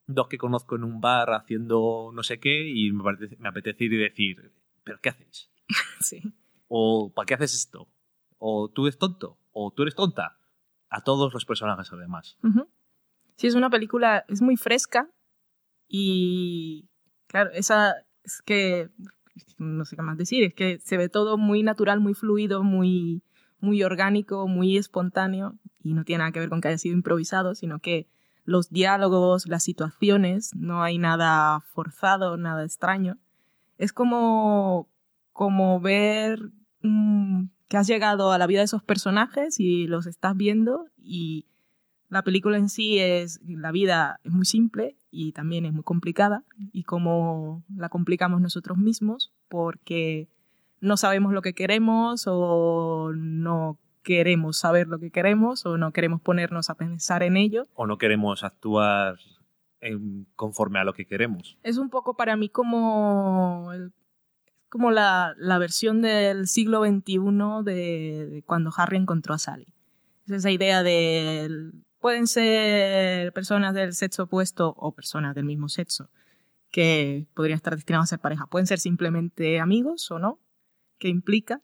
dos 0.07 0.27
que 0.27 0.37
conozco 0.37 0.75
en 0.75 0.83
un 0.83 0.99
bar 1.01 1.29
haciendo 1.33 2.11
no 2.13 2.23
sé 2.23 2.39
qué 2.39 2.67
y 2.67 2.91
me, 2.91 3.03
parece- 3.03 3.37
me 3.39 3.49
apetece 3.49 3.83
ir 3.85 3.93
y 3.93 3.97
decir 3.97 4.51
pero 4.83 4.99
qué 5.01 5.09
hacéis 5.09 5.49
Sí. 6.01 6.21
o 6.67 7.11
para 7.13 7.25
qué 7.25 7.33
haces 7.35 7.53
esto 7.53 7.87
o 8.39 8.69
tú 8.69 8.85
eres 8.87 8.97
tonto 8.97 9.37
o 9.51 9.71
tú 9.71 9.83
eres 9.83 9.95
tonta 9.95 10.37
a 10.89 11.01
todos 11.01 11.33
los 11.33 11.43
personajes 11.43 11.91
además. 11.91 12.37
Ujú. 12.43 12.67
Sí, 13.35 13.47
es 13.47 13.55
una 13.55 13.69
película, 13.69 14.23
es 14.29 14.41
muy 14.41 14.55
fresca 14.55 15.09
y 15.87 16.87
claro, 17.27 17.51
esa 17.53 17.93
es 18.23 18.41
que, 18.43 18.89
no 19.57 19.85
sé 19.85 19.95
qué 19.95 20.01
más 20.01 20.17
decir, 20.17 20.43
es 20.43 20.53
que 20.53 20.79
se 20.79 20.97
ve 20.97 21.09
todo 21.09 21.37
muy 21.37 21.63
natural, 21.63 21.99
muy 21.99 22.13
fluido, 22.13 22.63
muy, 22.63 23.21
muy 23.59 23.83
orgánico, 23.83 24.47
muy 24.47 24.77
espontáneo 24.77 25.57
y 25.83 25.93
no 25.93 26.03
tiene 26.03 26.19
nada 26.19 26.31
que 26.31 26.39
ver 26.39 26.49
con 26.49 26.61
que 26.61 26.69
haya 26.69 26.77
sido 26.77 26.95
improvisado, 26.95 27.55
sino 27.55 27.79
que 27.79 28.07
los 28.47 28.69
diálogos, 28.69 29.45
las 29.45 29.61
situaciones, 29.61 30.55
no 30.55 30.81
hay 30.81 30.97
nada 30.97 31.59
forzado, 31.59 32.37
nada 32.37 32.63
extraño. 32.63 33.17
Es 33.77 33.91
como, 33.91 34.87
como 35.33 35.81
ver 35.81 36.39
mm, 36.81 37.47
que 37.67 37.75
has 37.75 37.87
llegado 37.87 38.31
a 38.31 38.37
la 38.37 38.47
vida 38.47 38.59
de 38.59 38.65
esos 38.65 38.81
personajes 38.81 39.59
y 39.59 39.85
los 39.87 40.07
estás 40.07 40.37
viendo 40.37 40.85
y 40.97 41.45
la 42.07 42.23
película 42.23 42.57
en 42.57 42.69
sí 42.69 42.99
es, 42.99 43.41
la 43.45 43.73
vida 43.73 44.21
es 44.23 44.31
muy 44.31 44.45
simple 44.45 44.95
y 45.11 45.33
también 45.33 45.65
es 45.65 45.73
muy 45.73 45.83
complicada 45.83 46.45
y 46.71 46.83
cómo 46.83 47.65
la 47.75 47.89
complicamos 47.89 48.39
nosotros 48.39 48.77
mismos 48.77 49.33
porque 49.49 50.29
no 50.79 50.95
sabemos 50.95 51.33
lo 51.33 51.41
que 51.41 51.53
queremos 51.53 52.23
o 52.27 53.11
no 53.13 53.77
queremos 54.07 54.57
saber 54.57 54.87
lo 54.87 54.99
que 54.99 55.11
queremos 55.11 55.65
o 55.65 55.77
no 55.77 55.91
queremos 55.91 56.21
ponernos 56.21 56.69
a 56.69 56.75
pensar 56.75 57.23
en 57.23 57.35
ello. 57.35 57.67
O 57.73 57.85
no 57.85 57.97
queremos 57.97 58.45
actuar 58.45 59.17
conforme 60.37 60.79
a 60.79 60.85
lo 60.85 60.93
que 60.93 61.05
queremos. 61.05 61.57
Es 61.61 61.77
un 61.77 61.89
poco 61.89 62.15
para 62.15 62.37
mí 62.37 62.47
como, 62.47 63.69
como 64.69 64.91
la, 64.91 65.35
versión 65.59 66.01
del 66.01 66.47
siglo 66.47 66.85
XXI 66.85 67.19
de, 67.65 68.43
cuando 68.45 68.71
Harry 68.77 68.95
encontró 68.95 69.33
a 69.33 69.39
Sally. 69.39 69.67
Es 70.25 70.31
esa 70.31 70.51
idea 70.51 70.83
de 70.83 71.73
pueden 71.99 72.27
ser 72.27 73.33
personas 73.33 73.73
del 73.73 73.91
sexo 73.91 74.23
opuesto 74.23 74.73
o 74.77 74.93
personas 74.93 75.35
del 75.35 75.43
mismo 75.43 75.67
sexo 75.67 76.09
que 76.71 77.27
podrían 77.33 77.57
estar 77.57 77.75
destinados 77.75 78.05
a 78.05 78.11
ser 78.11 78.19
pareja. 78.19 78.45
Pueden 78.47 78.67
ser 78.67 78.79
simplemente 78.79 79.59
amigos 79.59 80.09
o 80.11 80.17
no. 80.17 80.39
¿Qué 80.97 81.09
implica? 81.09 81.61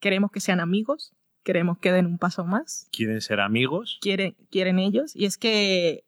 Queremos 0.00 0.32
que 0.32 0.40
sean 0.40 0.58
amigos, 0.58 1.14
queremos 1.42 1.78
que 1.78 1.92
den 1.92 2.06
un 2.06 2.18
paso 2.18 2.44
más. 2.44 2.88
¿Quieren 2.92 3.20
ser 3.20 3.40
amigos? 3.40 3.98
Quieren, 4.00 4.36
quieren 4.50 4.78
ellos. 4.78 5.14
Y 5.14 5.24
es 5.24 5.38
que 5.38 6.04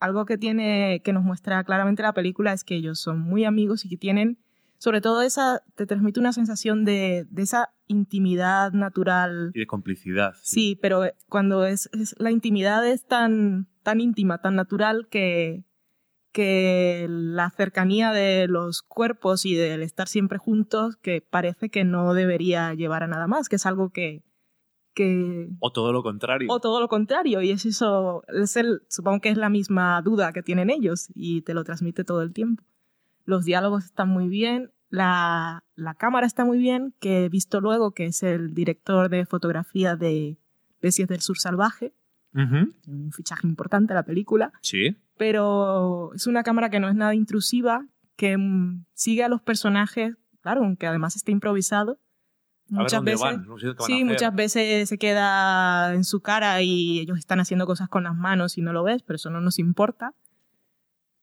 algo 0.00 0.26
que 0.26 0.38
tiene, 0.38 1.00
que 1.04 1.12
nos 1.12 1.24
muestra 1.24 1.62
claramente 1.64 2.02
la 2.02 2.12
película 2.12 2.52
es 2.52 2.64
que 2.64 2.76
ellos 2.76 3.00
son 3.00 3.20
muy 3.20 3.44
amigos 3.44 3.84
y 3.84 3.88
que 3.88 3.96
tienen, 3.96 4.38
sobre 4.78 5.00
todo 5.00 5.22
esa, 5.22 5.62
te 5.74 5.86
transmite 5.86 6.20
una 6.20 6.32
sensación 6.32 6.84
de, 6.84 7.26
de 7.30 7.42
esa 7.42 7.70
intimidad 7.86 8.72
natural. 8.72 9.50
Y 9.54 9.60
de 9.60 9.66
complicidad. 9.66 10.34
Sí, 10.42 10.78
pero 10.80 11.04
cuando 11.28 11.64
es, 11.66 11.88
la 12.18 12.30
intimidad 12.30 12.86
es 12.86 13.06
tan, 13.06 13.68
tan 13.82 14.00
íntima, 14.00 14.40
tan 14.40 14.54
natural 14.54 15.08
que, 15.08 15.64
que 16.32 17.06
la 17.08 17.48
cercanía 17.50 18.12
de 18.12 18.46
los 18.48 18.82
cuerpos 18.82 19.46
y 19.46 19.54
del 19.54 19.82
estar 19.82 20.08
siempre 20.08 20.38
juntos, 20.38 20.96
que 20.96 21.22
parece 21.22 21.70
que 21.70 21.84
no 21.84 22.12
debería 22.12 22.74
llevar 22.74 23.02
a 23.02 23.08
nada 23.08 23.26
más, 23.26 23.48
que 23.48 23.56
es 23.56 23.64
algo 23.64 23.90
que, 23.90 24.25
que... 24.96 25.50
O 25.60 25.70
todo 25.70 25.92
lo 25.92 26.02
contrario. 26.02 26.48
O 26.50 26.58
todo 26.58 26.80
lo 26.80 26.88
contrario, 26.88 27.42
y 27.42 27.50
es 27.50 27.66
eso, 27.66 28.24
es 28.28 28.56
el, 28.56 28.80
supongo 28.88 29.20
que 29.20 29.28
es 29.28 29.36
la 29.36 29.50
misma 29.50 30.00
duda 30.02 30.32
que 30.32 30.42
tienen 30.42 30.70
ellos 30.70 31.08
y 31.14 31.42
te 31.42 31.52
lo 31.54 31.62
transmite 31.62 32.02
todo 32.02 32.22
el 32.22 32.32
tiempo. 32.32 32.64
Los 33.26 33.44
diálogos 33.44 33.84
están 33.84 34.08
muy 34.08 34.28
bien, 34.28 34.72
la, 34.88 35.62
cámara 35.98 36.26
está 36.26 36.46
muy 36.46 36.58
bien, 36.58 36.94
que 36.98 37.26
he 37.26 37.28
visto 37.28 37.60
luego 37.60 37.90
que 37.92 38.06
es 38.06 38.22
el 38.22 38.54
director 38.54 39.10
de 39.10 39.26
fotografía 39.26 39.96
de 39.96 40.38
Bestias 40.80 41.08
del 41.08 41.20
Sur 41.20 41.38
Salvaje. 41.38 41.92
Un 42.32 43.12
fichaje 43.12 43.46
importante 43.46 43.94
la 43.94 44.04
película. 44.04 44.52
Sí. 44.60 44.96
Pero 45.16 46.12
es 46.14 46.26
una 46.26 46.42
cámara 46.42 46.68
que 46.68 46.80
no 46.80 46.88
es 46.88 46.94
nada 46.94 47.14
intrusiva, 47.14 47.86
que 48.16 48.36
mm, 48.36 48.84
sigue 48.92 49.24
a 49.24 49.28
los 49.28 49.40
personajes, 49.40 50.16
claro, 50.40 50.62
aunque 50.62 50.86
además 50.86 51.16
está 51.16 51.30
improvisado. 51.30 51.98
Muchas 52.68 53.02
veces, 53.04 53.38
sí, 53.86 54.04
muchas 54.04 54.34
veces 54.34 54.88
se 54.88 54.98
queda 54.98 55.94
en 55.94 56.02
su 56.02 56.20
cara 56.20 56.62
y 56.62 56.98
ellos 57.00 57.18
están 57.18 57.38
haciendo 57.38 57.66
cosas 57.66 57.88
con 57.88 58.04
las 58.04 58.16
manos 58.16 58.58
y 58.58 58.62
no 58.62 58.72
lo 58.72 58.82
ves, 58.82 59.02
pero 59.02 59.16
eso 59.16 59.30
no 59.30 59.40
nos 59.40 59.58
importa 59.58 60.14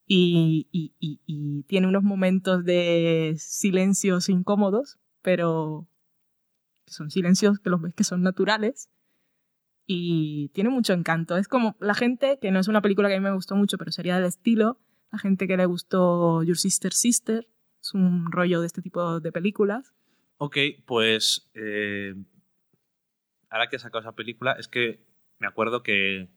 y, 0.07 1.65
tiene 1.67 1.87
unos 1.87 2.03
momentos 2.03 2.63
de 2.63 3.35
silencios 3.37 4.29
incómodos, 4.29 4.99
pero 5.21 5.87
son 6.85 7.09
silencios 7.09 7.59
que 7.59 7.69
los 7.69 7.81
ves 7.81 7.93
que 7.95 8.03
son 8.03 8.21
naturales 8.21 8.89
y 9.87 10.49
tiene 10.49 10.69
mucho 10.69 10.93
encanto. 10.93 11.37
Es 11.37 11.47
como 11.47 11.75
la 11.79 11.93
gente, 11.93 12.37
que 12.39 12.51
no 12.51 12.59
es 12.59 12.67
una 12.67 12.81
película 12.81 13.07
que 13.07 13.15
a 13.15 13.19
mí 13.19 13.23
me 13.23 13.33
gustó 13.33 13.55
mucho, 13.55 13.77
pero 13.77 13.91
sería 13.91 14.15
del 14.15 14.25
estilo, 14.25 14.79
la 15.11 15.19
gente 15.19 15.47
que 15.47 15.57
le 15.57 15.65
gustó 15.65 16.43
Your 16.43 16.57
Sister 16.57 16.93
Sister, 16.93 17.47
es 17.81 17.93
un 17.93 18.31
rollo 18.31 18.61
de 18.61 18.67
este 18.67 18.81
tipo 18.81 19.19
de 19.19 19.31
películas. 19.31 19.93
Ok, 20.43 20.57
pues 20.85 21.49
eh, 21.53 22.13
ahora 23.49 23.67
que 23.69 23.77
he 23.77 23.79
sacado 23.79 24.01
esa 24.01 24.11
película, 24.11 24.57
es 24.59 24.67
que 24.67 24.99
me 25.39 25.47
acuerdo 25.47 25.83
que 25.83 26.27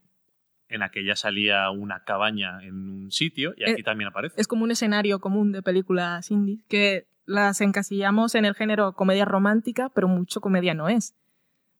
en 0.68 0.80
la 0.80 0.90
que 0.92 1.04
ya 1.04 1.16
salía 1.16 1.68
una 1.70 2.04
cabaña 2.04 2.62
en 2.62 2.74
un 2.74 3.10
sitio 3.10 3.52
y 3.56 3.64
aquí 3.64 3.80
eh, 3.80 3.84
también 3.84 4.06
aparece. 4.06 4.40
Es 4.40 4.46
como 4.46 4.62
un 4.62 4.70
escenario 4.70 5.18
común 5.18 5.50
de 5.50 5.60
películas 5.60 6.30
indie 6.30 6.60
que 6.68 7.08
las 7.24 7.60
encasillamos 7.60 8.36
en 8.36 8.44
el 8.44 8.54
género 8.54 8.92
comedia 8.92 9.24
romántica, 9.24 9.90
pero 9.92 10.06
mucho 10.06 10.40
comedia 10.40 10.72
no 10.72 10.88
es. 10.88 11.16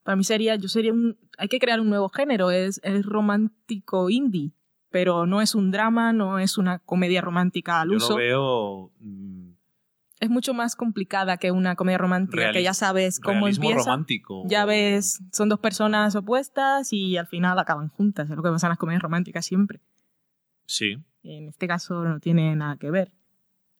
Para 0.02 0.16
mí 0.16 0.24
sería, 0.24 0.56
yo 0.56 0.66
sería 0.66 0.92
un, 0.92 1.16
hay 1.38 1.46
que 1.46 1.60
crear 1.60 1.80
un 1.80 1.90
nuevo 1.90 2.08
género, 2.08 2.50
es, 2.50 2.80
es 2.82 3.06
romántico 3.06 4.10
indie, 4.10 4.50
pero 4.90 5.26
no 5.26 5.40
es 5.40 5.54
un 5.54 5.70
drama, 5.70 6.12
no 6.12 6.40
es 6.40 6.58
una 6.58 6.80
comedia 6.80 7.20
romántica 7.20 7.82
al 7.82 7.92
uso. 7.92 8.08
Yo 8.08 8.14
lo 8.14 8.16
veo 8.16 8.92
es 10.20 10.30
mucho 10.30 10.54
más 10.54 10.76
complicada 10.76 11.36
que 11.36 11.50
una 11.50 11.76
comedia 11.76 11.98
romántica, 11.98 12.52
que 12.52 12.62
ya 12.62 12.74
sabes 12.74 13.20
cómo 13.20 13.48
empieza. 13.48 13.78
romántico. 13.78 14.44
Ya 14.46 14.64
ves, 14.64 15.22
son 15.32 15.48
dos 15.48 15.60
personas 15.60 16.14
opuestas 16.16 16.92
y 16.92 17.16
al 17.16 17.26
final 17.26 17.58
acaban 17.58 17.88
juntas, 17.88 18.30
es 18.30 18.36
lo 18.36 18.42
que 18.42 18.50
pasa 18.50 18.66
en 18.66 18.70
las 18.70 18.78
comedias 18.78 19.02
románticas 19.02 19.44
siempre. 19.44 19.80
Sí. 20.64 20.98
En 21.22 21.48
este 21.48 21.68
caso 21.68 22.04
no 22.04 22.20
tiene 22.20 22.54
nada 22.56 22.76
que 22.76 22.90
ver. 22.90 23.12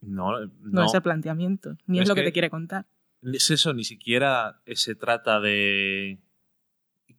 No, 0.01 0.39
no. 0.39 0.51
no 0.61 0.85
es 0.85 0.95
el 0.95 1.03
planteamiento, 1.03 1.77
ni 1.87 2.01
es, 2.01 2.09
lo 2.09 2.15
que, 2.15 2.23
te 2.23 2.33
quiere 2.33 2.51
contar. 2.51 2.87
Es 3.23 3.51
eso, 3.51 3.73
ni 3.73 3.85
siquiera 3.85 4.61
se 4.67 4.95
trata 4.95 5.41
de 5.41 6.21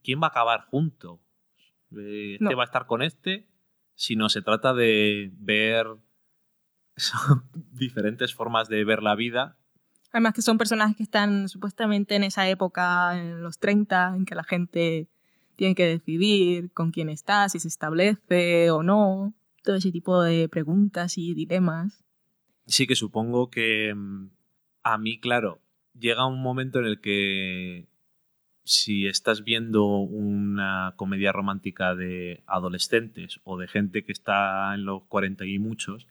quién 0.04 0.22
va 0.22 0.28
a 0.28 0.30
acabar 0.30 0.62
junto. 0.62 1.20
Este 1.92 2.54
va 2.54 2.64
a 2.64 2.66
estar 2.66 2.86
con 2.86 3.02
este, 3.02 3.48
sino 3.96 4.30
se 4.30 4.42
trata 4.42 4.74
de 4.74 5.32
ver 5.38 5.88
son 6.98 7.44
diferentes 7.72 8.34
formas 8.34 8.68
de 8.68 8.84
ver 8.84 9.02
la 9.02 9.16
vida. 9.16 9.58
Además 10.12 10.34
que 10.34 10.42
son 10.42 10.58
personajes 10.58 10.96
que 10.98 11.04
están 11.04 11.50
supuestamente 11.50 12.16
en 12.16 12.24
esa 12.24 12.50
época, 12.50 13.18
en 13.20 13.44
los 13.44 13.60
30, 13.60 14.16
en 14.16 14.26
que 14.26 14.36
la 14.36 14.44
gente 14.44 15.10
tiene 15.56 15.76
que 15.76 15.86
decidir 15.86 16.72
con 16.72 16.92
quién 16.92 17.10
está, 17.10 17.50
si 17.50 17.60
se 17.60 17.68
establece 17.68 18.72
o 18.72 18.84
no, 18.84 19.34
todo 19.64 19.76
ese 19.76 19.92
tipo 19.92 20.22
de 20.22 20.48
preguntas 20.50 21.18
y 21.18 21.34
dilemas. 21.34 22.04
Sí 22.68 22.88
que 22.88 22.96
supongo 22.96 23.50
que 23.50 23.94
mm, 23.94 24.30
a 24.84 24.98
mí, 24.98 25.20
claro, 25.20 25.62
llega 25.94 26.26
un 26.26 26.42
momento 26.42 26.80
en 26.80 26.86
el 26.86 27.02
que 27.02 27.88
si 28.64 29.08
estás 29.08 29.44
viendo 29.44 29.86
una 29.86 30.94
comedia 30.98 31.32
romántica 31.32 31.96
de 31.96 32.44
adolescentes 32.48 33.40
o 33.44 33.58
de 33.58 33.68
gente 33.68 34.04
que 34.04 34.12
está 34.12 34.74
en 34.76 34.86
los 34.86 35.04
40 35.06 35.46
y 35.46 35.58
muchos, 35.58 36.06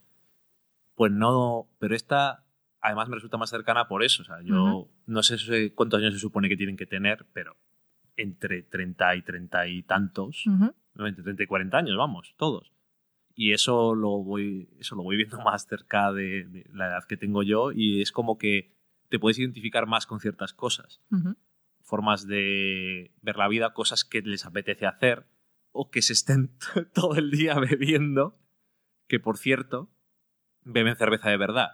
pues 0.97 1.13
no, 1.13 1.69
pero 1.79 1.95
esta 1.95 2.45
además 2.81 3.09
me 3.09 3.17
resulta 3.17 3.37
más 3.37 3.51
cercana 3.51 3.87
por 3.87 4.03
eso. 4.03 4.23
O 4.23 4.25
sea, 4.25 4.41
yo 4.43 4.89
no 5.07 5.23
sé 5.23 5.73
cuántos 5.75 6.01
años 6.01 6.15
se 6.15 6.21
supone 6.21 6.49
que 6.49 6.57
tienen 6.57 6.77
que 6.77 6.87
tener, 6.87 7.27
pero 7.33 7.57
entre 8.17 8.63
30 8.63 9.17
y 9.17 9.23
30 9.23 9.69
y 9.69 9.83
tantos, 9.83 10.45
entre 10.99 11.23
30 11.23 11.43
y 11.43 11.47
40 11.47 11.77
años, 11.77 11.97
vamos, 11.97 12.35
todos. 12.37 12.73
Y 13.35 13.53
eso 13.53 13.95
lo 13.95 14.23
voy, 14.23 14.71
eso 14.79 14.97
lo 14.97 15.03
voy 15.03 15.17
viendo 15.17 15.39
más 15.45 15.67
cerca 15.67 16.13
de, 16.13 16.65
la 16.73 16.87
edad 16.87 17.05
que 17.07 17.19
tengo 17.19 17.43
yo 17.43 17.73
y 17.73 18.01
es 18.01 18.11
como 18.11 18.39
que 18.39 18.75
te 19.11 19.19
puedes 19.19 19.39
identificar 19.39 19.87
más 19.87 20.07
con 20.07 20.21
ciertas 20.21 20.55
cosas. 20.55 21.03
Formas 21.83 22.27
de 22.27 23.13
ver 23.23 23.37
la 23.37 23.49
vida, 23.49 23.75
cosas 23.75 24.05
que 24.05 24.23
les 24.23 24.47
apetece 24.47 24.87
hacer 24.87 25.27
o 25.71 25.91
que 25.91 26.03
se 26.03 26.15
estén 26.15 26.57
todo 26.95 27.17
el 27.17 27.31
día 27.31 27.59
bebiendo. 27.61 28.39
Que 29.09 29.21
por 29.21 29.39
cierto, 29.39 29.91
beben 30.67 30.97
cerveza 30.97 31.31
de 31.31 31.37
verdad. 31.37 31.69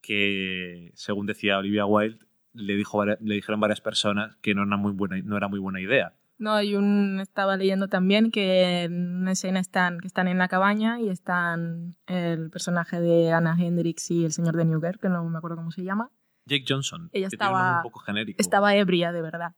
Que, 0.00 0.90
según 0.94 1.26
decía 1.26 1.58
Olivia 1.58 1.84
Wilde, 1.84 2.24
le, 2.54 2.76
dijo, 2.76 3.04
le 3.04 3.34
dijeron 3.34 3.60
varias 3.60 3.80
personas 3.80 4.36
que 4.36 4.54
no 4.54 4.62
era 4.62 4.76
muy 4.76 4.92
buena, 4.92 5.16
no 5.22 5.36
era 5.36 5.48
muy 5.48 5.58
buena 5.58 5.80
idea. 5.80 6.14
No, 6.38 6.54
hay 6.54 6.74
un 6.74 7.20
estaba 7.20 7.56
leyendo 7.56 7.86
también 7.88 8.32
que 8.32 8.82
en 8.84 9.20
una 9.20 9.32
escena 9.32 9.60
están 9.60 10.00
que 10.00 10.08
están 10.08 10.26
en 10.26 10.38
la 10.38 10.48
cabaña 10.48 11.00
y 11.00 11.08
están 11.08 11.94
el 12.06 12.50
personaje 12.50 12.98
de 12.98 13.30
Anna 13.30 13.56
Hendrix 13.56 14.10
y 14.10 14.24
el 14.24 14.32
señor 14.32 14.56
de 14.56 14.64
Newgate, 14.64 14.98
que 14.98 15.08
no 15.08 15.22
me 15.24 15.38
acuerdo 15.38 15.56
cómo 15.58 15.70
se 15.70 15.84
llama. 15.84 16.10
Jake 16.46 16.64
Johnson. 16.66 17.10
Ella 17.12 17.28
estaba 17.28 17.76
un 17.76 17.82
poco 17.84 18.00
genérico. 18.00 18.40
Estaba 18.40 18.74
ebria 18.74 19.12
de 19.12 19.22
verdad. 19.22 19.54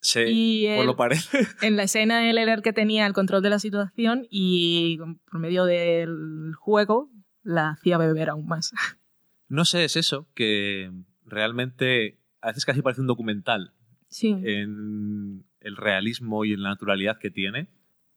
Sí, 0.00 0.20
y 0.20 0.84
lo 0.84 0.96
parece. 0.96 1.38
En 1.62 1.76
la 1.76 1.84
escena 1.84 2.28
él 2.30 2.38
era 2.38 2.54
el 2.54 2.62
que 2.62 2.72
tenía 2.72 3.06
el 3.06 3.12
control 3.12 3.42
de 3.42 3.50
la 3.50 3.58
situación 3.58 4.26
y 4.30 4.98
por 5.30 5.40
medio 5.40 5.64
del 5.64 6.52
juego 6.56 7.10
la 7.42 7.70
hacía 7.70 7.98
beber 7.98 8.30
aún 8.30 8.46
más. 8.46 8.72
No 9.50 9.64
sé, 9.64 9.84
es 9.84 9.96
eso, 9.96 10.28
que 10.34 10.92
realmente 11.24 12.20
a 12.42 12.48
veces 12.48 12.66
casi 12.66 12.82
parece 12.82 13.00
un 13.00 13.06
documental. 13.06 13.72
Sí. 14.08 14.36
En, 14.44 15.46
el 15.60 15.76
realismo 15.76 16.44
y 16.44 16.56
la 16.56 16.70
naturalidad 16.70 17.18
que 17.18 17.30
tiene. 17.30 17.68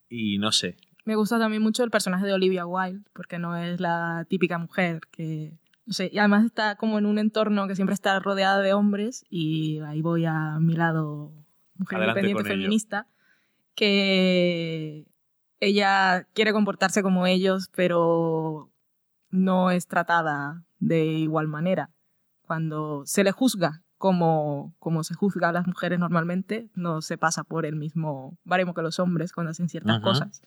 Y 0.08 0.38
no 0.38 0.52
sé. 0.52 0.76
Me 1.04 1.16
gusta 1.16 1.38
también 1.38 1.62
mucho 1.62 1.84
el 1.84 1.90
personaje 1.90 2.26
de 2.26 2.32
Olivia 2.32 2.66
Wilde, 2.66 3.04
porque 3.12 3.38
no 3.38 3.56
es 3.56 3.80
la 3.80 4.26
típica 4.28 4.58
mujer 4.58 5.00
que. 5.10 5.58
No 5.84 5.94
sé, 5.94 6.10
y 6.12 6.18
además 6.18 6.44
está 6.44 6.76
como 6.76 6.98
en 6.98 7.06
un 7.06 7.18
entorno 7.18 7.66
que 7.66 7.74
siempre 7.74 7.94
está 7.94 8.20
rodeada 8.20 8.60
de 8.60 8.72
hombres, 8.72 9.24
y 9.28 9.80
ahí 9.80 10.00
voy 10.00 10.24
a 10.26 10.58
mi 10.60 10.74
lado 10.74 11.41
mujer 11.82 11.98
Adelante 11.98 12.20
independiente 12.20 12.52
ello. 12.52 12.62
feminista, 12.62 13.06
que 13.74 15.06
ella 15.60 16.26
quiere 16.32 16.52
comportarse 16.52 17.02
como 17.02 17.26
ellos, 17.26 17.70
pero 17.74 18.70
no 19.30 19.70
es 19.70 19.86
tratada 19.86 20.64
de 20.78 21.04
igual 21.04 21.48
manera. 21.48 21.90
Cuando 22.42 23.02
se 23.06 23.24
le 23.24 23.32
juzga 23.32 23.82
como, 23.98 24.74
como 24.78 25.04
se 25.04 25.14
juzga 25.14 25.50
a 25.50 25.52
las 25.52 25.66
mujeres 25.66 25.98
normalmente, 25.98 26.68
no 26.74 27.02
se 27.02 27.16
pasa 27.16 27.44
por 27.44 27.64
el 27.64 27.76
mismo 27.76 28.36
baremo 28.44 28.74
que 28.74 28.82
los 28.82 28.98
hombres 28.98 29.32
cuando 29.32 29.50
hacen 29.50 29.68
ciertas 29.68 29.96
Ajá. 29.96 30.02
cosas. 30.02 30.42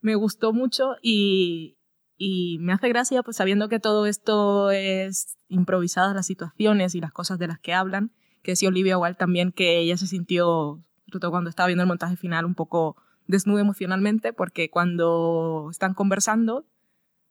Me 0.00 0.16
gustó 0.16 0.52
mucho 0.52 0.96
y, 1.00 1.76
y 2.16 2.58
me 2.58 2.72
hace 2.72 2.88
gracia, 2.88 3.22
pues 3.22 3.36
sabiendo 3.36 3.68
que 3.68 3.78
todo 3.78 4.06
esto 4.06 4.72
es 4.72 5.38
improvisadas 5.48 6.14
las 6.14 6.26
situaciones 6.26 6.96
y 6.96 7.00
las 7.00 7.12
cosas 7.12 7.38
de 7.38 7.46
las 7.46 7.60
que 7.60 7.72
hablan, 7.72 8.10
que 8.42 8.52
decía 8.52 8.68
Olivia 8.68 8.98
Wilde 8.98 9.16
también 9.16 9.52
que 9.52 9.78
ella 9.78 9.96
se 9.96 10.06
sintió, 10.06 10.80
sobre 11.06 11.20
todo 11.20 11.30
cuando 11.30 11.50
estaba 11.50 11.66
viendo 11.68 11.82
el 11.82 11.88
montaje 11.88 12.16
final, 12.16 12.44
un 12.44 12.54
poco 12.54 12.96
desnuda 13.26 13.60
emocionalmente, 13.60 14.32
porque 14.32 14.68
cuando 14.70 15.68
están 15.70 15.94
conversando 15.94 16.64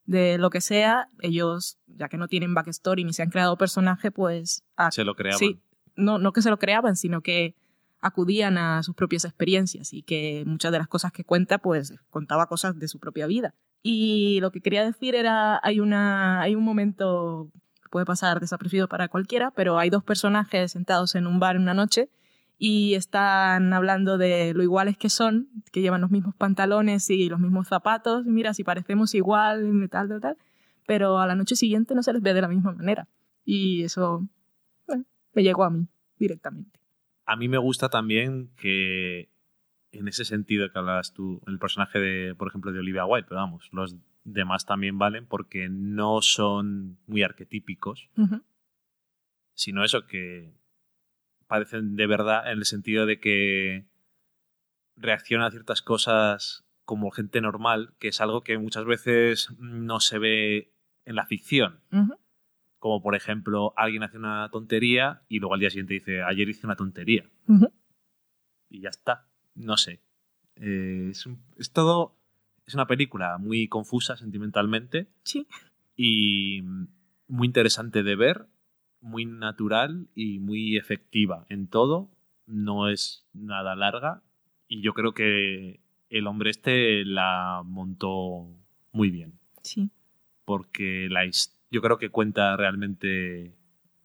de 0.06 0.38
lo 0.38 0.50
que 0.50 0.62
sea, 0.62 1.08
ellos, 1.22 1.78
ya 1.88 2.10
que 2.10 2.18
no 2.18 2.28
tienen 2.28 2.54
backstory 2.54 3.04
ni 3.04 3.14
se 3.14 3.22
han 3.24 3.30
creado 3.30 3.58
personaje, 3.58 4.12
pues 4.12 4.64
a- 4.78 4.92
Se 4.92 5.04
lo 5.04 5.16
creaban. 5.16 5.38
Sí, 5.40 5.60
no, 5.96 6.18
no 6.18 6.34
que 6.34 6.42
se 6.42 6.50
lo 6.50 6.58
creaban, 6.60 6.96
sino 6.96 7.22
que 7.22 7.56
acudían 8.00 8.58
a 8.58 8.82
sus 8.82 8.96
propias 8.96 9.26
experiencias 9.26 9.94
y 9.94 10.02
que 10.02 10.44
muchas 10.48 10.72
de 10.72 10.80
las 10.80 10.88
cosas 10.88 11.12
que 11.12 11.24
cuenta, 11.24 11.60
pues 11.60 11.94
contaba 12.10 12.48
cosas 12.48 12.80
de 12.80 12.88
su 12.88 13.00
propia 13.00 13.28
vida. 13.28 13.54
Y 13.84 14.40
lo 14.42 14.52
que 14.52 14.62
quería 14.62 14.84
decir 14.84 15.14
era, 15.14 15.60
hay, 15.64 15.80
una, 15.80 16.42
hay 16.42 16.56
un 16.56 16.64
momento 16.64 17.50
puede 17.92 18.06
pasar 18.06 18.40
desapercibido 18.40 18.88
para 18.88 19.10
cualquiera, 19.10 19.52
pero 19.52 19.78
hay 19.78 19.92
dos 19.92 20.04
personajes 20.04 20.72
sentados 20.72 21.14
en 21.14 21.28
un 21.28 21.40
bar 21.40 21.58
una 21.58 21.76
noche 21.76 22.10
y 22.58 22.96
están 22.96 23.74
hablando 23.74 24.18
de 24.18 24.54
lo 24.54 24.64
iguales 24.64 24.98
que 24.98 25.10
son, 25.10 25.50
que 25.72 25.82
llevan 25.82 26.02
los 26.02 26.10
mismos 26.10 26.34
pantalones 26.36 27.10
y 27.10 27.30
los 27.30 27.40
mismos 27.40 27.68
zapatos, 27.68 28.26
mira, 28.26 28.54
si 28.54 28.64
parecemos 28.64 29.14
igual, 29.14 29.88
tal, 29.92 30.08
tal, 30.10 30.22
tal, 30.22 30.38
pero 30.88 31.20
a 31.20 31.28
la 31.28 31.36
noche 31.36 31.56
siguiente 31.56 31.94
no 31.94 32.02
se 32.02 32.14
les 32.14 32.22
ve 32.22 32.34
de 32.34 32.42
la 32.42 32.48
misma 32.48 32.72
manera. 32.72 33.08
Y 33.44 33.84
eso 33.84 34.28
bueno, 34.88 35.06
me 35.34 35.44
llegó 35.44 35.64
a 35.64 35.70
mí 35.70 35.88
directamente. 36.18 36.80
A 37.26 37.36
mí 37.36 37.48
me 37.48 37.58
gusta 37.58 37.90
también 37.90 38.52
que 38.56 39.30
en 39.92 40.08
ese 40.08 40.24
sentido 40.24 40.72
que 40.72 40.80
hablabas 40.80 41.14
tú, 41.14 41.42
el 41.48 41.60
personaje 41.60 42.00
de, 42.00 42.36
por 42.36 42.48
ejemplo, 42.48 42.72
de 42.72 42.80
Olivia 42.80 43.06
Wilde, 43.06 43.28
pero 43.28 43.42
vamos, 43.42 43.70
los 43.72 43.96
demás 44.24 44.66
también 44.66 44.98
valen 44.98 45.26
porque 45.26 45.68
no 45.70 46.22
son 46.22 46.98
muy 47.08 47.24
arquetípicos, 47.24 48.10
sino 49.54 49.84
eso 49.84 50.06
que 50.08 50.54
parecen 51.48 51.96
de 51.96 52.08
verdad 52.08 52.52
en 52.52 52.60
el 52.60 52.66
sentido 52.66 53.06
de 53.06 53.20
que 53.20 53.86
reacciona 54.96 55.48
a 55.48 55.52
ciertas 55.52 55.82
cosas 55.82 56.66
como 56.86 57.12
gente 57.12 57.42
normal, 57.42 57.94
que 58.00 58.10
es 58.10 58.22
algo 58.22 58.44
que 58.44 58.58
muchas 58.58 58.86
veces 58.86 59.50
no 59.60 60.00
se 60.00 60.20
ve 60.20 60.74
en 61.06 61.16
la 61.16 61.26
ficción. 61.26 61.82
Como 62.80 63.02
por 63.02 63.16
ejemplo, 63.16 63.74
alguien 63.78 64.04
hace 64.04 64.18
una 64.18 64.50
tontería 64.52 65.22
y 65.30 65.40
luego 65.40 65.54
al 65.54 65.60
día 65.60 65.70
siguiente 65.70 65.94
dice, 65.96 66.24
ayer 66.24 66.50
hice 66.50 66.66
una 66.68 66.76
tontería. 66.76 67.30
Y 68.70 68.82
ya 68.82 68.90
está. 68.90 69.28
No 69.56 69.78
sé. 69.78 70.02
Eh, 70.56 71.10
es, 71.12 71.26
un- 71.26 71.44
es 71.58 71.72
todo. 71.72 72.18
Es 72.72 72.76
una 72.76 72.88
película 72.88 73.38
muy 73.38 73.68
confusa 73.68 74.16
sentimentalmente 74.16 75.10
Sí. 75.24 75.46
y 75.98 76.62
muy 77.28 77.46
interesante 77.48 78.02
de 78.02 78.16
ver, 78.16 78.46
muy 79.02 79.26
natural 79.26 80.08
y 80.16 80.40
muy 80.40 80.78
efectiva 80.78 81.46
en 81.50 81.68
todo. 81.68 82.10
No 82.46 82.88
es 82.88 83.28
nada 83.34 83.76
larga 83.76 84.24
y 84.70 84.82
yo 84.82 84.94
creo 84.94 85.14
que 85.14 85.82
el 86.10 86.28
hombre 86.28 86.50
este 86.50 87.04
la 87.04 87.62
montó 87.66 88.48
muy 88.94 89.10
bien 89.12 89.34
Sí. 89.64 89.90
porque 90.46 91.10
la 91.12 91.30
yo 91.72 91.82
creo 91.82 91.98
que 91.98 92.08
cuenta 92.10 92.56
realmente 92.56 93.54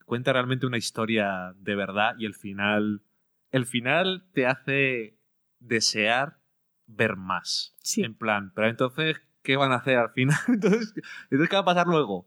cuenta 0.07 0.33
realmente 0.33 0.67
una 0.67 0.77
historia 0.77 1.55
de 1.61 1.77
verdad 1.77 2.17
y 2.19 2.25
el 2.27 2.35
final 2.35 3.01
el 3.53 3.64
final 3.64 4.25
te 4.33 4.47
hace 4.47 5.14
desear 5.61 6.39
ver 6.87 7.16
más 7.16 7.74
Sí. 7.82 8.03
en 8.03 8.14
plan 8.14 8.53
pero 8.55 8.68
entonces 8.68 9.16
qué 9.43 9.57
van 9.57 9.72
a 9.72 9.76
hacer 9.76 9.97
al 9.99 10.11
final 10.11 10.39
entonces, 10.49 10.95
entonces 11.30 11.49
qué 11.49 11.57
va 11.57 11.62
a 11.62 11.64
pasar 11.64 11.87
luego 11.87 12.26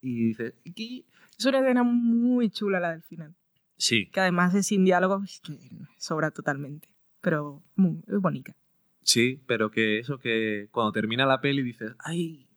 y 0.00 0.28
dices 0.28 0.54
"¿Qué?". 0.74 1.04
Es 1.38 1.44
una 1.46 1.58
escena 1.60 1.82
muy 1.82 2.50
chula 2.50 2.80
la 2.80 2.90
del 2.92 3.02
final, 3.02 3.34
sí 3.76 4.10
que 4.10 4.20
además 4.20 4.54
es 4.54 4.66
sin 4.66 4.84
diálogo, 4.84 5.22
es 5.24 5.40
que 5.40 5.58
sobra 5.98 6.30
totalmente, 6.30 6.88
pero 7.20 7.62
muy, 7.76 8.02
es 8.08 8.20
bonita. 8.20 8.54
sí 9.02 9.42
pero 9.46 9.70
que 9.70 9.98
eso 9.98 10.18
que 10.18 10.68
cuando 10.72 10.92
termina 10.92 11.26
la 11.26 11.40
peli 11.40 11.62
dices 11.62 11.94
ay 12.00 12.48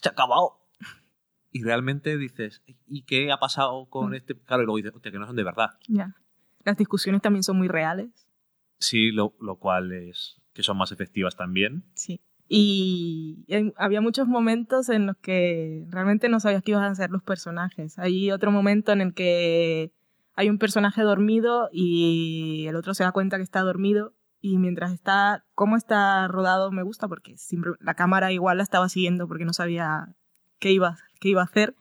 se 0.00 0.08
ha 0.08 0.12
acabado 0.12 0.60
y 1.52 1.62
realmente 1.64 2.16
dices 2.18 2.62
¿y 2.86 3.02
qué 3.02 3.32
ha 3.32 3.38
pasado 3.38 3.86
con 3.90 4.10
Mm. 4.10 4.14
este 4.14 4.38
claro 4.38 4.62
y 4.62 4.66
luego 4.66 4.76
dices 4.78 4.94
hostia 4.94 5.10
que 5.12 5.18
no 5.18 5.26
son 5.26 5.36
de 5.36 5.44
verdad 5.44 5.70
Ya. 5.88 6.14
Las 6.64 6.76
discusiones 6.76 7.22
también 7.22 7.42
son 7.42 7.56
muy 7.56 7.68
reales. 7.68 8.27
Sí, 8.78 9.10
lo, 9.10 9.34
lo 9.40 9.56
cual 9.56 9.92
es 9.92 10.40
que 10.52 10.62
son 10.62 10.76
más 10.76 10.92
efectivas 10.92 11.36
también. 11.36 11.84
Sí. 11.94 12.20
Y 12.48 13.44
había 13.76 14.00
muchos 14.00 14.26
momentos 14.26 14.88
en 14.88 15.06
los 15.06 15.16
que 15.18 15.84
realmente 15.90 16.28
no 16.28 16.40
sabías 16.40 16.62
qué 16.62 16.70
iban 16.70 16.84
a 16.84 16.90
hacer 16.90 17.10
los 17.10 17.22
personajes. 17.22 17.98
Hay 17.98 18.30
otro 18.30 18.50
momento 18.50 18.92
en 18.92 19.02
el 19.02 19.14
que 19.14 19.92
hay 20.34 20.48
un 20.48 20.58
personaje 20.58 21.02
dormido 21.02 21.68
y 21.72 22.66
el 22.68 22.76
otro 22.76 22.94
se 22.94 23.04
da 23.04 23.12
cuenta 23.12 23.36
que 23.36 23.42
está 23.42 23.60
dormido 23.60 24.14
y 24.40 24.58
mientras 24.58 24.92
está, 24.92 25.44
cómo 25.54 25.76
está 25.76 26.28
rodado 26.28 26.70
me 26.70 26.84
gusta 26.84 27.08
porque 27.08 27.36
siempre 27.36 27.72
la 27.80 27.94
cámara 27.94 28.32
igual 28.32 28.58
la 28.58 28.62
estaba 28.62 28.88
siguiendo 28.88 29.26
porque 29.26 29.44
no 29.44 29.52
sabía 29.52 30.14
qué 30.58 30.70
iba, 30.70 30.96
qué 31.20 31.30
iba 31.30 31.42
a 31.42 31.46
hacer 31.46 31.74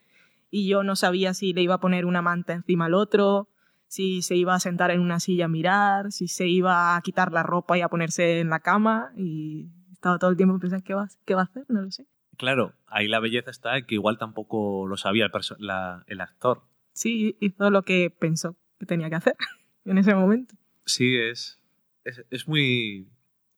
y 0.50 0.68
yo 0.68 0.84
no 0.84 0.95
sabía 0.95 1.34
si 1.34 1.54
le 1.54 1.62
iba 1.62 1.76
a 1.76 1.80
poner 1.80 2.06
una 2.06 2.22
manta 2.22 2.54
encima 2.54 2.86
al 2.86 2.95
otro, 2.95 3.48
si 3.88 4.22
se 4.22 4.36
iba 4.36 4.54
a 4.56 4.60
sentar 4.60 4.92
en 4.92 5.00
una 5.00 5.20
silla 5.20 5.46
a 5.46 5.50
mirar, 5.50 6.12
si 6.12 6.28
se 6.28 6.48
iba 6.48 6.96
a 6.96 7.02
quitar 7.02 7.32
la 7.32 7.44
ropa 7.44 7.78
y 7.78 7.82
a 7.82 7.90
ponerse 7.90 8.40
en 8.40 8.50
la 8.50 8.60
cama 8.60 9.12
y 9.18 9.70
estaba 9.92 10.20
todo 10.20 10.30
el 10.30 10.38
tiempo 10.38 10.60
pensando 10.60 10.84
qué 10.86 10.94
va, 10.94 11.08
qué 11.26 11.36
va 11.36 11.42
a 11.42 11.46
hacer, 11.46 11.66
no 11.70 11.82
lo 11.82 11.92
sé. 11.92 12.06
Claro, 12.38 12.74
ahí 12.88 13.08
la 13.08 13.20
belleza 13.20 13.50
está 13.50 13.82
que 13.82 13.96
igual 13.96 14.18
tampoco 14.20 14.86
lo 14.88 14.96
sabía 14.98 15.26
el, 15.26 15.32
la- 15.60 16.04
el 16.08 16.22
actor. 16.22 16.62
Sí, 16.94 17.36
hizo 17.40 17.70
lo 17.72 17.82
que 17.84 18.10
pensó 18.12 18.56
que 18.80 18.86
tenía 18.86 19.10
que 19.10 19.16
hacer 19.16 19.36
en 19.86 19.98
ese 19.98 20.14
momento. 20.14 20.56
Sí, 20.86 21.16
es, 21.18 21.60
es, 22.04 22.24
es 22.30 22.48
muy. 22.48 23.08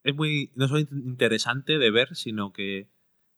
Es 0.03 0.15
muy. 0.15 0.51
No 0.55 0.67
solo 0.67 0.79
in- 0.79 0.87
interesante 1.05 1.77
de 1.77 1.91
ver, 1.91 2.15
sino 2.15 2.53
que 2.53 2.87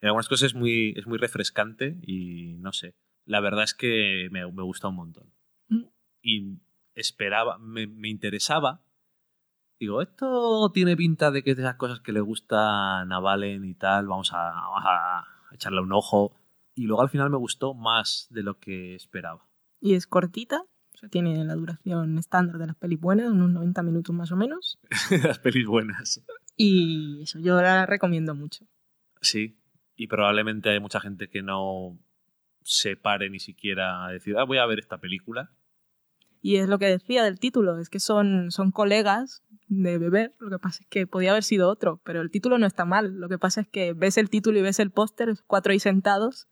en 0.02 0.08
algunas 0.08 0.28
cosas 0.30 0.48
es 0.52 0.56
muy, 0.56 0.94
es 0.96 1.08
muy 1.08 1.18
refrescante 1.18 1.98
y 2.04 2.54
no 2.60 2.72
sé. 2.72 2.94
La 3.26 3.39
verdad 3.39 3.64
es 3.64 3.74
que 3.74 4.28
me, 4.32 4.46
me 4.52 4.64
gusta 4.64 4.88
un 4.89 4.96
montón. 4.96 5.34
Mm. 5.70 5.84
Y 6.22 6.58
esperaba, 6.96 7.58
me, 7.58 7.88
me 7.88 8.10
interesaba. 8.10 8.82
Digo, 9.80 10.02
esto 10.02 10.72
tiene 10.74 10.96
pinta 10.96 11.32
de 11.32 11.44
que 11.44 11.52
es 11.52 11.58
de 11.58 11.64
esas 11.64 11.76
cosas 11.76 12.02
que 12.02 12.12
le 12.12 12.22
gustan 12.22 13.12
a 13.12 13.20
Valen 13.20 13.66
y 13.66 13.74
tal. 13.74 14.08
Vamos 14.08 14.32
a, 14.34 14.38
vamos 14.38 14.84
a 14.86 15.26
echarle 15.54 15.82
un 15.82 15.92
ojo. 15.92 16.36
Y 16.76 16.86
luego 16.86 17.02
al 17.02 17.10
final 17.10 17.30
me 17.30 17.38
gustó 17.38 17.74
más 17.74 18.28
de 18.30 18.44
lo 18.44 18.60
que 18.60 18.96
esperaba. 18.96 19.48
Y 19.80 19.96
es 19.96 20.06
cortita, 20.06 20.62
o 20.62 20.98
sea, 20.98 21.10
tiene 21.10 21.44
la 21.44 21.56
duración 21.56 22.18
estándar 22.18 22.60
de 22.60 22.68
las 22.68 22.76
pelis 22.76 23.00
buenas, 23.00 23.32
unos 23.32 23.50
90 23.50 23.82
minutos 23.84 24.16
más 24.16 24.32
o 24.32 24.36
menos. 24.36 24.80
Las 25.24 25.39
pelis 25.39 25.66
buenas. 25.66 26.24
Y 26.56 27.24
eso, 27.24 27.39
yo 27.39 27.60
la 27.62 27.88
recomiendo 27.88 28.36
mucho. 28.36 28.68
Sí, 29.22 29.60
y 29.96 30.08
probablemente 30.08 30.70
hay 30.70 30.80
mucha 30.80 31.00
gente 31.00 31.30
que 31.30 31.42
no 31.42 32.00
se 32.64 32.96
pare 32.96 33.30
ni 33.30 33.39
siquiera 33.39 34.06
a 34.06 34.12
decir, 34.12 34.38
ah, 34.38 34.44
voy 34.44 34.60
a 34.60 34.66
ver 34.66 34.80
esta 34.80 35.00
película. 35.00 35.52
Y 36.42 36.56
es 36.56 36.68
lo 36.68 36.80
que 36.80 36.88
decía 36.88 37.24
del 37.24 37.39
título, 37.39 37.78
es 37.78 37.89
que 37.89 38.00
son, 38.00 38.52
son 38.52 38.72
colegas 38.72 39.44
de 39.68 39.98
beber, 39.98 40.34
lo 40.39 40.50
que 40.50 40.60
pasa 40.60 40.80
es 40.82 40.88
que 40.89 41.08
podía 41.08 41.32
haber 41.32 41.44
sido 41.44 41.70
otro, 41.70 42.02
pero 42.04 42.22
el 42.22 42.32
título 42.32 42.58
no 42.58 42.66
está 42.66 42.84
mal, 42.84 43.20
lo 43.20 43.30
que 43.30 43.38
pasa 43.38 43.62
es 43.62 43.68
que 43.68 43.94
ves 43.94 44.18
el 44.18 44.30
título 44.30 44.60
y 44.60 44.62
ves 44.62 44.80
el 44.80 44.92
póster, 44.92 45.34
cuatro 45.48 45.72
ahí 45.72 45.80
sentados, 45.80 46.48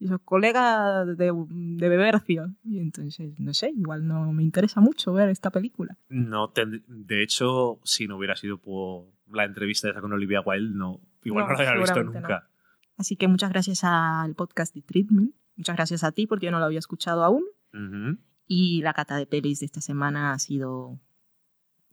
y 0.00 0.08
son 0.08 0.18
colegas 0.24 1.06
de, 1.16 1.32
de 1.50 1.88
bebercio, 1.88 2.54
y 2.64 2.78
entonces, 2.78 3.38
no 3.38 3.52
sé, 3.52 3.70
igual 3.76 4.06
no 4.06 4.32
me 4.32 4.42
interesa 4.42 4.80
mucho 4.80 5.12
ver 5.12 5.28
esta 5.28 5.50
película. 5.50 5.98
No 6.08 6.52
de 6.54 7.22
hecho, 7.22 7.80
si 7.84 8.08
no 8.08 8.16
hubiera 8.16 8.34
sido 8.34 8.58
por 8.58 9.06
la 9.30 9.44
entrevista 9.44 9.90
esa 9.90 10.00
con 10.00 10.12
Olivia 10.12 10.40
Wilde, 10.40 10.74
no, 10.74 11.00
igual 11.22 11.44
no, 11.44 11.52
No, 11.52 11.62
la 11.62 11.70
había 11.70 11.80
visto 11.80 12.02
nunca. 12.02 12.48
Así 12.96 13.14
que 13.16 13.28
muchas 13.28 13.50
gracias 13.50 13.84
al 13.84 14.34
podcast 14.34 14.74
de 14.74 14.82
Treatment, 14.82 15.34
muchas 15.54 15.76
gracias 15.76 16.02
a 16.02 16.12
ti 16.12 16.26
porque 16.26 16.46
yo 16.46 16.52
no 16.52 16.58
lo 16.58 16.64
había 16.64 16.78
escuchado 16.78 17.22
aún, 17.22 17.44
Ujú. 17.72 18.18
Y 18.48 18.80
la 18.82 18.94
cata 18.94 19.16
de 19.16 19.26
pelis 19.26 19.60
de 19.60 19.66
esta 19.66 19.82
semana 19.82 20.32
ha 20.32 20.38
sido 20.38 20.98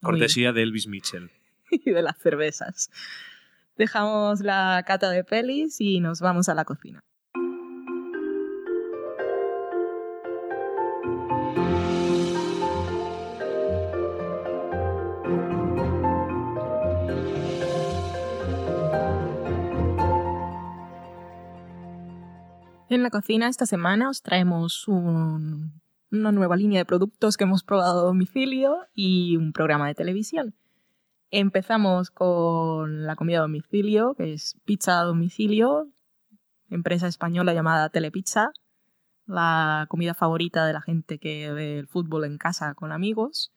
Cortesía 0.02 0.54
de 0.54 0.64
Elvis 0.64 0.88
Mitchell. 0.88 1.30
y 1.72 1.92
de 1.92 2.02
las 2.02 2.18
cervezas. 2.18 2.90
Dejamos 3.78 4.40
la 4.40 4.84
cata 4.88 5.10
de 5.10 5.24
pelis 5.24 5.82
y 5.82 6.00
nos 6.00 6.22
vamos 6.22 6.48
a 6.48 6.56
la 6.56 6.64
cocina. 6.64 7.02
En 22.88 23.04
la 23.04 23.10
cocina 23.10 23.50
esta 23.50 23.66
semana 23.66 24.10
os 24.10 24.22
traemos 24.22 24.88
una 26.20 26.32
nueva 26.32 26.56
línea 26.56 26.80
de 26.80 26.86
productos 26.86 27.38
que 27.38 27.44
hemos 27.44 27.64
probado 27.64 28.02
a 28.02 28.04
domicilio 28.04 28.78
y 28.94 29.38
un 29.38 29.54
programa 29.54 29.88
de 29.88 29.96
televisión. 29.96 30.56
Empezamos 31.32 32.12
con 32.12 33.06
la 33.06 33.16
comida 33.16 33.40
a 33.40 33.42
domicilio, 33.42 34.14
que 34.16 34.34
es 34.34 34.58
pizza 34.66 35.00
a 35.00 35.04
domicilio, 35.04 35.90
empresa 36.70 37.08
española 37.08 37.54
llamada 37.54 37.90
Telepizza, 37.90 38.52
la 39.26 39.86
comida 39.90 40.14
favorita 40.14 40.66
de 40.66 40.74
la 40.74 40.82
gente 40.82 41.18
que 41.18 41.52
ve 41.52 41.80
el 41.80 41.88
fútbol 41.88 42.26
en 42.26 42.38
casa 42.38 42.74
con 42.76 42.92
amigos 42.92 43.52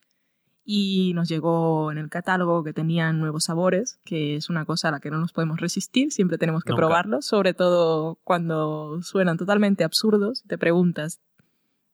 y 0.71 1.13
nos 1.15 1.27
llegó 1.27 1.91
en 1.91 1.97
el 1.97 2.09
catálogo 2.09 2.63
que 2.63 2.73
tenían 2.73 3.19
nuevos 3.19 3.45
sabores, 3.45 3.99
que 4.05 4.35
es 4.35 4.49
una 4.49 4.65
cosa 4.65 4.89
a 4.89 4.91
la 4.91 4.99
que 4.99 5.09
no 5.09 5.17
nos 5.17 5.33
podemos 5.33 5.59
resistir, 5.59 6.11
siempre 6.11 6.37
tenemos 6.37 6.63
que 6.63 6.75
probarlos, 6.75 7.25
sobre 7.25 7.55
todo 7.55 8.19
cuando 8.23 9.01
suenan 9.01 9.37
totalmente 9.37 9.83
absurdos. 9.83 10.43
Te 10.47 10.59
preguntas, 10.59 11.21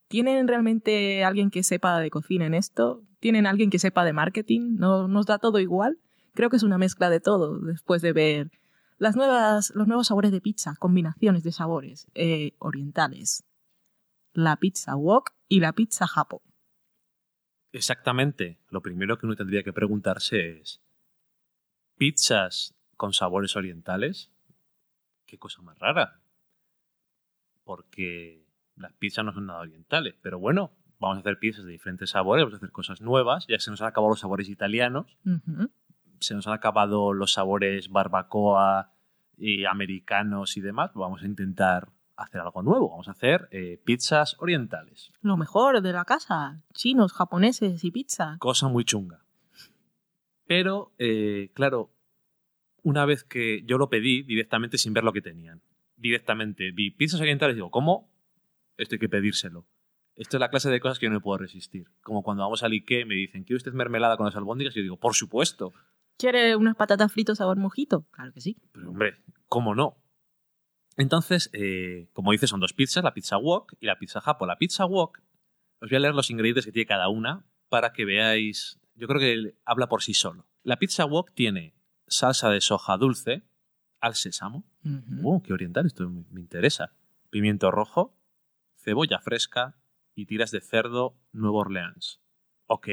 ¿tienen 0.08 0.48
realmente 0.48 1.24
alguien 1.24 1.50
que 1.50 1.64
sepa 1.64 2.00
de 2.00 2.10
cocina 2.10 2.46
en 2.46 2.54
esto? 2.54 3.04
¿Tienen 3.20 3.48
alguien 3.48 3.70
que 3.70 3.80
sepa 3.80 4.06
de 4.06 4.14
marketing? 4.14 4.76
¿No 4.78 5.08
nos 5.08 5.26
da 5.26 5.40
todo 5.40 5.60
igual? 5.60 6.00
Creo 6.34 6.50
que 6.50 6.58
es 6.58 6.64
una 6.64 6.78
mezcla 6.78 7.10
de 7.10 7.20
todo, 7.20 7.60
después 7.60 8.02
de 8.02 8.14
ver 8.14 8.52
las 8.98 9.16
nuevas, 9.16 9.72
los 9.76 9.88
nuevos 9.88 10.08
sabores 10.08 10.32
de 10.32 10.42
pizza, 10.42 10.76
combinaciones 10.80 11.44
de 11.44 11.52
sabores 11.52 12.08
eh, 12.14 12.54
orientales. 12.60 13.44
La 14.34 14.58
pizza 14.58 14.96
wok 14.96 15.32
y 15.48 15.60
la 15.60 15.74
pizza 15.74 16.08
japo. 16.08 16.42
Exactamente. 17.72 18.58
Lo 18.70 18.82
primero 18.82 19.18
que 19.18 19.26
uno 19.26 19.36
tendría 19.36 19.64
que 19.64 19.74
preguntarse 19.74 20.60
es, 20.60 20.82
¿pizzas 21.98 22.74
con 22.96 23.12
sabores 23.12 23.56
orientales? 23.56 24.32
Qué 25.26 25.38
cosa 25.38 25.62
más 25.62 25.78
rara. 25.80 26.22
Porque 27.64 28.45
las 28.76 28.94
pizzas 28.94 29.26
no 29.26 29.34
son 29.34 29.48
nada 29.48 29.60
orientales. 29.60 30.16
Pero 30.22 30.40
bueno, 30.40 30.72
vamos 31.00 31.18
a 31.18 31.20
hacer 31.22 31.40
pizzas 31.40 31.66
de 31.66 31.72
diferentes 31.72 32.12
sabores, 32.12 32.44
vamos 32.44 32.56
a 32.56 32.58
hacer 32.58 32.72
cosas 32.72 33.02
nuevas. 33.02 33.46
Ya 33.48 33.60
se 33.60 33.72
nos 33.72 33.82
han 33.82 33.88
acabado 33.88 34.10
los 34.10 34.20
sabores 34.20 34.50
italianos. 34.50 35.18
Se 36.20 36.34
nos 36.34 36.48
han 36.48 36.54
acabado 36.54 37.14
los 37.14 37.34
sabores 37.34 37.90
barbacoa 37.90 38.92
y 39.38 39.66
americanos 39.66 40.58
y 40.58 40.62
demás. 40.62 40.92
Vamos 40.94 41.24
a 41.24 41.26
intentar 41.26 41.90
hacer 42.16 42.42
algo 42.42 42.62
nuevo. 42.62 42.90
Vamos 42.90 43.08
a 43.08 43.12
hacer 43.12 43.48
eh, 43.52 43.82
pizzas 43.84 44.36
orientales. 44.40 45.12
Lo 45.22 45.38
mejor 45.38 45.82
de 45.82 45.94
la 45.94 46.06
casa. 46.06 46.62
Chinos, 46.74 47.14
japoneses 47.14 47.84
y 47.84 47.92
pizza. 47.92 48.38
Cosa 48.40 48.68
muy 48.68 48.86
chunga. 48.86 49.26
Pero, 50.48 50.94
eh, 51.00 51.52
claro, 51.54 51.92
una 52.84 53.06
vez 53.06 53.24
que 53.24 53.64
yo 53.66 53.78
lo 53.78 53.90
pedí 53.90 54.24
directamente 54.24 54.78
sin 54.78 54.94
ver 54.94 55.04
lo 55.04 55.12
que 55.12 55.22
tenían. 55.22 55.62
Directamente 55.98 56.72
vi 56.72 56.92
pizzas 56.92 57.20
orientales 57.20 57.56
y 57.56 57.58
digo, 57.58 57.72
¿cómo? 57.72 58.15
Esto 58.78 58.96
hay 58.96 59.00
que 59.00 59.10
pedírselo. 59.10 59.68
Esto 60.16 60.38
es 60.38 60.40
la 60.40 60.50
clase 60.50 60.70
de 60.70 60.80
cosas 60.80 60.98
que 60.98 61.06
yo 61.06 61.10
no 61.10 61.18
me 61.18 61.22
puedo 61.22 61.38
resistir. 61.38 61.88
Como 62.02 62.24
cuando 62.24 62.44
vamos 62.44 62.64
al 62.64 62.72
Ikea 62.72 63.02
y 63.02 63.06
me 63.06 63.16
dicen, 63.16 63.44
¿quiere 63.44 63.58
usted 63.58 63.74
mermelada 63.74 64.18
con 64.18 64.26
las 64.26 64.36
albóndigas? 64.36 64.76
Y 64.76 64.80
yo 64.80 64.84
digo, 64.84 65.00
por 65.00 65.14
supuesto. 65.14 65.74
¿Quiere 66.18 66.56
unas 66.56 66.76
patatas 66.76 67.12
fritas 67.12 67.38
sabor 67.38 67.58
mojito? 67.58 68.06
Claro 68.12 68.32
que 68.32 68.40
sí. 68.40 68.58
Pero 68.72 68.90
hombre, 68.90 69.18
¿cómo 69.48 69.76
no? 69.76 69.98
Entonces, 70.98 71.50
eh, 71.54 72.10
como 72.14 72.32
dice, 72.32 72.48
son 72.48 72.62
dos 72.62 72.74
pizzas, 72.74 73.04
la 73.04 73.14
pizza 73.14 73.38
wok 73.38 73.74
y 73.80 73.86
la 73.86 74.00
pizza 74.00 74.22
japo. 74.22 74.46
La 74.46 74.58
pizza 74.58 74.86
wok, 74.86 75.20
os 75.82 75.90
voy 75.90 75.98
a 75.98 76.00
leer 76.00 76.16
los 76.16 76.30
ingredientes 76.30 76.66
que 76.66 76.72
tiene 76.72 76.86
cada 76.86 77.10
una 77.10 77.46
para 77.70 77.92
que 77.92 78.06
veáis, 78.06 78.80
yo 78.96 79.08
creo 79.08 79.20
que 79.20 79.58
habla 79.66 79.88
por 79.88 80.02
sí 80.02 80.14
solo. 80.14 80.48
La 80.64 80.78
pizza 80.78 81.06
wok 81.06 81.34
tiene 81.34 81.76
salsa 82.08 82.50
de 82.50 82.62
soja 82.62 82.98
dulce 82.98 83.44
al 84.00 84.16
sésamo. 84.16 84.64
Oh, 85.24 85.42
qué 85.42 85.52
oriental, 85.52 85.86
esto 85.86 86.10
me, 86.10 86.40
interesa. 86.40 86.94
Pimiento 87.30 87.72
rojo, 87.72 88.16
cebolla 88.86 89.20
fresca 89.20 89.76
y 90.14 90.28
tiras 90.28 90.52
de 90.52 90.62
cerdo 90.62 91.18
Nueva 91.34 91.58
Orleans. 91.58 92.22
Ok, 92.68 92.88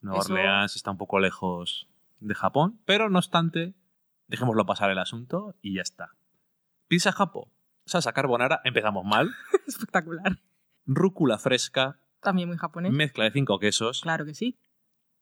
Nueva 0.00 0.20
Orleans 0.20 0.74
está 0.74 0.90
un 0.90 0.96
poco 0.96 1.20
lejos 1.20 1.86
de 2.18 2.34
Japón, 2.34 2.80
pero 2.86 3.10
no 3.10 3.18
obstante, 3.18 3.74
dejémoslo 4.26 4.64
pasar 4.64 4.90
el 4.90 4.98
asunto 4.98 5.54
y 5.60 5.74
ya 5.74 5.82
está. 5.82 6.16
Pizza 6.88 7.12
japo, 7.12 7.52
salsa 7.84 8.12
carbonara, 8.12 8.62
empezamos 8.64 9.04
mal. 9.04 9.30
Espectacular. 9.66 10.38
Rúcula 10.86 11.38
fresca. 11.38 12.00
También 12.20 12.48
muy 12.48 12.56
japonés. 12.56 12.92
Mezcla 12.92 13.24
de 13.24 13.30
cinco 13.30 13.58
quesos. 13.58 14.00
Claro 14.00 14.24
que 14.24 14.34
sí. 14.34 14.58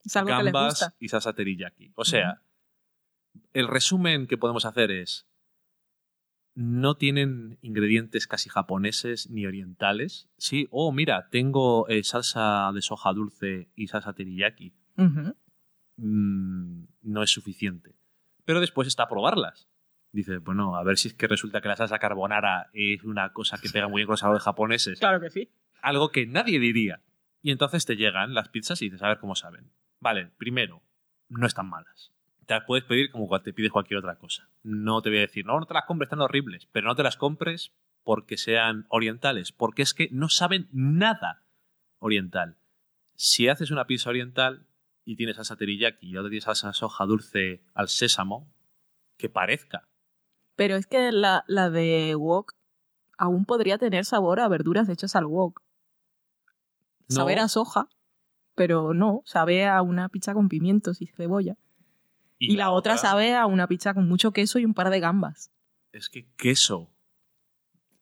Es 0.04 0.16
algo 0.16 0.36
que 0.36 0.44
les 0.44 0.52
gusta. 0.52 0.94
y 1.00 1.08
salsa 1.08 1.32
teriyaki. 1.32 1.92
O 1.96 2.04
sea, 2.04 2.42
el 3.52 3.66
resumen 3.66 4.26
que 4.28 4.38
podemos 4.38 4.64
hacer 4.64 4.92
es 4.92 5.26
no 6.54 6.96
tienen 6.96 7.58
ingredientes 7.62 8.26
casi 8.26 8.48
japoneses 8.50 9.30
ni 9.30 9.46
orientales. 9.46 10.28
Sí, 10.36 10.68
oh, 10.70 10.92
mira, 10.92 11.28
tengo 11.30 11.88
eh, 11.88 12.04
salsa 12.04 12.70
de 12.74 12.82
soja 12.82 13.12
dulce 13.12 13.70
y 13.74 13.88
salsa 13.88 14.12
teriyaki. 14.12 14.74
Mm, 15.96 16.84
no 17.02 17.22
es 17.22 17.30
suficiente. 17.30 17.94
Pero 18.44 18.60
después 18.60 18.88
está 18.88 19.04
a 19.04 19.08
probarlas. 19.08 19.68
Dice, 20.12 20.38
bueno, 20.38 20.76
a 20.76 20.82
ver 20.82 20.98
si 20.98 21.08
es 21.08 21.14
que 21.14 21.26
resulta 21.26 21.62
que 21.62 21.68
la 21.68 21.76
salsa 21.76 21.98
carbonara 21.98 22.68
es 22.74 23.02
una 23.02 23.32
cosa 23.32 23.58
que 23.58 23.70
pega 23.70 23.88
muy 23.88 24.00
bien 24.00 24.06
con 24.06 24.14
los 24.14 24.20
sabores 24.20 24.42
japoneses. 24.42 24.98
Claro 24.98 25.20
que 25.20 25.30
sí. 25.30 25.50
Algo 25.80 26.10
que 26.10 26.26
nadie 26.26 26.58
diría. 26.58 27.00
Y 27.40 27.50
entonces 27.50 27.86
te 27.86 27.96
llegan 27.96 28.34
las 28.34 28.50
pizzas 28.50 28.82
y 28.82 28.86
dices, 28.86 29.02
a 29.02 29.08
ver 29.08 29.18
cómo 29.18 29.34
saben. 29.34 29.72
Vale, 30.00 30.30
primero, 30.36 30.82
no 31.28 31.46
están 31.46 31.68
malas. 31.68 32.12
Te 32.52 32.58
las 32.58 32.66
puedes 32.66 32.84
pedir 32.84 33.10
como 33.10 33.28
cuando 33.28 33.44
te 33.44 33.52
pides 33.52 33.72
cualquier 33.72 33.98
otra 33.98 34.16
cosa. 34.16 34.48
No 34.62 35.00
te 35.00 35.08
voy 35.08 35.18
a 35.18 35.22
decir, 35.22 35.46
no, 35.46 35.58
no 35.58 35.66
te 35.66 35.74
las 35.74 35.84
compres, 35.86 36.06
están 36.06 36.20
horribles. 36.20 36.68
Pero 36.72 36.88
no 36.88 36.94
te 36.94 37.02
las 37.02 37.16
compres 37.16 37.72
porque 38.02 38.36
sean 38.36 38.86
orientales. 38.88 39.52
Porque 39.52 39.82
es 39.82 39.94
que 39.94 40.08
no 40.12 40.28
saben 40.28 40.68
nada 40.72 41.44
oriental. 41.98 42.58
Si 43.14 43.48
haces 43.48 43.70
una 43.70 43.86
pizza 43.86 44.10
oriental 44.10 44.66
y 45.04 45.16
tienes 45.16 45.36
salsa 45.36 45.56
teriyaki 45.56 46.08
y 46.08 46.16
otra 46.16 46.30
tienes 46.30 46.44
salsa 46.44 46.72
soja 46.72 47.06
dulce 47.06 47.64
al 47.74 47.88
sésamo, 47.88 48.52
que 49.16 49.28
parezca 49.28 49.88
pero 50.56 50.76
es 50.76 50.86
que 50.86 51.12
la, 51.12 51.44
la 51.46 51.70
de 51.70 52.14
wok 52.14 52.54
aún 53.18 53.44
podría 53.44 53.78
tener 53.78 54.04
sabor 54.04 54.40
a 54.40 54.48
verduras 54.48 54.88
hechas 54.88 55.16
al 55.16 55.26
wok. 55.26 55.62
Saber 57.08 57.40
a 57.40 57.48
soja, 57.48 57.88
pero 58.54 58.94
no, 58.94 59.22
sabe 59.24 59.66
a 59.66 59.82
una 59.82 60.08
pizza 60.08 60.34
con 60.34 60.48
pimientos 60.48 61.02
y 61.02 61.06
cebolla. 61.06 61.56
Y, 62.50 62.56
la, 62.56 62.70
otra, 62.70 62.96
sabe 62.96 63.34
a 63.34 63.46
una 63.46 63.68
pizza 63.68 63.94
con 63.94 64.08
mucho 64.08 64.32
queso 64.32 64.58
y 64.58 64.64
un 64.64 64.74
par 64.74 64.90
de 64.90 65.00
gambas. 65.00 65.52
Es 65.92 66.08
que 66.08 66.26
queso 66.36 66.90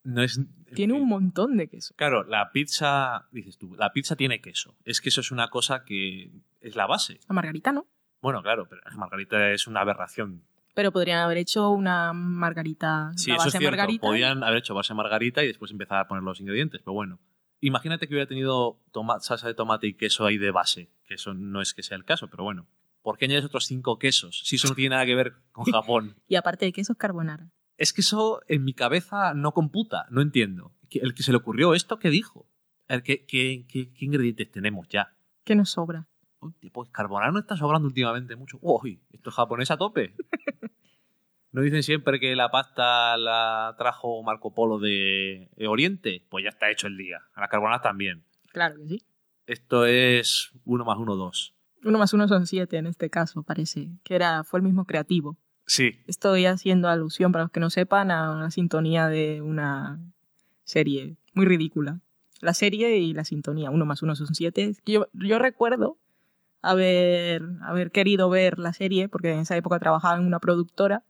no 0.03 0.23
es 0.23 0.41
tiene 0.75 0.95
un 0.95 1.09
montón 1.09 1.57
de 1.57 1.69
queso. 1.69 1.95
Claro, 1.97 2.25
la 2.25 2.53
pizza, 2.53 3.29
dices 3.33 3.59
tú, 3.59 3.75
la 3.75 3.93
pizza 3.93 4.17
tiene 4.17 4.41
queso. 4.41 4.77
Es 4.85 5.01
que 5.01 5.09
eso 5.09 5.21
es 5.21 5.31
una 5.31 5.49
cosa 5.49 5.85
que 5.85 6.31
es 6.61 6.77
la 6.77 6.87
base. 6.87 7.21
La 7.29 7.35
margarita 7.35 7.73
no. 7.73 7.87
Bueno, 8.23 8.43
claro, 8.43 8.67
pero 8.69 8.81
la 8.85 8.97
margarita 8.97 9.51
es 9.51 9.67
una 9.67 9.81
aberración 9.81 10.43
pero 10.75 10.93
podrían 10.93 11.19
haber 11.19 11.39
hecho 11.39 11.71
una 11.71 12.13
margarita. 12.13 13.13
Sí, 13.17 13.33
eso 13.33 13.49
es 13.49 13.55
cierto. 13.55 13.99
Podrían 14.01 14.43
haber 14.43 14.59
hecho 14.59 14.75
base 14.75 14.95
margarita 14.95 15.43
y 15.43 15.49
después 15.49 15.71
empezar 15.73 15.99
a 15.99 16.09
poner 16.09 16.23
los 16.23 16.41
ingredientes, 16.41 16.81
pero 16.83 16.95
bueno. 16.95 17.19
Imagínate 17.61 18.09
que 18.09 18.15
hubiera 18.15 18.29
tenido 18.29 18.79
salsa 19.21 19.47
de 19.47 19.53
tomate 19.53 19.87
y 19.89 19.95
queso 19.95 20.25
ahí 20.25 20.39
de 20.39 20.51
base, 20.51 20.89
que 21.05 21.15
eso 21.15 21.35
no 21.35 21.61
es 21.61 21.75
que 21.75 21.83
sea 21.83 21.99
el 21.99 22.07
caso, 22.07 22.29
pero 22.29 22.45
bueno. 22.45 22.67
¿Por 23.03 23.19
qué 23.19 23.27
añades 23.27 23.45
otros 23.45 23.67
cinco 23.67 23.99
quesos? 23.99 24.43
Si 24.45 24.57
eso 24.57 24.69
no 24.69 24.75
tiene 24.77 24.91
nada 24.91 25.07
que 25.07 25.15
ver 25.15 25.35
con 25.53 25.65
Japón. 25.65 26.17
y 26.29 26.37
aparte 26.37 26.67
de 26.67 26.73
quesos, 26.73 26.97
carbonara. 26.97 27.51
Es 27.77 27.93
que 27.93 28.03
eso 28.03 28.43
en 28.47 28.65
mi 28.65 28.75
cabeza 28.75 29.33
no 29.35 29.53
computa, 29.53 30.07
no 30.11 30.21
entiendo. 30.21 30.75
El 30.91 31.15
que 31.15 31.23
se 31.23 31.31
le 31.31 31.39
ocurrió 31.39 31.75
esto, 31.75 31.99
¿qué 31.99 32.11
dijo? 32.11 32.47
¿Qué, 33.05 33.65
ingredientes 34.01 34.51
tenemos 34.51 34.89
ya? 34.89 35.15
¿Qué 35.45 35.55
nos 35.55 35.71
sobra? 35.71 36.07
pues 36.73 36.89
carbonara 36.91 37.33
no 37.33 37.39
está 37.39 37.57
sobrando 37.57 37.87
últimamente 37.87 38.35
mucho. 38.35 38.59
Uy, 38.63 39.03
esto 39.13 39.29
es 39.31 39.37
japonés 39.37 39.71
a 39.71 39.77
tope. 39.77 40.15
¿No 41.53 41.63
dicen 41.63 41.83
siempre 41.83 42.21
que 42.21 42.35
la 42.37 42.51
pasta 42.51 43.17
la 43.17 43.75
trajo 43.77 44.23
Marco 44.23 44.55
Polo 44.55 44.79
de 44.79 45.51
Oriente? 45.69 46.25
Pues 46.31 46.45
ya 46.45 46.51
está 46.51 46.71
hecho 46.71 46.87
el 46.87 46.97
día. 46.97 47.19
A 47.35 47.41
la 47.41 47.49
carbonara 47.49 47.83
también. 47.83 48.25
Claro 48.53 48.77
que 48.77 48.89
sí. 48.89 49.03
Esto 49.47 49.85
es 49.85 50.53
uno 50.65 50.85
más 50.85 50.99
uno, 50.99 51.17
dos. 51.17 51.55
Uno 51.85 51.99
más 51.99 52.13
uno 52.13 52.29
son 52.29 52.47
siete 52.47 52.77
en 52.77 52.87
este 52.87 53.11
caso, 53.11 53.43
parece. 53.43 53.91
Que 54.03 54.15
era, 54.15 54.45
fue 54.45 54.59
el 54.59 54.65
mismo 54.65 54.85
creativo. 54.85 55.37
Sí. 55.67 55.99
Estoy 56.07 56.47
haciendo 56.47 56.89
alusión, 56.89 57.33
para 57.33 57.45
los 57.45 57.53
que 57.53 57.61
no 57.61 57.71
sepan, 57.71 58.11
a 58.11 58.33
una 58.33 58.51
sintonía 58.51 59.09
de 59.09 59.41
una 59.41 60.01
serie 60.65 61.17
muy 61.35 61.47
ridícula. 61.47 62.01
La 62.41 62.55
serie 62.55 62.99
y 62.99 63.13
la 63.13 63.25
sintonía, 63.25 63.71
uno 63.71 63.87
más 63.87 64.03
uno 64.03 64.17
son 64.17 64.35
siete. 64.35 64.75
Yo, 64.85 65.09
yo 65.13 65.39
recuerdo 65.39 65.99
haber, 66.63 67.43
haber 67.63 67.91
querido 67.91 68.29
ver 68.31 68.59
la 68.59 68.73
serie, 68.73 69.09
porque 69.09 69.33
en 69.33 69.41
esa 69.41 69.57
época 69.57 69.79
trabajaba 69.79 70.19
en 70.19 70.27
una 70.27 70.41
productora, 70.41 71.05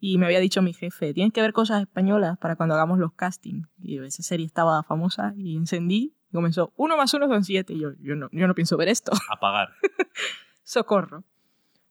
y 0.00 0.16
me 0.16 0.24
había 0.26 0.40
dicho 0.40 0.62
mi 0.62 0.72
jefe, 0.72 1.12
tienes 1.12 1.32
que 1.32 1.42
ver 1.42 1.52
cosas 1.52 1.82
españolas 1.82 2.38
para 2.38 2.56
cuando 2.56 2.74
hagamos 2.74 2.98
los 2.98 3.12
castings. 3.12 3.68
Y 3.82 3.98
esa 3.98 4.22
serie 4.22 4.46
estaba 4.46 4.82
famosa 4.82 5.34
y 5.36 5.56
encendí 5.56 6.14
y 6.30 6.34
comenzó, 6.34 6.72
uno 6.76 6.96
más 6.96 7.12
uno 7.14 7.28
son 7.28 7.44
siete. 7.44 7.72
Y 7.72 7.80
yo, 7.80 7.90
yo, 8.00 8.16
no, 8.16 8.28
yo 8.32 8.46
no 8.46 8.54
pienso 8.54 8.76
ver 8.76 8.88
esto. 8.88 9.12
Apagar. 9.30 9.70
Socorro. 10.62 11.24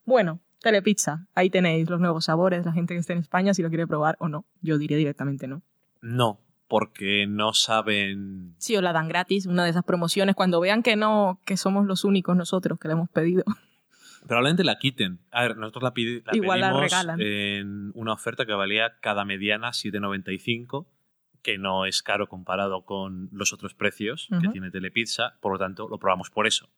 Bueno, 0.06 0.40
Telepizza, 0.62 1.28
ahí 1.36 1.50
tenéis 1.50 1.90
los 1.90 2.00
nuevos 2.00 2.26
sabores, 2.26 2.66
la 2.66 2.74
gente 2.74 2.94
que 2.94 3.00
esté 3.00 3.14
en 3.14 3.20
España 3.20 3.54
si 3.54 3.62
lo 3.62 3.70
quiere 3.70 3.88
probar 3.88 4.18
o 4.20 4.28
no. 4.28 4.46
Yo 4.62 4.78
diría 4.78 4.98
directamente 4.98 5.48
no. 5.48 5.62
No, 6.02 6.40
porque 6.68 7.28
no 7.28 7.54
saben. 7.54 8.56
Sí, 8.58 8.76
o 8.76 8.82
la 8.82 8.92
dan 8.94 9.08
gratis, 9.08 9.46
una 9.46 9.64
de 9.64 9.70
esas 9.70 9.84
promociones, 9.84 10.36
cuando 10.36 10.60
vean 10.60 10.84
que 10.84 10.96
no, 10.96 11.40
que 11.46 11.56
somos 11.58 11.86
los 11.86 12.04
únicos 12.04 12.36
nosotros 12.36 12.80
que 12.80 12.88
le 12.88 12.94
hemos 12.94 13.10
pedido. 13.10 13.44
Probablemente 14.28 14.64
la 14.66 14.78
quiten. 14.78 15.20
A 15.32 15.44
ver, 15.44 15.58
nosotros 15.58 15.84
la, 15.84 15.94
la 15.96 16.36
Igual 16.38 16.60
la 16.60 16.68
pedimos 16.68 16.84
regalan. 16.84 17.22
en 17.22 17.92
una 17.96 18.14
oferta 18.14 18.46
que 18.46 18.54
valía 18.54 18.94
cada 19.02 19.24
mediana 19.24 19.70
7,95, 19.70 20.86
que 21.42 21.58
no 21.58 21.86
es 21.86 22.02
caro 22.04 22.28
comparado 22.28 22.86
con 22.86 23.30
los 23.32 23.54
otros 23.54 23.74
precios 23.74 24.28
que 24.42 24.48
tiene 24.50 24.72
Telepizza, 24.72 25.38
por 25.42 25.54
lo 25.54 25.60
tanto 25.60 25.88
lo 25.90 25.98
probamos 26.00 26.30
por 26.30 26.48
eso. 26.48 26.70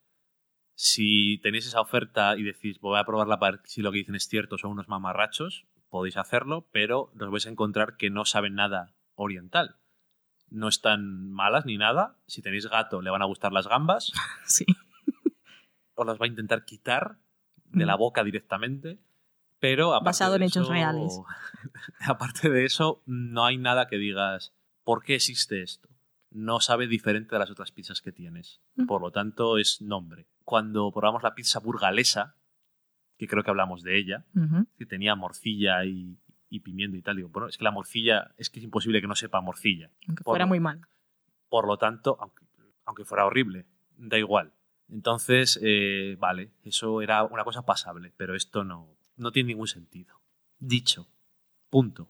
Si 0.75 1.39
tenéis 1.43 1.67
esa 1.67 1.81
oferta 1.81 2.35
y 2.37 2.43
decís, 2.43 2.79
voy 2.79 2.97
a 2.99 3.03
probarla 3.03 3.37
para 3.39 3.57
ver 3.57 3.61
si 3.65 3.81
lo 3.81 3.91
que 3.91 3.99
dicen 3.99 4.15
es 4.15 4.27
cierto, 4.27 4.57
son 4.57 4.71
unos 4.71 4.87
mamarrachos, 4.87 5.65
podéis 5.89 6.17
hacerlo, 6.17 6.67
pero 6.71 7.11
os 7.19 7.31
vais 7.31 7.45
a 7.45 7.49
encontrar 7.49 7.97
que 7.97 8.09
no 8.09 8.25
saben 8.25 8.55
nada 8.55 8.95
oriental. 9.15 9.75
No 10.49 10.67
están 10.67 11.29
malas 11.31 11.65
ni 11.65 11.77
nada. 11.77 12.17
Si 12.27 12.41
tenéis 12.41 12.67
gato, 12.67 13.01
le 13.01 13.09
van 13.09 13.21
a 13.21 13.25
gustar 13.25 13.51
las 13.53 13.67
gambas 13.67 14.11
sí. 14.45 14.65
os 15.93 16.05
las 16.05 16.19
va 16.19 16.25
a 16.25 16.29
intentar 16.29 16.65
quitar 16.65 17.17
de 17.65 17.85
la 17.85 17.95
Mm. 17.95 17.99
boca 17.99 18.23
directamente. 18.23 18.99
Pero 19.61 19.93
aparte 19.93 20.05
Basado 20.09 20.35
en 20.35 20.43
hechos 20.43 20.63
eso- 20.63 20.71
reales. 20.73 21.21
Aparte 22.01 22.49
de 22.49 22.65
eso, 22.65 23.01
no 23.05 23.45
hay 23.45 23.57
nada 23.57 23.87
que 23.87 23.97
digas 23.97 24.53
¿por 24.83 25.03
qué 25.03 25.15
existe 25.15 25.61
esto? 25.61 25.87
No 26.31 26.59
sabe 26.59 26.87
diferente 26.87 27.35
de 27.35 27.39
las 27.39 27.51
otras 27.51 27.71
pizzas 27.71 28.01
que 28.01 28.11
tienes. 28.11 28.59
Mm. 28.75 28.85
Por 28.87 29.01
lo 29.01 29.11
tanto, 29.11 29.57
es 29.57 29.81
nombre. 29.81 30.27
Cuando 30.43 30.91
probamos 30.91 31.23
la 31.23 31.35
pizza 31.35 31.59
burgalesa, 31.59 32.35
que 33.17 33.27
creo 33.27 33.43
que 33.43 33.51
hablamos 33.51 33.83
de 33.83 33.97
ella, 33.97 34.25
que 34.77 34.85
tenía 34.87 35.13
morcilla 35.15 35.85
y, 35.85 36.17
y 36.49 36.61
pimiento 36.61 36.97
y 36.97 37.01
tal, 37.03 37.17
digo, 37.17 37.29
bueno, 37.29 37.47
es 37.49 37.57
que 37.57 37.63
la 37.63 37.71
morcilla, 37.71 38.33
es 38.37 38.49
que 38.49 38.59
es 38.59 38.63
imposible 38.65 38.99
que 39.01 39.07
no 39.07 39.15
sepa 39.15 39.39
morcilla. 39.41 39.91
Aunque 40.07 40.23
Por- 40.23 40.31
fuera 40.33 40.45
muy 40.47 40.59
mal. 40.59 40.81
Por 41.49 41.67
lo 41.67 41.77
tanto, 41.77 42.17
aunque, 42.19 42.45
aunque 42.85 43.05
fuera 43.05 43.25
horrible, 43.25 43.67
da 43.97 44.17
igual. 44.17 44.53
Entonces, 44.89 45.59
eh, 45.61 46.15
vale, 46.19 46.51
eso 46.63 47.01
era 47.01 47.23
una 47.23 47.43
cosa 47.43 47.63
pasable, 47.65 48.11
pero 48.17 48.35
esto 48.35 48.63
no, 48.63 48.97
no 49.21 49.31
tiene 49.31 49.47
ningún 49.47 49.67
sentido. 49.67 50.15
Dicho. 50.59 51.07
Punto. 51.69 52.09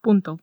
Punto. 0.00 0.40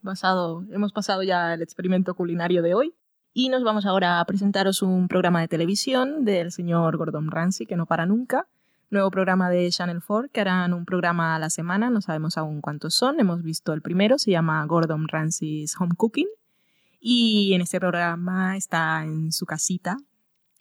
Hemos 0.72 0.93
pasado 0.93 1.24
ya 1.24 1.53
el 1.53 1.61
experimento 1.61 2.13
culinario 2.13 2.61
de 2.61 2.74
hoy. 2.74 2.93
Y 3.34 3.49
nos 3.49 3.63
vamos 3.63 3.86
ahora 3.86 4.20
a 4.20 4.26
presentaros 4.26 4.82
un 4.82 5.07
programa 5.07 5.41
de 5.41 5.47
televisión 5.47 6.26
del 6.26 6.51
señor 6.51 6.97
Gordon 6.97 7.32
Ramsay, 7.32 7.65
que 7.65 7.76
no 7.76 7.86
para 7.86 8.05
nunca. 8.05 8.47
Nuevo 8.89 9.11
programa 9.11 9.49
de 9.49 9.70
Channel 9.70 10.01
4, 10.05 10.30
que 10.32 10.41
harán 10.41 10.74
un 10.74 10.84
programa 10.84 11.36
a 11.36 11.39
la 11.39 11.51
semana, 11.51 11.91
no 11.91 12.01
sabemos 12.01 12.38
aún 12.38 12.59
cuántos 12.59 12.95
son. 12.95 13.20
Hemos 13.20 13.43
visto 13.43 13.72
el 13.74 13.82
primero, 13.82 14.17
se 14.17 14.32
llama 14.32 14.65
Gordon 14.65 15.07
Ramsay's 15.07 15.76
Home 15.80 15.93
Cooking. 15.95 16.28
Y 16.99 17.53
en 17.53 17.61
este 17.61 17.80
programa 17.80 18.57
está 18.57 19.03
en 19.03 19.32
su 19.32 19.45
casita, 19.45 19.97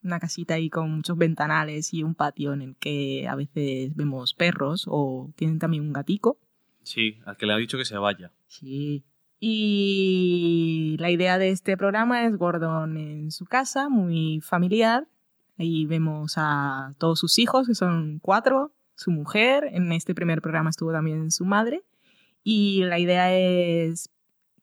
una 0.02 0.20
casita 0.20 0.54
ahí 0.54 0.70
con 0.70 0.90
muchos 0.90 1.16
ventanales 1.16 1.92
y 1.92 2.02
un 2.02 2.14
patio 2.14 2.52
en 2.52 2.62
el 2.62 2.76
que 2.76 3.26
a 3.28 3.34
veces 3.34 3.94
vemos 3.96 4.34
perros 4.34 4.84
o 4.88 5.30
tienen 5.36 5.58
también 5.58 5.82
un 5.82 5.92
gatico. 5.92 6.38
Sí, 6.82 7.18
al 7.26 7.36
que 7.36 7.46
le 7.46 7.52
ha 7.52 7.56
dicho 7.56 7.78
que 7.78 7.84
se 7.84 7.98
vaya. 7.98 8.32
Sí. 8.46 9.04
Y 9.40 10.96
la 10.98 11.10
idea 11.10 11.38
de 11.38 11.50
este 11.50 11.76
programa 11.76 12.24
es 12.24 12.36
Gordon 12.36 12.96
en 12.96 13.30
su 13.30 13.44
casa, 13.44 13.88
muy 13.88 14.40
familiar. 14.40 15.06
Ahí 15.58 15.86
vemos 15.86 16.34
a 16.36 16.94
todos 16.98 17.18
sus 17.18 17.38
hijos, 17.38 17.66
que 17.66 17.74
son 17.74 18.20
cuatro, 18.20 18.72
su 18.94 19.10
mujer. 19.10 19.68
En 19.72 19.92
este 19.92 20.14
primer 20.14 20.40
programa 20.40 20.70
estuvo 20.70 20.92
también 20.92 21.30
su 21.30 21.44
madre. 21.44 21.84
Y 22.42 22.84
la 22.84 22.98
idea 22.98 23.32
es 23.36 24.10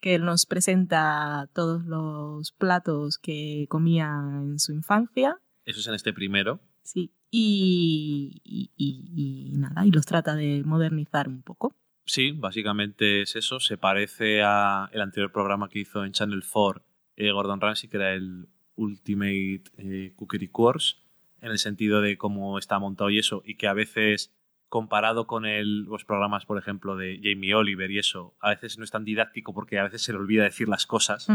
que 0.02 0.16
él 0.16 0.26
nos 0.26 0.46
presenta 0.46 1.50
todos 1.54 1.84
los 1.86 2.52
platos 2.52 3.18
que 3.18 3.66
comía 3.70 4.08
en 4.08 4.60
su 4.60 4.72
infancia. 4.74 5.38
Eso 5.66 5.80
es 5.80 5.88
en 5.88 5.94
este 5.96 6.14
primero. 6.14 6.60
Sí. 6.84 7.12
Y, 7.32 8.42
y- 8.44 8.72
y- 8.78 9.52
y 9.54 9.58
nada, 9.58 9.86
y 9.86 9.92
los 9.92 10.06
trata 10.06 10.36
de 10.36 10.64
modernizar 10.66 11.28
un 11.28 11.42
poco. 11.42 11.76
Sí, 12.06 12.32
básicamente 12.32 13.22
es 13.24 13.36
eso. 13.36 13.60
Se 13.60 13.78
parece 13.78 14.42
a 14.44 14.90
el 14.94 15.02
anterior 15.02 15.32
programa 15.32 15.68
que 15.70 15.80
hizo 15.80 16.06
en 16.06 16.12
Channel 16.12 16.44
4 16.50 16.84
eh, 17.18 17.32
Gordon 17.32 17.60
Ramsay, 17.62 17.90
que 17.90 17.98
era 17.98 18.14
el 18.14 18.48
Ultimate 18.76 19.64
eh, 19.78 20.14
Cookery 20.16 20.50
Course, 20.50 20.98
en 21.42 21.52
el 21.52 21.60
sentido 21.60 22.02
de 22.02 22.18
cómo 22.18 22.60
está 22.60 22.78
montado 22.78 23.10
y 23.10 23.20
eso, 23.20 23.42
y 23.46 23.56
que 23.56 23.68
a 23.68 23.74
veces, 23.74 24.32
comparado 24.70 25.28
con 25.28 25.46
el- 25.46 25.84
los 25.84 26.06
programas, 26.06 26.46
por 26.46 26.58
ejemplo, 26.58 26.96
de 26.96 27.20
Jamie 27.24 27.54
Oliver 27.56 27.90
y 27.92 28.00
eso, 28.00 28.36
a 28.40 28.50
veces 28.50 28.78
no 28.78 28.84
es 28.84 28.92
tan 28.92 29.06
didáctico 29.06 29.54
porque 29.54 29.80
a 29.80 29.84
veces 29.84 30.02
se 30.02 30.12
le 30.12 30.18
olvida 30.20 30.44
decir 30.44 30.68
las 30.68 30.86
cosas 30.86 31.28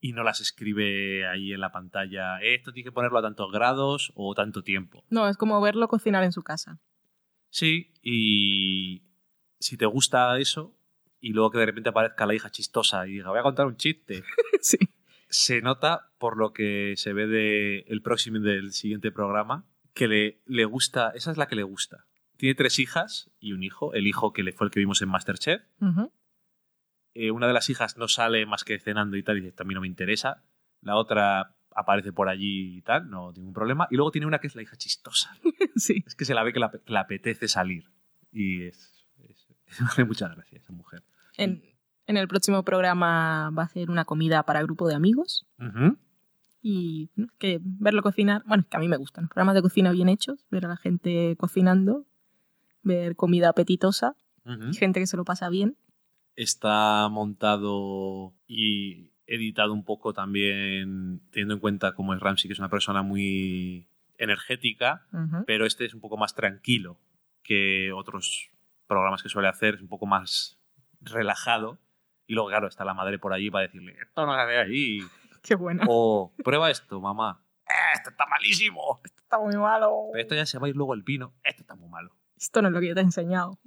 y 0.00 0.12
no 0.12 0.22
las 0.22 0.40
escribe 0.40 1.26
ahí 1.26 1.52
en 1.52 1.60
la 1.60 1.72
pantalla. 1.72 2.40
"Eh, 2.40 2.54
Esto 2.54 2.72
tiene 2.72 2.84
que 2.88 2.92
ponerlo 2.92 3.18
a 3.18 3.22
tantos 3.22 3.50
grados 3.52 4.12
o 4.14 4.34
tanto 4.34 4.62
tiempo. 4.62 5.04
No, 5.10 5.28
es 5.28 5.36
como 5.36 5.60
verlo 5.60 5.88
cocinar 5.88 6.22
en 6.24 6.32
su 6.32 6.42
casa. 6.42 6.78
Sí, 7.50 7.92
y 8.02 9.02
si 9.58 9.76
te 9.76 9.86
gusta 9.86 10.38
eso 10.38 10.76
y 11.20 11.32
luego 11.32 11.50
que 11.50 11.58
de 11.58 11.66
repente 11.66 11.88
aparezca 11.88 12.26
la 12.26 12.34
hija 12.34 12.50
chistosa 12.50 13.06
y 13.08 13.12
diga, 13.14 13.30
voy 13.30 13.40
a 13.40 13.42
contar 13.42 13.66
un 13.66 13.76
chiste, 13.76 14.22
sí. 14.60 14.78
se 15.28 15.60
nota 15.62 16.12
por 16.18 16.36
lo 16.36 16.52
que 16.52 16.94
se 16.96 17.12
ve 17.12 17.26
del 17.26 17.84
el 17.88 18.02
próximo 18.02 18.38
del 18.38 18.72
siguiente 18.72 19.10
programa 19.10 19.66
que 19.94 20.06
le, 20.06 20.40
le 20.46 20.64
gusta, 20.64 21.10
esa 21.16 21.32
es 21.32 21.36
la 21.38 21.48
que 21.48 21.56
le 21.56 21.64
gusta. 21.64 22.06
Tiene 22.38 22.54
tres 22.54 22.78
hijas 22.78 23.30
y 23.38 23.52
un 23.52 23.62
hijo, 23.62 23.92
el 23.92 24.06
hijo 24.06 24.32
que 24.32 24.42
le 24.42 24.52
fue 24.52 24.66
el 24.66 24.70
que 24.70 24.80
vimos 24.80 25.02
en 25.02 25.10
Masterchef. 25.10 25.60
Eh, 27.14 27.30
una 27.32 27.46
de 27.46 27.52
las 27.52 27.68
hijas 27.68 27.96
no 27.98 28.08
sale 28.08 28.46
más 28.46 28.64
que 28.64 28.78
cenando 28.78 29.16
y 29.16 29.22
tal, 29.22 29.38
y 29.38 29.40
dice, 29.42 29.52
también 29.52 29.74
no 29.74 29.80
me 29.82 29.86
interesa. 29.88 30.44
La 30.80 30.96
otra 30.96 31.54
aparece 31.74 32.12
por 32.12 32.28
allí 32.28 32.78
y 32.78 32.82
tal, 32.82 33.10
no 33.10 33.32
tiene 33.32 33.42
ningún 33.44 33.54
problema. 33.54 33.88
Y 33.90 33.96
luego 33.96 34.10
tiene 34.12 34.26
una 34.26 34.38
que 34.38 34.46
es 34.46 34.54
la 34.56 34.62
hija 34.62 34.76
chistosa. 34.76 35.36
Sí. 35.76 36.02
Es 36.06 36.16
que 36.16 36.24
se 36.24 36.34
la 36.34 36.42
ve 36.42 36.52
que 36.52 36.58
la, 36.58 36.70
que 36.70 36.96
apetece 36.96 37.46
salir. 37.46 37.84
Y 38.32 38.64
es, 38.64 39.04
es- 39.28 39.46
me 39.80 39.86
hace 39.86 40.04
mucha 40.04 40.28
gracia 40.28 40.58
esa 40.58 40.72
mujer. 40.72 41.02
En, 41.36 41.62
en 42.06 42.16
el 42.16 42.26
próximo 42.26 42.64
programa 42.64 43.50
va 43.50 43.62
a 43.62 43.66
hacer 43.66 43.90
una 43.90 44.04
comida 44.04 44.42
para 44.44 44.62
grupo 44.62 44.88
de 44.88 44.94
amigos 44.96 45.46
y 46.62 47.10
que 47.38 47.60
verlo 47.62 48.02
cocinar, 48.02 48.42
bueno, 48.46 48.62
es 48.62 48.68
que 48.68 48.76
a 48.76 48.80
mí 48.80 48.88
me 48.88 48.96
gustan 48.96 49.24
los 49.24 49.30
programas 49.30 49.54
de 49.54 49.62
cocina 49.62 49.92
bien 49.92 50.08
hechos, 50.08 50.46
ver 50.50 50.64
a 50.66 50.68
la 50.68 50.76
gente 50.76 51.36
cocinando, 51.38 52.06
ver 52.88 53.14
comida 53.14 53.50
apetitosa, 53.50 54.16
y 54.44 54.74
gente 54.74 54.98
que 54.98 55.06
se 55.06 55.16
lo 55.16 55.24
pasa 55.24 55.48
bien. 55.50 55.76
Está 56.34 57.08
montado 57.10 58.34
y 58.46 59.12
editado 59.26 59.72
un 59.74 59.84
poco 59.84 60.12
también, 60.14 61.20
teniendo 61.30 61.54
en 61.54 61.60
cuenta 61.60 61.92
cómo 61.94 62.14
es 62.14 62.20
Ramsey, 62.20 62.48
que 62.48 62.54
es 62.54 62.58
una 62.58 62.70
persona 62.70 63.02
muy 63.02 63.88
energética, 64.16 65.06
pero 65.46 65.66
este 65.66 65.84
es 65.84 65.94
un 65.94 66.00
poco 66.00 66.16
más 66.16 66.34
tranquilo 66.34 66.98
que 67.42 67.92
otros 67.92 68.50
programas 68.86 69.22
que 69.22 69.28
suele 69.28 69.48
hacer, 69.48 69.74
es 69.76 69.80
un 69.82 69.88
poco 69.88 70.06
más 70.06 70.58
relajado. 71.00 71.78
Y 72.26 72.34
luego, 72.34 72.48
claro, 72.48 72.68
está 72.68 72.84
la 72.84 72.94
madre 72.94 73.18
por 73.18 73.32
allí 73.32 73.50
para 73.50 73.66
decirle, 73.66 73.96
esto 74.00 74.26
no 74.26 74.34
se 74.34 74.40
hace 74.40 74.56
ahí. 74.58 74.98
Qué 75.42 75.54
bueno. 75.54 75.84
O 75.88 76.32
prueba 76.44 76.70
esto, 76.70 77.00
mamá. 77.00 77.42
"Eh, 77.66 77.72
Esto 77.94 78.10
está 78.10 78.26
malísimo. 78.26 79.00
Está 79.04 79.38
muy 79.38 79.56
malo. 79.56 80.08
Pero 80.12 80.22
esto 80.22 80.34
ya 80.34 80.46
se 80.46 80.58
va 80.58 80.66
a 80.66 80.70
ir 80.70 80.76
luego 80.76 80.94
el 80.94 81.02
vino. 81.02 81.34
Esto 81.44 81.62
está 81.62 81.74
muy 81.74 81.88
malo. 81.88 82.14
Esto 82.38 82.62
no 82.62 82.68
es 82.68 82.74
lo 82.74 82.80
que 82.80 82.88
yo 82.88 82.94
te 82.94 83.00
he 83.00 83.04
enseñado. 83.04 83.58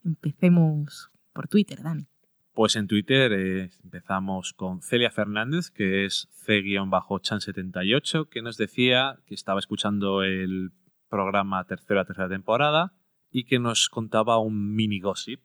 Empecemos 0.03 1.09
por 1.31 1.47
Twitter, 1.47 1.81
Dani. 1.81 2.07
Pues 2.53 2.75
en 2.75 2.87
Twitter 2.87 3.31
eh, 3.31 3.69
empezamos 3.83 4.51
con 4.53 4.81
Celia 4.81 5.09
Fernández, 5.09 5.71
que 5.71 6.03
es 6.05 6.27
C-Chan78, 6.45 8.27
que 8.27 8.41
nos 8.41 8.57
decía 8.57 9.19
que 9.25 9.35
estaba 9.35 9.59
escuchando 9.59 10.23
el 10.23 10.73
programa 11.07 11.63
tercera 11.63 12.03
tercera 12.03 12.27
temporada 12.27 12.93
y 13.31 13.45
que 13.45 13.59
nos 13.59 13.89
contaba 13.89 14.37
un 14.37 14.75
mini 14.75 14.99
gossip, 14.99 15.41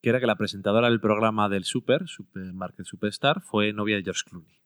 que 0.00 0.08
era 0.08 0.20
que 0.20 0.26
la 0.26 0.36
presentadora 0.36 0.88
del 0.88 1.00
programa 1.00 1.48
del 1.48 1.64
Super, 1.64 2.08
Supermarket 2.08 2.86
Superstar, 2.86 3.42
fue 3.42 3.72
novia 3.72 3.96
de 3.96 4.02
George 4.02 4.22
Clooney. 4.24 4.58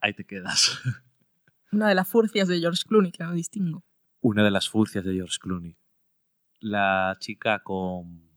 Ahí 0.00 0.12
te 0.12 0.24
quedas. 0.24 0.80
Una 1.72 1.88
de 1.88 1.94
las 1.94 2.08
furcias 2.08 2.48
de 2.48 2.60
George 2.60 2.82
Clooney 2.86 3.12
que 3.12 3.24
no 3.24 3.32
distingo. 3.32 3.84
Una 4.20 4.44
de 4.44 4.50
las 4.50 4.68
furcias 4.68 5.04
de 5.04 5.14
George 5.14 5.38
Clooney. 5.40 5.76
La 6.60 7.16
chica 7.20 7.62
con 7.62 8.28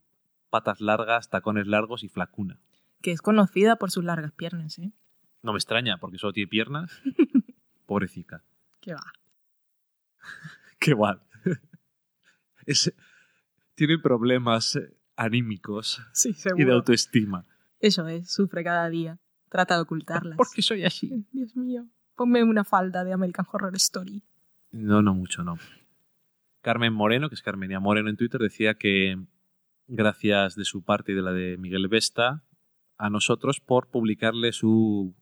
patas 0.49 0.81
largas, 0.81 1.29
tacones 1.29 1.67
largos 1.67 2.03
y 2.03 2.09
flacuna. 2.09 2.59
Que 3.01 3.11
es 3.11 3.21
conocida 3.21 3.77
por 3.77 3.89
sus 3.91 4.03
largas 4.03 4.31
piernas, 4.31 4.77
¿eh? 4.79 4.93
No 5.41 5.53
me 5.53 5.57
extraña, 5.57 5.97
porque 5.97 6.19
solo 6.19 6.33
tiene 6.33 6.47
piernas. 6.47 6.91
Pobrecita. 7.87 8.43
Que 8.79 8.93
va. 8.93 9.11
Qué 10.79 10.93
guay. 10.93 11.17
Es- 12.65 12.93
tiene 13.75 13.97
problemas 13.97 14.75
eh, 14.75 14.93
anímicos 15.15 16.01
Sí, 16.13 16.35
y 16.57 16.63
de 16.63 16.71
autoestima. 16.73 17.45
Eso 17.79 18.07
es, 18.07 18.31
sufre 18.31 18.63
cada 18.63 18.89
día. 18.89 19.19
Trata 19.49 19.75
de 19.75 19.81
ocultarlas. 19.81 20.37
Porque 20.37 20.61
soy 20.61 20.83
así. 20.85 21.25
Dios 21.31 21.55
mío. 21.55 21.87
Ponme 22.15 22.43
una 22.43 22.63
falda 22.63 23.03
de 23.03 23.13
American 23.13 23.45
Horror 23.51 23.75
Story. 23.75 24.23
No, 24.71 25.01
no 25.01 25.13
mucho, 25.13 25.43
no. 25.43 25.57
Carmen 26.61 26.93
Moreno, 26.93 27.27
que 27.29 27.35
es 27.35 27.41
Carmenia 27.41 27.79
Moreno 27.79 28.09
en 28.09 28.17
Twitter, 28.17 28.39
decía 28.39 28.75
que 28.75 29.17
gracias 29.87 30.55
de 30.55 30.63
su 30.63 30.83
parte 30.83 31.11
y 31.11 31.15
de 31.15 31.21
la 31.21 31.31
de 31.33 31.57
Miguel 31.57 31.87
Vesta 31.87 32.43
a 32.97 33.09
nosotros 33.09 33.59
por 33.59 33.89
publicarle 33.89 34.51
su 34.53 35.15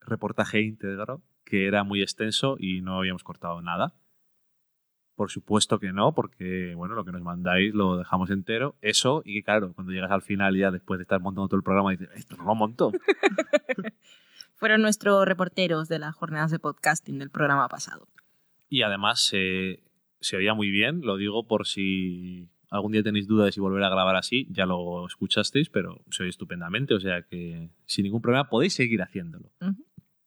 reportaje 0.00 0.62
íntegro, 0.62 1.22
que 1.44 1.66
era 1.66 1.82
muy 1.82 2.00
extenso 2.02 2.56
y 2.58 2.80
no 2.82 2.98
habíamos 2.98 3.24
cortado 3.24 3.60
nada. 3.62 3.94
Por 5.16 5.30
supuesto 5.30 5.80
que 5.80 5.92
no, 5.92 6.12
porque 6.12 6.74
bueno, 6.76 6.94
lo 6.94 7.04
que 7.04 7.10
nos 7.10 7.22
mandáis 7.22 7.74
lo 7.74 7.96
dejamos 7.96 8.30
entero. 8.30 8.76
Eso, 8.82 9.22
y 9.24 9.34
que 9.34 9.42
claro, 9.42 9.72
cuando 9.72 9.92
llegas 9.92 10.10
al 10.10 10.22
final 10.22 10.56
ya 10.56 10.70
después 10.70 10.98
de 10.98 11.02
estar 11.02 11.20
montando 11.20 11.48
todo 11.48 11.56
el 11.56 11.64
programa, 11.64 11.90
dices, 11.90 12.10
esto 12.14 12.36
no 12.36 12.44
lo 12.44 12.54
monto. 12.54 12.92
Fueron 14.56 14.82
nuestros 14.82 15.26
reporteros 15.26 15.88
de 15.88 15.98
las 15.98 16.14
jornadas 16.14 16.50
de 16.50 16.58
podcasting 16.58 17.18
del 17.18 17.30
programa 17.30 17.68
pasado. 17.68 18.08
Y 18.68 18.82
además 18.82 19.30
eh, 19.32 19.82
se 20.20 20.36
oía 20.36 20.54
muy 20.54 20.70
bien, 20.70 21.00
lo 21.02 21.16
digo 21.16 21.46
por 21.46 21.66
si 21.66 22.50
algún 22.70 22.92
día 22.92 23.02
tenéis 23.02 23.26
dudas 23.26 23.46
de 23.46 23.52
si 23.52 23.60
volver 23.60 23.82
a 23.84 23.88
grabar 23.88 24.16
así, 24.16 24.46
ya 24.50 24.66
lo 24.66 25.06
escuchasteis, 25.06 25.70
pero 25.70 26.02
se 26.10 26.24
oye 26.24 26.30
estupendamente, 26.30 26.94
o 26.94 27.00
sea 27.00 27.22
que 27.22 27.70
sin 27.86 28.04
ningún 28.04 28.20
problema 28.20 28.48
podéis 28.48 28.74
seguir 28.74 29.02
haciéndolo. 29.02 29.50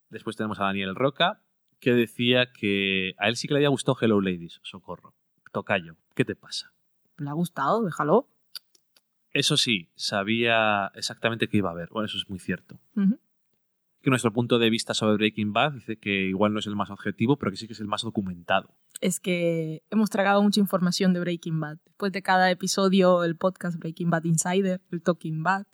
Después 0.10 0.36
tenemos 0.36 0.60
a 0.60 0.64
Daniel 0.64 0.96
Roca, 0.96 1.42
que 1.80 1.94
decía 1.94 2.52
que 2.52 3.14
a 3.18 3.30
él 3.30 3.36
sí 3.36 3.48
que 3.48 3.54
le 3.54 3.60
había 3.60 3.70
gustado 3.70 3.98
Hello 4.00 4.22
Ladies, 4.22 4.60
socorro. 4.64 5.14
Tocayo, 5.52 5.96
¿qué 6.16 6.26
te 6.26 6.36
pasa? 6.36 6.74
¿Le 7.18 7.30
ha 7.30 7.34
gustado? 7.34 7.84
Déjalo. 7.84 8.30
Eso 9.32 9.58
sí, 9.58 9.90
sabía 9.96 10.92
exactamente 10.96 11.48
qué 11.48 11.58
iba 11.58 11.72
a 11.72 11.76
ver. 11.76 11.90
Bueno, 11.92 12.06
eso 12.06 12.18
es 12.18 12.30
muy 12.30 12.40
cierto. 12.40 12.80
Que 14.02 14.10
nuestro 14.10 14.32
punto 14.32 14.60
de 14.60 14.70
vista 14.70 14.94
sobre 14.94 15.16
Breaking 15.16 15.54
Bad 15.54 15.74
dice 15.74 15.98
que 15.98 16.28
igual 16.28 16.54
no 16.54 16.60
es 16.60 16.68
el 16.68 16.76
más 16.76 16.90
objetivo, 16.90 17.38
pero 17.38 17.52
que 17.52 17.58
sí 17.58 17.68
que 17.68 17.74
es 17.74 17.80
el 17.80 17.88
más 17.88 18.02
documentado. 18.02 18.74
Es 19.02 19.20
que 19.20 19.84
hemos 19.90 20.10
tragado 20.10 20.42
mucha 20.42 20.60
información 20.60 21.14
de 21.14 21.20
Breaking 21.20 21.60
Bad. 21.60 21.78
Después 21.86 22.12
de 22.12 22.22
cada 22.22 22.50
episodio, 22.50 23.24
el 23.24 23.36
podcast 23.36 23.78
Breaking 23.78 24.10
Bad 24.10 24.24
Insider, 24.24 24.82
el 24.92 25.02
Talking 25.02 25.44
Bad. 25.44 25.68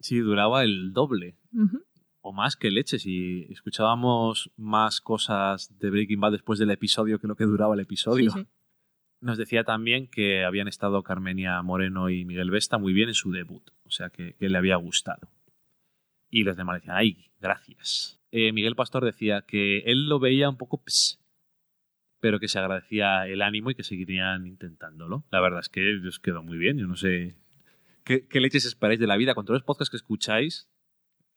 Sí, 0.00 0.18
duraba 0.18 0.62
el 0.62 0.92
doble. 0.92 1.36
O 2.24 2.32
más 2.32 2.56
que 2.56 2.70
leche. 2.70 2.98
Si 2.98 3.46
escuchábamos 3.50 4.50
más 4.56 5.02
cosas 5.02 5.78
de 5.78 5.90
Breaking 5.90 6.20
Bad 6.20 6.32
después 6.32 6.58
del 6.58 6.70
episodio 6.70 7.18
que 7.18 7.28
lo 7.28 7.36
que 7.36 7.44
duraba 7.44 7.74
el 7.74 7.80
episodio. 7.80 8.30
Sí, 8.30 8.40
sí. 8.40 8.46
Nos 9.20 9.36
decía 9.36 9.62
también 9.64 10.08
que 10.08 10.42
habían 10.42 10.66
estado 10.66 11.02
Carmenia 11.02 11.60
Moreno 11.62 12.08
y 12.08 12.24
Miguel 12.24 12.50
Vesta 12.50 12.78
muy 12.78 12.94
bien 12.94 13.08
en 13.08 13.14
su 13.14 13.30
debut. 13.30 13.70
O 13.84 13.90
sea, 13.90 14.08
que, 14.08 14.34
que 14.36 14.48
le 14.48 14.56
había 14.56 14.76
gustado. 14.76 15.30
Y 16.30 16.44
los 16.44 16.56
demás 16.56 16.80
decían, 16.80 16.96
ay, 16.96 17.30
gracias. 17.40 18.18
Eh, 18.30 18.52
Miguel 18.52 18.74
Pastor 18.74 19.04
decía 19.04 19.42
que 19.42 19.80
él 19.80 20.08
lo 20.08 20.18
veía 20.18 20.48
un 20.48 20.56
poco 20.56 20.82
ps, 20.82 21.22
pero 22.20 22.40
que 22.40 22.48
se 22.48 22.58
agradecía 22.58 23.26
el 23.26 23.42
ánimo 23.42 23.70
y 23.70 23.74
que 23.74 23.82
seguirían 23.82 24.46
intentándolo. 24.46 25.26
La 25.30 25.42
verdad 25.42 25.60
es 25.60 25.68
que 25.68 26.00
os 26.08 26.20
quedó 26.20 26.42
muy 26.42 26.56
bien. 26.56 26.78
Yo 26.78 26.86
no 26.86 26.96
sé 26.96 27.36
qué, 28.02 28.26
qué 28.26 28.40
leches 28.40 28.64
esperáis 28.64 28.98
de 28.98 29.06
la 29.06 29.18
vida. 29.18 29.34
Con 29.34 29.44
todos 29.44 29.60
los 29.60 29.66
podcasts 29.66 29.90
que 29.90 29.98
escucháis, 29.98 30.70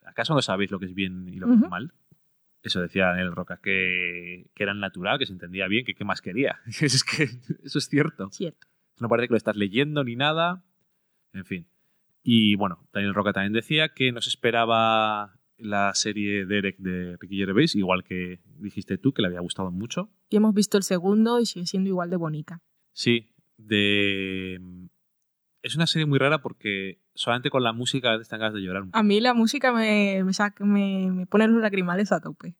¿acaso 0.07 0.33
no 0.33 0.41
sabéis 0.41 0.71
lo 0.71 0.79
que 0.79 0.85
es 0.85 0.93
bien 0.93 1.27
y 1.29 1.37
lo 1.37 1.47
que 1.47 1.53
es 1.53 1.69
mal? 1.69 1.93
Eso 2.63 2.81
decía 2.81 3.07
Daniel 3.07 3.33
Roca, 3.33 3.59
que, 3.61 4.49
que 4.55 4.63
era 4.63 4.73
natural, 4.73 5.19
que 5.19 5.25
se 5.25 5.33
entendía 5.33 5.67
bien, 5.67 5.85
que 5.85 5.93
qué 5.93 6.03
más 6.03 6.21
quería. 6.21 6.59
es 6.81 7.03
que 7.03 7.29
eso 7.63 7.77
es 7.77 7.87
cierto. 7.87 8.29
Cierto. 8.31 8.67
No 8.99 9.09
parece 9.09 9.27
que 9.27 9.33
lo 9.33 9.37
estás 9.37 9.55
leyendo 9.55 10.03
ni 10.03 10.15
nada. 10.15 10.63
En 11.33 11.45
fin. 11.45 11.67
Y 12.23 12.55
bueno, 12.55 12.87
Daniel 12.91 13.13
Roca 13.13 13.31
también 13.31 13.53
decía 13.53 13.89
que 13.89 14.11
nos 14.11 14.27
esperaba 14.27 15.39
la 15.57 15.93
serie 15.93 16.45
Derek 16.45 16.77
de 16.77 17.17
Ricky 17.17 17.37
Gervais, 17.37 17.75
igual 17.75 18.03
que 18.03 18.41
dijiste 18.59 18.97
tú, 18.97 19.13
que 19.13 19.21
le 19.21 19.29
había 19.29 19.39
gustado 19.39 19.71
mucho. 19.71 20.09
Y 20.29 20.37
hemos 20.37 20.53
visto 20.53 20.77
el 20.77 20.83
segundo 20.83 21.39
y 21.39 21.45
sigue 21.45 21.65
siendo 21.65 21.89
igual 21.89 22.09
de 22.09 22.17
bonita. 22.17 22.61
Sí, 22.91 23.33
de... 23.57 24.59
Es 25.67 25.75
una 25.75 25.85
serie 25.85 26.05
muy 26.05 26.17
rara 26.17 26.41
porque 26.41 27.01
solamente 27.13 27.49
con 27.49 27.61
la 27.61 27.73
música 27.73 28.09
a 28.09 28.17
veces 28.17 28.29
te 28.29 28.37
de 28.37 28.61
llorar. 28.61 28.85
A 28.93 29.03
mí 29.03 29.19
la 29.19 29.33
música 29.33 29.73
me, 29.73 30.23
me, 30.23 30.31
saca- 30.33 30.63
me, 30.63 31.11
me 31.11 31.25
pone 31.27 31.45
los 31.49 31.61
lagrimales 31.61 32.13
a 32.13 32.21
tope. 32.21 32.55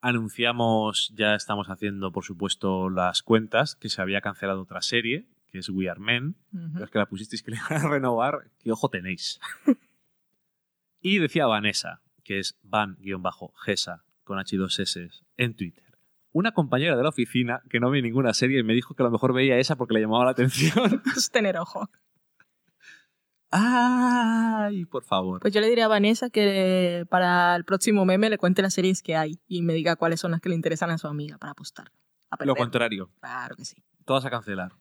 Anunciamos, 0.00 1.12
ya 1.14 1.34
estamos 1.34 1.66
haciendo, 1.68 2.10
por 2.10 2.24
supuesto, 2.24 2.88
las 2.88 3.22
cuentas, 3.22 3.74
que 3.74 3.90
se 3.90 4.00
había 4.00 4.22
cancelado 4.22 4.62
otra 4.62 4.80
serie, 4.80 5.28
que 5.50 5.58
es 5.58 5.68
We 5.68 5.90
Are 5.90 6.00
Men. 6.00 6.36
Es 6.82 6.90
que 6.90 6.98
la 6.98 7.06
pusisteis 7.06 7.42
que 7.42 7.50
le 7.50 7.58
iban 7.58 7.84
a 7.84 7.88
renovar, 7.90 8.50
qué 8.60 8.72
ojo 8.72 8.88
tenéis. 8.88 9.38
y 11.02 11.18
decía 11.18 11.46
Vanessa, 11.46 12.00
que 12.24 12.38
es 12.38 12.58
van-gesa, 12.62 14.04
con 14.24 14.38
H2S, 14.38 15.22
en 15.36 15.54
Twitter. 15.54 15.84
Una 16.32 16.52
compañera 16.52 16.96
de 16.96 17.02
la 17.02 17.08
oficina 17.08 17.62
que 17.70 17.80
no 17.80 17.90
ve 17.90 18.02
ninguna 18.02 18.34
serie 18.34 18.60
y 18.60 18.62
me 18.62 18.74
dijo 18.74 18.94
que 18.94 19.02
a 19.02 19.06
lo 19.06 19.10
mejor 19.10 19.32
veía 19.32 19.56
esa 19.58 19.76
porque 19.76 19.94
le 19.94 20.00
llamaba 20.00 20.24
la 20.26 20.30
atención. 20.32 21.02
Es 21.16 21.30
tener 21.30 21.56
ojo. 21.58 21.88
¡Ay, 23.50 24.84
por 24.84 25.04
favor! 25.04 25.40
Pues 25.40 25.54
yo 25.54 25.60
le 25.62 25.68
diría 25.68 25.86
a 25.86 25.88
Vanessa 25.88 26.28
que 26.28 27.06
para 27.08 27.56
el 27.56 27.64
próximo 27.64 28.04
meme 28.04 28.28
le 28.28 28.36
cuente 28.36 28.60
las 28.60 28.74
series 28.74 29.02
que 29.02 29.16
hay 29.16 29.40
y 29.48 29.62
me 29.62 29.72
diga 29.72 29.96
cuáles 29.96 30.20
son 30.20 30.32
las 30.32 30.40
que 30.42 30.50
le 30.50 30.54
interesan 30.54 30.90
a 30.90 30.98
su 30.98 31.06
amiga 31.06 31.38
para 31.38 31.52
apostar. 31.52 31.90
A 32.30 32.44
Lo 32.44 32.54
contrario, 32.54 33.10
Claro 33.20 33.56
que 33.56 33.64
sí. 33.64 33.82
todas 34.04 34.26
a 34.26 34.30
cancelar. 34.30 34.72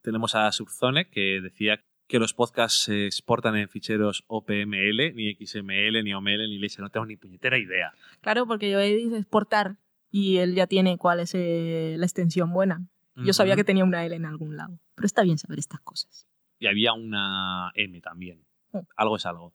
Tenemos 0.00 0.34
a 0.34 0.50
Subzone 0.50 1.10
que 1.10 1.40
decía 1.42 1.84
que 2.08 2.18
los 2.18 2.32
podcasts 2.32 2.84
se 2.84 3.04
exportan 3.04 3.54
en 3.56 3.68
ficheros 3.68 4.24
OPML, 4.28 5.14
ni 5.14 5.34
XML, 5.34 6.02
ni 6.02 6.14
OML, 6.14 6.48
ni 6.48 6.58
leche. 6.58 6.80
No 6.80 6.88
tengo 6.88 7.04
ni 7.04 7.16
puñetera 7.16 7.58
idea. 7.58 7.92
Claro, 8.22 8.46
porque 8.46 8.70
yo 8.70 8.80
he 8.80 8.94
dicho 8.96 9.16
exportar 9.16 9.76
y 10.10 10.38
él 10.38 10.54
ya 10.54 10.66
tiene 10.66 10.98
cuál 10.98 11.20
es 11.20 11.34
eh, 11.34 11.94
la 11.98 12.06
extensión 12.06 12.52
buena. 12.52 12.86
Yo 13.16 13.34
sabía 13.34 13.54
que 13.54 13.64
tenía 13.64 13.84
una 13.84 14.04
L 14.06 14.16
en 14.16 14.24
algún 14.24 14.56
lado. 14.56 14.80
Pero 14.94 15.04
está 15.04 15.22
bien 15.22 15.36
saber 15.36 15.58
estas 15.58 15.80
cosas. 15.80 16.26
Y 16.58 16.68
había 16.68 16.94
una 16.94 17.70
M 17.74 18.00
también. 18.00 18.46
Oh. 18.72 18.86
Algo 18.96 19.16
es 19.16 19.26
algo. 19.26 19.54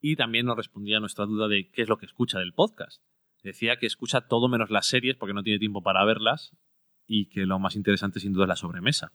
Y 0.00 0.16
también 0.16 0.46
nos 0.46 0.56
respondía 0.56 0.96
a 0.96 1.00
nuestra 1.00 1.24
duda 1.24 1.46
de 1.46 1.70
qué 1.70 1.82
es 1.82 1.88
lo 1.88 1.98
que 1.98 2.06
escucha 2.06 2.40
del 2.40 2.52
podcast. 2.52 3.02
Decía 3.44 3.76
que 3.76 3.86
escucha 3.86 4.22
todo 4.22 4.48
menos 4.48 4.70
las 4.70 4.88
series 4.88 5.16
porque 5.16 5.34
no 5.34 5.44
tiene 5.44 5.60
tiempo 5.60 5.82
para 5.82 6.04
verlas 6.04 6.56
y 7.06 7.28
que 7.28 7.46
lo 7.46 7.60
más 7.60 7.76
interesante 7.76 8.18
sin 8.18 8.32
duda 8.32 8.44
es 8.44 8.48
la 8.48 8.56
sobremesa. 8.56 9.12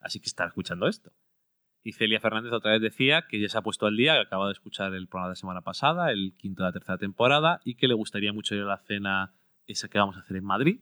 Así 0.00 0.18
que 0.18 0.26
está 0.26 0.46
escuchando 0.46 0.88
esto. 0.88 1.12
Y 1.82 1.92
Celia 1.92 2.20
Fernández 2.20 2.52
otra 2.52 2.72
vez 2.72 2.82
decía 2.82 3.26
que 3.28 3.40
ya 3.40 3.48
se 3.48 3.56
ha 3.56 3.62
puesto 3.62 3.86
al 3.86 3.96
día, 3.96 4.14
que 4.14 4.20
acaba 4.20 4.46
de 4.46 4.52
escuchar 4.52 4.92
el 4.94 5.06
programa 5.06 5.28
de 5.28 5.32
la 5.32 5.36
semana 5.36 5.62
pasada, 5.62 6.10
el 6.10 6.34
quinto 6.36 6.62
de 6.62 6.68
la 6.68 6.72
tercera 6.72 6.98
temporada, 6.98 7.60
y 7.64 7.76
que 7.76 7.88
le 7.88 7.94
gustaría 7.94 8.32
mucho 8.32 8.54
ir 8.54 8.62
a 8.62 8.66
la 8.66 8.78
cena 8.78 9.34
esa 9.66 9.88
que 9.88 9.98
vamos 9.98 10.16
a 10.16 10.20
hacer 10.20 10.36
en 10.36 10.44
Madrid, 10.44 10.80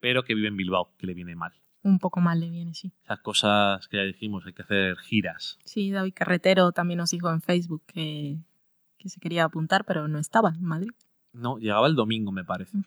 pero 0.00 0.24
que 0.24 0.34
vive 0.34 0.48
en 0.48 0.56
Bilbao, 0.56 0.94
que 0.96 1.06
le 1.06 1.14
viene 1.14 1.36
mal. 1.36 1.52
Un 1.82 1.98
poco 1.98 2.20
mal 2.20 2.40
le 2.40 2.50
viene, 2.50 2.74
sí. 2.74 2.92
Esas 3.04 3.20
cosas 3.20 3.86
que 3.88 3.98
ya 3.98 4.02
dijimos, 4.02 4.44
hay 4.46 4.52
que 4.52 4.62
hacer 4.62 4.96
giras. 4.96 5.58
Sí, 5.64 5.90
David 5.90 6.12
Carretero 6.14 6.72
también 6.72 6.98
nos 6.98 7.10
dijo 7.10 7.30
en 7.30 7.40
Facebook 7.40 7.84
que, 7.86 8.38
que 8.98 9.08
se 9.08 9.20
quería 9.20 9.44
apuntar, 9.44 9.84
pero 9.84 10.08
no 10.08 10.18
estaba 10.18 10.50
en 10.50 10.64
Madrid. 10.64 10.90
No, 11.32 11.58
llegaba 11.58 11.86
el 11.86 11.94
domingo, 11.94 12.32
me 12.32 12.44
parece. 12.44 12.78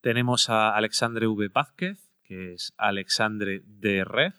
Tenemos 0.00 0.50
a 0.50 0.74
Alexandre 0.76 1.26
V. 1.26 1.48
Vázquez, 1.48 2.12
que 2.22 2.52
es 2.52 2.74
Alexandre 2.76 3.62
de 3.64 4.04
Red. 4.04 4.34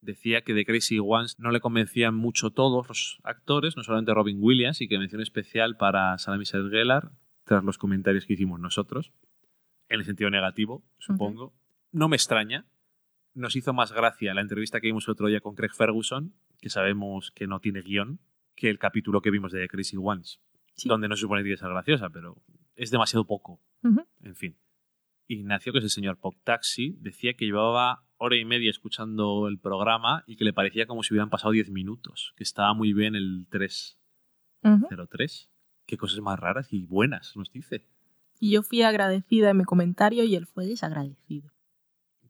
Decía 0.00 0.42
que 0.42 0.54
de 0.54 0.64
Crazy 0.64 1.00
Ones 1.00 1.36
no 1.38 1.50
le 1.50 1.60
convencían 1.60 2.14
mucho 2.14 2.50
todos 2.50 2.86
los 2.86 3.18
actores, 3.24 3.76
no 3.76 3.82
solamente 3.82 4.14
Robin 4.14 4.38
Williams, 4.40 4.80
y 4.80 4.88
que 4.88 4.98
mención 4.98 5.20
especial 5.20 5.76
para 5.76 6.16
Michelle 6.38 6.70
Gellar, 6.70 7.10
tras 7.48 7.64
los 7.64 7.78
comentarios 7.78 8.26
que 8.26 8.34
hicimos 8.34 8.60
nosotros, 8.60 9.12
en 9.88 10.00
el 10.00 10.06
sentido 10.06 10.30
negativo, 10.30 10.84
supongo. 10.98 11.54
No 11.90 12.08
me 12.08 12.16
extraña. 12.16 12.66
Nos 13.34 13.56
hizo 13.56 13.72
más 13.72 13.92
gracia 13.92 14.34
la 14.34 14.40
entrevista 14.42 14.80
que 14.80 14.88
vimos 14.88 15.08
el 15.08 15.12
otro 15.12 15.26
día 15.28 15.40
con 15.40 15.54
Craig 15.54 15.72
Ferguson, 15.76 16.34
que 16.60 16.68
sabemos 16.70 17.30
que 17.32 17.46
no 17.46 17.60
tiene 17.60 17.82
guion, 17.82 18.20
que 18.54 18.68
el 18.70 18.78
capítulo 18.78 19.20
que 19.22 19.30
vimos 19.30 19.50
de 19.52 19.60
The 19.60 19.68
Crazy 19.68 19.96
Ones, 19.98 20.40
Sí. 20.74 20.88
donde 20.88 21.08
no 21.08 21.16
se 21.16 21.22
supone 21.22 21.42
que 21.42 21.56
ser 21.56 21.68
graciosa, 21.70 22.10
pero 22.10 22.36
es 22.76 22.90
demasiado 22.90 23.26
poco. 23.26 23.60
En 24.22 24.34
fin. 24.36 24.56
Ignacio, 25.26 25.72
que 25.72 25.78
es 25.78 25.84
el 25.84 25.90
señor 25.90 26.18
Pop 26.18 26.34
Taxi, 26.44 26.96
decía 27.00 27.34
que 27.34 27.44
llevaba 27.46 28.04
hora 28.16 28.36
y 28.36 28.44
media 28.44 28.70
escuchando 28.70 29.46
el 29.48 29.58
programa 29.58 30.24
y 30.26 30.36
que 30.36 30.44
le 30.44 30.52
parecía 30.52 30.86
como 30.86 31.02
si 31.02 31.14
hubieran 31.14 31.30
pasado 31.30 31.52
10 31.52 31.70
minutos, 31.70 32.32
que 32.36 32.42
estaba 32.44 32.74
muy 32.74 32.92
bien 32.92 33.14
el 33.14 33.46
303. 33.50 33.98
Ujú. 34.64 35.48
Qué 35.88 35.96
cosas 35.96 36.20
más 36.20 36.38
raras 36.38 36.70
y 36.70 36.84
buenas, 36.84 37.34
nos 37.34 37.50
dice. 37.50 37.82
Y 38.38 38.50
yo 38.50 38.62
fui 38.62 38.82
agradecida 38.82 39.48
en 39.48 39.56
mi 39.56 39.64
comentario 39.64 40.22
y 40.22 40.36
él 40.36 40.44
fue 40.44 40.66
desagradecido. 40.66 41.50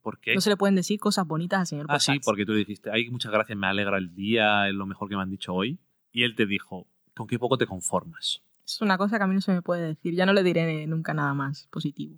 ¿Por 0.01 0.21
qué? 0.21 0.33
No 0.37 0.41
se 0.41 0.51
le 0.51 0.57
pueden 0.57 0.77
decir 0.77 1.01
cosas 1.01 1.27
bonitas 1.27 1.59
al 1.59 1.67
señor 1.67 1.87
ah, 1.89 1.99
sí, 1.99 2.21
porque 2.25 2.47
tú 2.47 2.53
le 2.53 2.61
dijiste, 2.61 2.89
hay 2.93 3.11
muchas 3.11 3.33
gracias, 3.33 3.59
me 3.59 3.67
alegra 3.67 3.99
el 3.99 4.15
día, 4.15 4.69
es 4.69 4.75
lo 4.75 4.87
mejor 4.87 5.09
que 5.09 5.17
me 5.17 5.23
han 5.23 5.31
dicho 5.31 5.53
hoy. 5.53 5.81
Y 6.13 6.23
él 6.23 6.37
te 6.37 6.47
dijo, 6.47 6.87
¿con 7.17 7.27
qué 7.27 7.37
poco 7.37 7.59
te 7.59 7.67
conformas? 7.67 8.43
Es 8.65 8.81
una 8.81 8.97
cosa 8.97 9.19
que 9.19 9.25
a 9.25 9.27
mí 9.27 9.35
no 9.35 9.41
se 9.41 9.53
me 9.53 9.61
puede 9.61 9.89
decir. 9.89 10.15
Ya 10.15 10.25
no 10.25 10.33
le 10.33 10.45
diré 10.45 10.87
nunca 10.87 11.13
nada 11.13 11.35
más 11.35 11.67
positivo. 11.67 12.17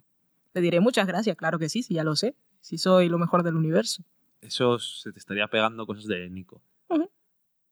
Le 0.53 0.61
diré 0.61 0.81
muchas 0.81 1.07
gracias, 1.07 1.39
claro 1.39 1.59
que 1.59 1.71
sí, 1.71 1.83
sí, 1.83 1.95
ya 1.95 2.05
lo 2.05 2.17
sé. 2.17 2.37
Si 2.61 2.77
soy 2.77 3.09
lo 3.09 3.17
mejor 3.17 3.45
del 3.45 3.57
universo. 3.57 4.05
Eso 4.43 4.79
se 4.79 5.11
te 5.11 5.19
estaría 5.19 5.49
pegando 5.49 5.87
cosas 5.87 6.05
de 6.05 6.29
Nico. 6.29 6.63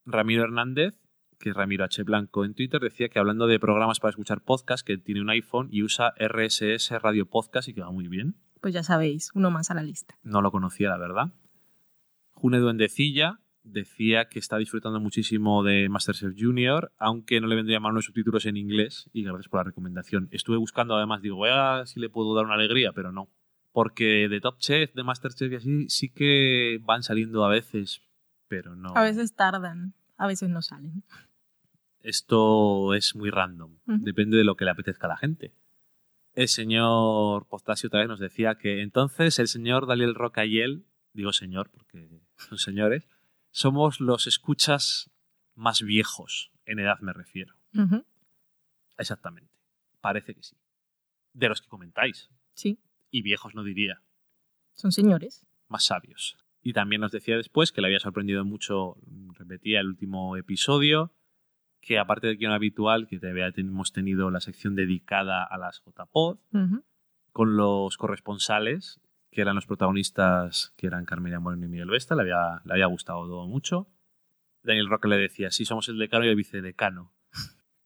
Ramiro 0.07 0.45
Hernández, 0.45 0.95
que 1.39 1.53
Ramiro 1.53 1.85
H. 1.85 2.03
Blanco 2.03 2.45
en 2.45 2.55
Twitter, 2.55 2.81
decía 2.81 3.09
que 3.09 3.19
hablando 3.19 3.47
de 3.47 3.61
programas 3.61 4.01
para 4.01 4.11
escuchar 4.11 4.43
podcast, 4.43 4.87
que 4.87 4.99
tiene 4.99 5.21
un 5.21 5.31
iPhone 5.31 5.69
y 5.71 5.83
usa 5.83 6.13
RSS 6.19 6.91
Radio 7.01 7.27
Podcast 7.27 7.69
y 7.69 7.75
que 7.75 7.81
va 7.81 7.91
muy 7.91 8.09
bien. 8.09 8.37
Pues 8.61 8.75
ya 8.75 8.83
sabéis, 8.83 9.31
uno 9.35 9.51
más 9.51 9.71
a 9.71 9.75
la 9.75 9.83
lista. 9.83 10.19
No 10.23 10.43
lo 10.43 10.51
conocía, 10.51 10.89
la 10.89 10.99
verdad. 10.99 11.33
June 12.33 12.59
Duendecilla 12.59 13.41
decía 13.63 14.29
que 14.29 14.39
está 14.39 14.57
disfrutando 14.59 15.01
muchísimo 15.01 15.63
de 15.63 15.89
Masterchef 15.89 16.35
Junior, 16.37 16.93
aunque 16.99 17.41
no 17.41 17.47
le 17.47 17.57
vendría 17.57 17.81
mal 17.81 17.93
unos 17.93 18.07
subtítulos 18.07 18.47
en 18.47 18.57
inglés, 18.57 19.09
y 19.13 19.23
gracias 19.23 19.49
por 19.49 19.61
la 19.61 19.65
recomendación. 19.65 20.29
Estuve 20.33 20.57
buscando, 20.57 20.97
además, 20.97 21.23
digo, 21.23 21.37
voy 21.37 21.51
a 21.53 21.85
si 21.87 22.01
le 22.01 22.09
puedo 22.09 22.35
dar 22.35 22.47
una 22.47 22.55
alegría, 22.55 22.93
pero 22.93 23.13
no. 23.13 23.29
Porque 23.73 24.29
de 24.29 24.41
Top 24.41 24.59
Chef, 24.59 24.93
de 24.95 25.05
Masterchef 25.05 25.53
y 25.53 25.57
así, 25.57 25.89
sí 25.89 26.09
que 26.09 26.81
van 26.83 27.03
saliendo 27.03 27.45
a 27.45 27.49
veces, 27.49 28.03
pero 28.49 28.75
no. 28.75 28.93
A 28.97 29.03
veces 29.03 29.35
tardan, 29.35 29.95
a 30.17 30.27
veces 30.27 30.49
no 30.49 30.63
salen. 30.63 31.05
Esto 32.01 32.95
es 32.95 33.15
muy 33.15 33.31
random. 33.31 33.79
Depende 33.87 34.37
de 34.37 34.45
lo 34.45 34.57
que 34.57 34.65
le 34.65 34.71
apetezca 34.71 35.07
a 35.07 35.11
la 35.11 35.17
gente. 35.17 35.53
El 36.35 36.49
señor 36.49 37.47
Postasio 37.49 37.89
otra 37.89 38.01
vez 38.01 38.09
nos 38.09 38.21
decía 38.21 38.57
que 38.57 38.83
entonces 38.83 39.39
el 39.39 39.49
señor 39.49 39.87
Daniel 39.87 40.15
Roca 40.15 40.45
y 40.47 40.61
él, 40.61 40.87
digo 41.13 41.33
señor 41.33 41.71
porque 41.71 42.21
son 42.37 42.59
señores, 42.59 43.09
somos 43.51 44.01
los 44.01 44.27
escuchas 44.27 45.11
más 45.55 45.83
viejos, 45.83 46.53
en 46.65 46.79
edad 46.79 47.01
me 47.01 47.13
refiero. 47.13 47.55
Exactamente. 48.97 49.53
Parece 50.01 50.35
que 50.35 50.43
sí. 50.43 50.57
De 51.33 51.49
los 51.49 51.61
que 51.61 51.69
comentáis. 51.69 52.31
Sí, 52.55 52.79
Y 53.11 53.23
viejos 53.23 53.55
no 53.55 53.63
diría, 53.63 54.03
son 54.75 54.93
señores. 54.93 55.47
más 55.69 55.85
sabios. 55.85 56.37
Y 56.63 56.73
también 56.73 57.01
nos 57.01 57.13
decía 57.13 57.37
después 57.37 57.71
que 57.73 57.81
le 57.81 57.87
había 57.87 58.01
sorprendido 58.01 58.45
mucho, 58.45 58.97
repetía 59.33 59.81
el 59.81 59.87
último 59.89 60.37
episodio, 60.37 61.13
que 61.89 61.99
aparte 61.99 62.27
del 62.27 62.37
guion 62.37 62.53
habitual, 62.53 63.07
que 63.07 63.19
todavía 63.19 63.51
hemos 63.57 63.93
tenido 63.93 64.31
la 64.31 64.41
sección 64.41 64.75
dedicada 64.75 65.43
a 65.43 65.57
las 65.57 65.81
JPod, 65.87 66.37
Ujú. 66.53 66.85
con 67.33 67.57
los 67.57 67.97
corresponsales, 67.97 69.01
que 69.31 69.41
eran 69.41 69.55
los 69.55 69.65
protagonistas, 69.65 70.75
que 70.77 70.87
eran 70.87 71.07
Carmela 71.07 71.41
Moreno 71.41 71.65
y 71.65 71.69
Miguel 71.71 71.89
Vesta, 71.89 72.15
le 72.15 72.23
había, 72.23 72.61
le 72.67 72.75
había 72.75 72.85
gustado 72.87 73.27
todo 73.27 73.47
mucho. 73.49 73.89
Daniel 74.63 74.91
Roque 74.91 75.09
le 75.09 75.17
decía, 75.17 75.51
sí, 75.51 75.65
somos 75.65 75.89
el 75.89 75.97
decano 75.99 76.27
y 76.27 76.29
el 76.29 76.37
vicedecano, 76.37 77.15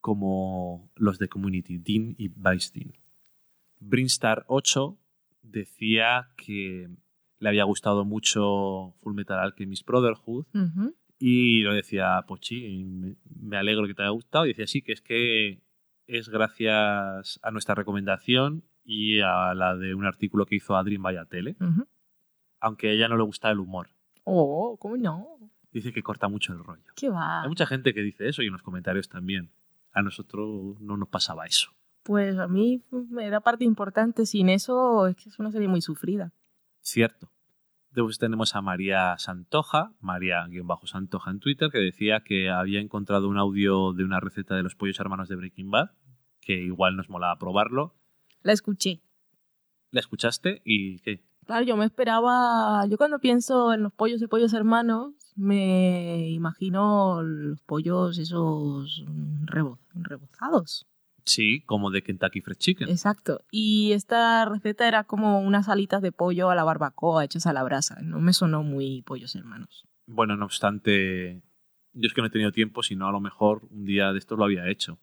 como 0.00 0.90
los 0.96 1.20
de 1.20 1.28
Community, 1.28 1.78
Dean 1.78 2.16
y 2.18 2.26
Vice 2.28 2.72
Dean. 2.74 2.94
Brinstar 3.78 4.44
8 4.48 4.98
decía 5.42 6.30
que 6.36 6.88
le 7.38 7.48
había 7.48 7.62
gustado 7.64 8.04
mucho 8.04 8.94
Full 9.00 9.14
Metal 9.14 9.38
Alchemist 9.38 9.86
Brotherhood. 9.86 10.46
Y 11.24 11.60
lo 11.62 11.72
decía, 11.72 12.24
pues 12.26 12.40
sí, 12.42 12.82
me, 12.84 13.14
me 13.40 13.56
alegro 13.56 13.86
que 13.86 13.94
te 13.94 14.02
haya 14.02 14.10
gustado. 14.10 14.44
Y 14.44 14.48
decía, 14.48 14.66
sí, 14.66 14.82
que 14.82 14.90
es 14.92 15.00
que 15.00 15.60
es 16.08 16.28
gracias 16.28 17.38
a 17.44 17.50
nuestra 17.52 17.76
recomendación 17.76 18.64
y 18.84 19.20
a 19.20 19.54
la 19.54 19.76
de 19.76 19.94
un 19.94 20.04
artículo 20.04 20.46
que 20.46 20.56
hizo 20.56 20.74
Adri 20.76 20.96
en 20.96 21.02
Vaya 21.02 21.24
Tele, 21.26 21.54
Ujú. 21.60 21.86
aunque 22.58 22.88
a 22.88 22.90
ella 22.92 23.06
no 23.06 23.16
le 23.16 23.22
gusta 23.22 23.52
el 23.52 23.60
humor. 23.60 23.90
Oh, 24.24 24.76
¿cómo 24.80 24.96
no? 24.96 25.28
Dice 25.70 25.92
que 25.92 26.02
corta 26.02 26.26
mucho 26.26 26.52
el 26.52 26.58
rollo. 26.64 26.82
¿Qué 26.96 27.08
va? 27.08 27.42
Hay 27.42 27.48
mucha 27.48 27.66
gente 27.66 27.94
que 27.94 28.00
dice 28.02 28.28
eso 28.28 28.42
y 28.42 28.46
en 28.46 28.52
los 28.52 28.62
comentarios 28.62 29.08
también. 29.08 29.52
A 29.92 30.02
nosotros 30.02 30.80
no 30.80 30.96
nos 30.96 31.08
pasaba 31.08 31.46
eso. 31.46 31.70
Pues 32.02 32.36
a 32.36 32.48
mí 32.48 32.82
era 33.20 33.40
parte 33.40 33.64
importante. 33.64 34.26
Sin 34.26 34.48
eso 34.48 35.06
es 35.06 35.14
que 35.14 35.28
es 35.28 35.38
una 35.38 35.52
serie 35.52 35.68
muy 35.68 35.82
sufrida. 35.82 36.32
Cierto. 36.80 37.30
Después 37.94 38.18
tenemos 38.18 38.54
a 38.56 38.62
María 38.62 39.16
Santoja, 39.18 39.92
María-Santoja 40.00 41.30
en 41.30 41.40
Twitter, 41.40 41.68
que 41.70 41.78
decía 41.78 42.20
que 42.24 42.48
había 42.50 42.80
encontrado 42.80 43.28
un 43.28 43.36
audio 43.38 43.92
de 43.92 44.04
una 44.04 44.18
receta 44.18 44.54
de 44.54 44.62
los 44.62 44.74
pollos 44.74 44.98
hermanos 44.98 45.28
de 45.28 45.36
Breaking 45.36 45.70
Bad, 45.70 45.90
que 46.40 46.54
igual 46.54 46.96
nos 46.96 47.10
molaba 47.10 47.36
probarlo. 47.38 47.94
La 48.42 48.52
escuché. 48.52 49.02
¿La 49.90 50.00
escuchaste? 50.00 50.62
¿Y 50.64 51.00
qué? 51.00 51.22
Claro, 51.44 51.64
yo 51.66 51.76
me 51.76 51.84
esperaba. 51.84 52.86
Yo 52.86 52.96
cuando 52.96 53.18
pienso 53.18 53.74
en 53.74 53.82
los 53.82 53.92
pollos 53.92 54.20
de 54.20 54.28
pollos 54.28 54.54
hermanos, 54.54 55.12
me 55.36 56.30
imagino 56.30 57.22
los 57.22 57.60
pollos 57.62 58.18
esos 58.18 59.04
rebo- 59.44 59.78
rebozados. 59.94 60.86
Sí, 61.24 61.62
como 61.66 61.90
de 61.90 62.02
Kentucky 62.02 62.40
Fried 62.40 62.56
Chicken. 62.56 62.88
Exacto. 62.88 63.42
Y 63.50 63.92
esta 63.92 64.44
receta 64.44 64.88
era 64.88 65.04
como 65.04 65.40
unas 65.40 65.68
alitas 65.68 66.02
de 66.02 66.12
pollo 66.12 66.50
a 66.50 66.54
la 66.54 66.64
barbacoa 66.64 67.24
hechas 67.24 67.46
a 67.46 67.52
la 67.52 67.62
brasa. 67.62 67.98
No 68.02 68.20
me 68.20 68.32
sonó 68.32 68.62
muy 68.62 69.02
pollos 69.02 69.34
hermanos. 69.34 69.86
Bueno, 70.06 70.36
no 70.36 70.44
obstante, 70.44 71.42
yo 71.92 72.06
es 72.06 72.12
que 72.12 72.20
no 72.20 72.26
he 72.26 72.30
tenido 72.30 72.52
tiempo, 72.52 72.82
sino 72.82 73.06
a 73.08 73.12
lo 73.12 73.20
mejor 73.20 73.68
un 73.70 73.84
día 73.84 74.12
de 74.12 74.18
estos 74.18 74.38
lo 74.38 74.44
había 74.44 74.68
hecho. 74.68 74.98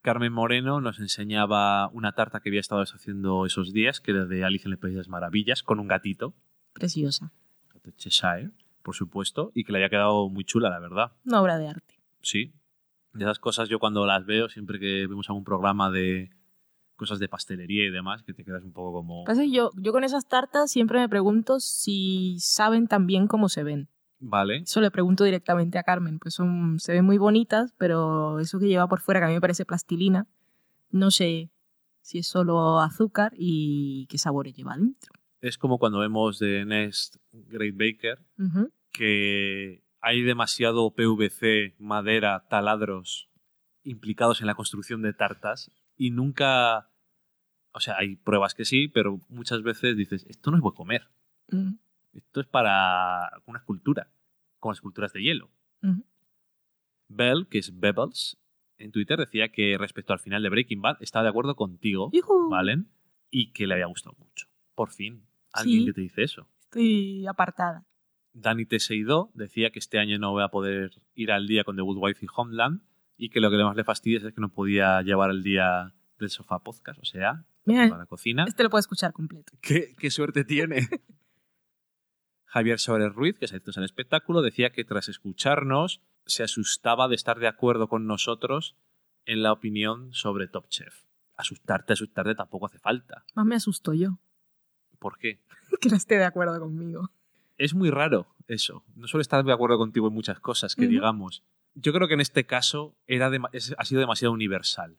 Carmen 0.00 0.32
Moreno 0.32 0.80
nos 0.80 0.98
enseñaba 0.98 1.88
una 1.88 2.12
tarta 2.12 2.40
que 2.40 2.48
había 2.48 2.60
estado 2.60 2.82
haciendo 2.82 3.46
esos 3.46 3.72
días, 3.72 4.00
que 4.00 4.10
era 4.10 4.24
de 4.24 4.44
Alice 4.44 4.66
en 4.66 4.72
el 4.72 4.78
País 4.78 4.94
de 4.94 4.98
las 4.98 5.08
Maravillas, 5.08 5.62
con 5.62 5.78
un 5.78 5.86
gatito, 5.86 6.34
Preciosa. 6.72 7.32
Cheshire, 7.96 8.50
por 8.82 8.94
supuesto, 8.94 9.50
y 9.54 9.64
que 9.64 9.72
le 9.72 9.78
había 9.78 9.90
quedado 9.90 10.28
muy 10.28 10.44
chula, 10.44 10.70
la 10.70 10.78
verdad. 10.78 11.12
Una 11.24 11.42
obra 11.42 11.58
de 11.58 11.68
arte. 11.68 11.98
Sí. 12.20 12.52
De 13.14 13.24
esas 13.24 13.38
cosas 13.38 13.68
yo 13.68 13.78
cuando 13.78 14.06
las 14.06 14.24
veo, 14.24 14.48
siempre 14.48 14.78
que 14.78 15.06
vemos 15.06 15.28
algún 15.28 15.44
programa 15.44 15.90
de 15.90 16.30
cosas 16.96 17.18
de 17.18 17.28
pastelería 17.28 17.84
y 17.84 17.90
demás, 17.90 18.22
que 18.22 18.32
te 18.32 18.44
quedas 18.44 18.62
un 18.64 18.72
poco 18.72 18.92
como... 18.92 19.24
Pasa 19.24 19.44
yo, 19.44 19.70
yo 19.76 19.92
con 19.92 20.04
esas 20.04 20.28
tartas 20.28 20.70
siempre 20.70 21.00
me 21.00 21.08
pregunto 21.08 21.58
si 21.58 22.36
saben 22.38 22.86
tan 22.86 23.06
bien 23.06 23.26
cómo 23.26 23.48
se 23.48 23.64
ven. 23.64 23.88
Vale, 24.24 24.58
Eso 24.58 24.80
le 24.80 24.92
pregunto 24.92 25.24
directamente 25.24 25.78
a 25.78 25.82
Carmen, 25.82 26.20
pues 26.20 26.34
son, 26.34 26.78
se 26.78 26.92
ven 26.92 27.04
muy 27.04 27.18
bonitas, 27.18 27.74
pero 27.76 28.38
eso 28.38 28.60
que 28.60 28.68
lleva 28.68 28.86
por 28.86 29.00
fuera, 29.00 29.18
que 29.18 29.24
a 29.24 29.28
mí 29.28 29.34
me 29.34 29.40
parece 29.40 29.64
plastilina, 29.64 30.28
no 30.92 31.10
sé 31.10 31.50
si 32.02 32.18
es 32.18 32.28
solo 32.28 32.78
azúcar 32.78 33.32
y 33.36 34.06
qué 34.06 34.18
sabores 34.18 34.54
lleva 34.54 34.76
dentro. 34.76 35.12
Es 35.40 35.58
como 35.58 35.78
cuando 35.78 35.98
vemos 35.98 36.38
de 36.38 36.64
Next 36.64 37.16
Great 37.32 37.74
Baker 37.76 38.24
que 38.92 39.81
hay 40.02 40.22
demasiado 40.22 40.90
PVC, 40.94 41.74
madera, 41.78 42.46
taladros 42.48 43.30
implicados 43.84 44.40
en 44.40 44.46
la 44.48 44.54
construcción 44.54 45.00
de 45.02 45.12
tartas 45.14 45.70
y 45.96 46.10
nunca... 46.10 46.90
O 47.74 47.80
sea, 47.80 47.96
hay 47.96 48.16
pruebas 48.16 48.54
que 48.54 48.66
sí, 48.66 48.88
pero 48.88 49.20
muchas 49.30 49.62
veces 49.62 49.96
dices, 49.96 50.26
esto 50.28 50.50
no 50.50 50.58
es 50.58 50.62
buen 50.62 50.74
comer. 50.74 51.08
Esto 52.12 52.40
es 52.42 52.46
para 52.46 53.30
una 53.46 53.60
escultura, 53.60 54.10
como 54.58 54.72
esculturas 54.74 55.12
de 55.14 55.22
hielo. 55.22 55.50
Bell, 57.08 57.46
que 57.48 57.58
es 57.58 57.78
Bebbles, 57.78 58.38
en 58.78 58.92
Twitter 58.92 59.18
decía 59.18 59.50
que 59.52 59.76
respecto 59.78 60.12
al 60.12 60.18
final 60.18 60.42
de 60.42 60.50
Breaking 60.50 60.82
Bad 60.82 60.96
estaba 61.00 61.22
de 61.22 61.28
acuerdo 61.30 61.56
contigo, 61.56 62.10
Yujú. 62.12 62.50
Valen, 62.50 62.88
y 63.30 63.52
que 63.52 63.66
le 63.66 63.74
había 63.74 63.86
gustado 63.86 64.16
mucho. 64.18 64.48
Por 64.74 64.90
fin, 64.90 65.26
alguien 65.52 65.80
Sí. 65.80 65.86
que 65.86 65.92
te 65.94 66.00
dice 66.02 66.22
eso. 66.24 66.48
Estoy 66.60 67.26
apartada. 67.26 67.86
Dani 68.34 68.66
Teseido 68.66 69.30
decía 69.34 69.70
que 69.70 69.78
este 69.78 69.98
año 69.98 70.18
no 70.18 70.32
voy 70.32 70.42
a 70.42 70.48
poder 70.48 70.90
ir 71.14 71.32
al 71.32 71.46
día 71.46 71.64
con 71.64 71.76
The 71.76 71.82
Good 71.82 71.98
Wife 72.00 72.24
y 72.24 72.28
Homeland 72.34 72.82
y 73.16 73.30
que 73.30 73.40
lo 73.40 73.50
que 73.50 73.56
más 73.58 73.76
le 73.76 73.84
fastidia 73.84 74.18
es 74.18 74.34
que 74.34 74.40
no 74.40 74.48
podía 74.48 75.02
llevar 75.02 75.30
el 75.30 75.42
día 75.42 75.94
del 76.18 76.30
sofá 76.30 76.60
podcast, 76.60 77.00
o 77.00 77.04
sea, 77.04 77.44
Mira, 77.64 77.88
para 77.88 78.02
la 78.02 78.06
cocina. 78.06 78.44
este 78.46 78.62
lo 78.62 78.70
puedo 78.70 78.80
escuchar 78.80 79.12
completo. 79.12 79.52
¿Qué, 79.60 79.94
qué 79.98 80.10
suerte 80.10 80.44
tiene? 80.44 80.88
Javier 82.44 82.78
Soares 82.78 83.14
Ruiz, 83.14 83.38
que 83.38 83.46
es 83.46 83.52
adicto 83.52 83.70
al 83.76 83.84
espectáculo, 83.84 84.42
decía 84.42 84.72
que 84.72 84.84
tras 84.84 85.08
escucharnos 85.08 86.02
se 86.26 86.42
asustaba 86.42 87.08
de 87.08 87.14
estar 87.14 87.38
de 87.38 87.48
acuerdo 87.48 87.88
con 87.88 88.06
nosotros 88.06 88.76
en 89.24 89.42
la 89.42 89.52
opinión 89.52 90.12
sobre 90.12 90.48
Top 90.48 90.68
Chef. 90.68 91.04
Asustarte, 91.34 91.94
asustarte 91.94 92.34
tampoco 92.34 92.66
hace 92.66 92.78
falta. 92.78 93.24
Más 93.34 93.46
me 93.46 93.56
asusto 93.56 93.94
yo 93.94 94.18
¿Por 94.98 95.18
qué? 95.18 95.40
que 95.80 95.88
no 95.88 95.96
esté 95.96 96.16
de 96.16 96.24
acuerdo 96.24 96.60
conmigo. 96.60 97.10
Es 97.62 97.74
muy 97.74 97.90
raro 97.90 98.26
eso. 98.48 98.82
No 98.96 99.06
suele 99.06 99.22
estar 99.22 99.44
de 99.44 99.52
acuerdo 99.52 99.78
contigo 99.78 100.08
en 100.08 100.14
muchas 100.14 100.40
cosas 100.40 100.74
que 100.74 100.86
digamos. 100.90 101.42
Yo 101.74 101.92
creo 101.92 102.08
que 102.08 102.14
en 102.14 102.20
este 102.20 102.44
caso 102.44 102.94
era 103.06 103.30
dema- 103.30 103.50
es- 103.52 103.74
ha 103.78 103.84
sido 103.84 104.00
demasiado 104.00 104.32
universal. 104.32 104.98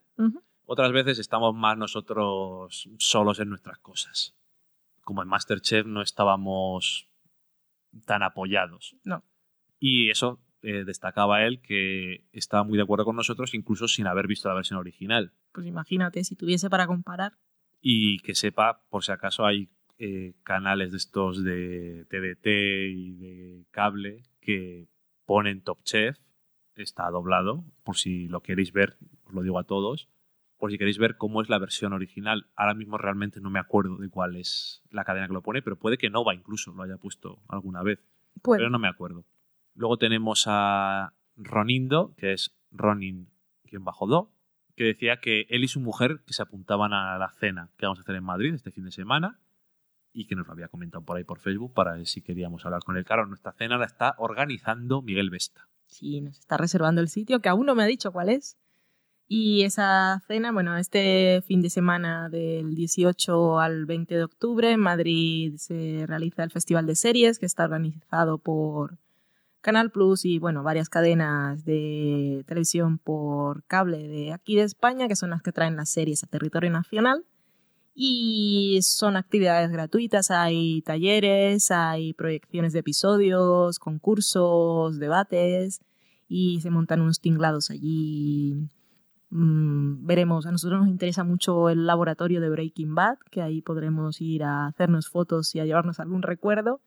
Otras 0.66 0.92
veces 0.94 1.20
estamos 1.20 1.54
más 1.54 1.78
nosotros 1.78 2.90
solos 2.98 3.40
en 3.40 3.50
nuestras 3.50 3.80
cosas. 3.80 4.34
Como 5.02 5.22
en 5.22 5.28
Masterchef 5.28 5.86
no 5.86 6.02
estábamos 6.02 7.10
tan 8.06 8.24
apoyados. 8.24 8.96
No. 9.04 9.24
Y 9.80 10.10
eso 10.10 10.40
eh, 10.62 10.86
destacaba 10.86 11.44
él 11.44 11.62
que 11.62 12.26
estaba 12.32 12.64
muy 12.64 12.78
de 12.78 12.84
acuerdo 12.84 13.04
con 13.04 13.18
nosotros, 13.18 13.54
incluso 13.54 13.90
sin 13.90 14.08
haber 14.08 14.28
visto 14.28 14.48
la 14.48 14.56
versión 14.56 14.80
original. 14.80 15.34
Pues 15.52 15.68
imagínate, 15.68 16.24
si 16.24 16.36
tuviese 16.38 16.70
para 16.70 16.88
comparar. 16.88 17.34
Y 17.82 18.20
que 18.20 18.34
sepa, 18.34 18.82
por 18.90 19.04
si 19.04 19.12
acaso, 19.12 19.46
hay 19.46 19.68
eh, 20.06 20.34
canales 20.44 20.92
de 20.92 20.98
estos 20.98 21.46
de 21.46 22.06
TDT 22.10 22.48
y 22.94 23.12
de 23.14 23.66
cable 23.72 24.24
que 24.42 24.90
ponen 25.26 25.62
Top 25.62 25.82
Chef. 25.84 26.18
Está 26.76 27.10
doblado, 27.10 27.64
por 27.86 27.96
si 27.96 28.28
lo 28.28 28.42
queréis 28.42 28.74
ver, 28.74 28.98
os 29.24 29.34
lo 29.34 29.44
digo 29.44 29.60
a 29.60 29.64
todos. 29.64 30.10
Por 30.58 30.72
si 30.72 30.78
queréis 30.78 30.98
ver 30.98 31.16
cómo 31.16 31.42
es 31.42 31.48
la 31.48 31.58
versión 31.58 31.94
original. 31.94 32.48
Ahora 32.58 32.74
mismo 32.74 32.98
realmente 32.98 33.40
no 33.40 33.50
me 33.50 33.60
acuerdo 33.60 33.96
de 33.96 34.10
cuál 34.10 34.36
es 34.36 34.84
la 34.90 35.06
cadena 35.06 35.28
que 35.28 35.34
lo 35.34 35.42
pone, 35.42 35.62
pero 35.62 35.80
puede 35.80 35.98
que 35.98 36.10
Nova 36.10 36.36
incluso 36.36 36.74
lo 36.74 36.84
haya 36.84 36.98
puesto 36.98 37.42
alguna 37.48 37.82
vez. 37.82 38.04
Pero 38.44 38.70
no 38.70 38.80
me 38.80 38.90
acuerdo. 38.90 39.24
Luego 39.74 39.98
tenemos 39.98 40.44
a 40.48 41.14
Ronindo, 41.38 42.14
que 42.18 42.34
es 42.34 42.54
Ronin 42.72 43.30
quien 43.64 43.86
bajo 43.86 44.06
do, 44.06 44.34
que 44.76 44.84
decía 44.84 45.22
que 45.22 45.48
él 45.50 45.64
y 45.64 45.70
su 45.70 45.80
mujer 45.80 46.24
que 46.28 46.34
se 46.34 46.42
apuntaban 46.42 46.92
a 46.92 47.18
la 47.18 47.30
cena 47.30 47.70
que 47.78 47.86
vamos 47.86 48.00
a 48.00 48.02
hacer 48.02 48.16
en 48.16 48.26
Madrid 48.26 48.54
este 48.54 48.72
fin 48.72 48.84
de 48.84 48.92
semana 48.92 49.40
y 50.14 50.28
que 50.28 50.36
nos 50.36 50.48
lo 50.48 50.54
había 50.54 50.68
comentado 50.68 51.04
por 51.04 51.18
ahí 51.18 51.24
por 51.24 51.40
Facebook 51.40 51.74
para 51.74 51.94
ver 51.94 52.06
si 52.06 52.22
queríamos 52.22 52.66
hablar 52.66 52.82
con 52.84 52.96
él. 52.96 53.04
Claro, 53.04 53.26
nuestra 53.26 53.52
cena 53.54 53.78
la 53.78 53.86
está 53.86 54.16
organizando 54.20 55.02
Miguel 55.02 55.30
Vesta. 55.30 55.68
sí, 55.88 56.22
nos 56.22 56.40
está 56.40 56.58
reservando 56.58 57.02
el 57.02 57.10
sitio, 57.10 57.40
que 57.40 57.50
aún 57.50 57.66
no 57.66 57.76
me 57.76 57.84
ha 57.84 57.88
dicho 57.88 58.12
cuál 58.12 58.30
es. 58.30 58.58
Y 59.28 59.64
esa 59.64 60.22
cena, 60.28 60.52
bueno, 60.52 60.78
este 60.78 61.42
fin 61.48 61.62
de 61.62 61.70
semana 61.70 62.30
del 62.30 62.76
18 62.76 63.60
al 63.60 63.86
20 63.86 64.16
de 64.16 64.24
octubre 64.24 64.72
en 64.72 64.80
Madrid 64.80 65.56
se 65.58 66.06
realiza 66.08 66.44
el 66.44 66.52
Festival 66.52 66.86
de 66.86 66.96
Series, 66.96 67.40
que 67.40 67.46
está 67.46 67.64
organizado 67.64 68.38
por 68.38 69.00
Canal 69.62 69.92
Plus 69.92 70.26
y, 70.26 70.40
bueno, 70.40 70.62
varias 70.62 70.90
cadenas 70.90 71.64
de 71.64 72.44
televisión 72.46 73.00
por 73.00 73.64
cable 73.64 74.08
de 74.08 74.34
aquí 74.34 74.56
de 74.56 74.64
España, 74.64 75.08
que 75.08 75.16
son 75.16 75.30
las 75.30 75.42
que 75.42 75.54
traen 75.54 75.78
las 75.78 75.90
series 75.90 76.24
a 76.24 76.28
territorio 76.28 76.70
nacional. 76.70 77.26
Y 77.96 78.80
son 78.82 79.16
actividades 79.18 79.72
gratuitas, 79.72 80.32
hay 80.32 80.82
talleres, 80.82 81.70
hay 81.70 82.14
proyecciones 82.14 82.74
de 82.74 82.80
episodios, 82.80 83.78
concursos, 83.78 84.98
debates 84.98 85.80
y 86.28 86.60
se 86.62 86.72
montan 86.72 87.02
unos 87.02 87.20
tinglados 87.20 87.70
allí. 87.70 88.56
Mm, 89.30 90.06
veremos, 90.06 90.48
a 90.48 90.52
nosotros 90.52 90.80
nos 90.80 90.90
interesa 90.90 91.24
mucho 91.24 91.70
el 91.70 91.86
laboratorio 91.86 92.42
de 92.42 92.50
Breaking 92.50 92.96
Bad, 92.96 93.18
que 93.30 93.42
ahí 93.42 93.62
podremos 93.62 94.20
ir 94.22 94.44
a 94.44 94.68
hacernos 94.68 95.10
fotos 95.10 95.54
y 95.54 95.60
a 95.60 95.66
llevarnos 95.66 96.00
algún 96.00 96.24
recuerdo. 96.24 96.82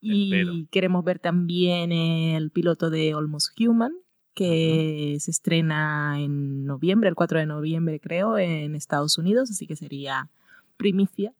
Espero. 0.00 0.52
Y 0.52 0.66
queremos 0.66 1.04
ver 1.04 1.18
también 1.18 1.92
el 1.92 2.50
piloto 2.50 2.88
de 2.88 3.12
Almost 3.12 3.58
Human, 3.60 3.92
que 4.34 5.16
se 5.20 5.30
estrena 5.30 6.20
en 6.20 6.64
noviembre, 6.64 7.08
el 7.08 7.14
4 7.14 7.40
de 7.40 7.46
noviembre 7.46 8.00
creo, 8.00 8.38
en 8.38 8.74
Estados 8.74 9.16
Unidos, 9.18 9.50
así 9.50 9.66
que 9.66 9.76
sería 9.76 10.28
primicia. 10.76 11.34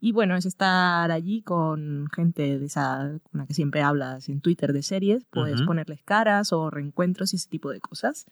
Y 0.00 0.12
bueno, 0.12 0.36
es 0.36 0.46
estar 0.46 1.10
allí 1.10 1.42
con 1.42 2.06
gente 2.14 2.58
de 2.58 2.66
esa, 2.66 3.18
con 3.30 3.40
la 3.40 3.46
que 3.46 3.54
siempre 3.54 3.82
hablas 3.82 4.28
en 4.28 4.40
Twitter 4.40 4.72
de 4.72 4.82
series, 4.82 5.24
pues 5.30 5.56
Ujú. 5.56 5.66
ponerles 5.66 6.02
caras 6.02 6.52
o 6.52 6.70
reencuentros 6.70 7.32
y 7.32 7.36
ese 7.36 7.48
tipo 7.48 7.70
de 7.70 7.80
cosas. 7.80 8.26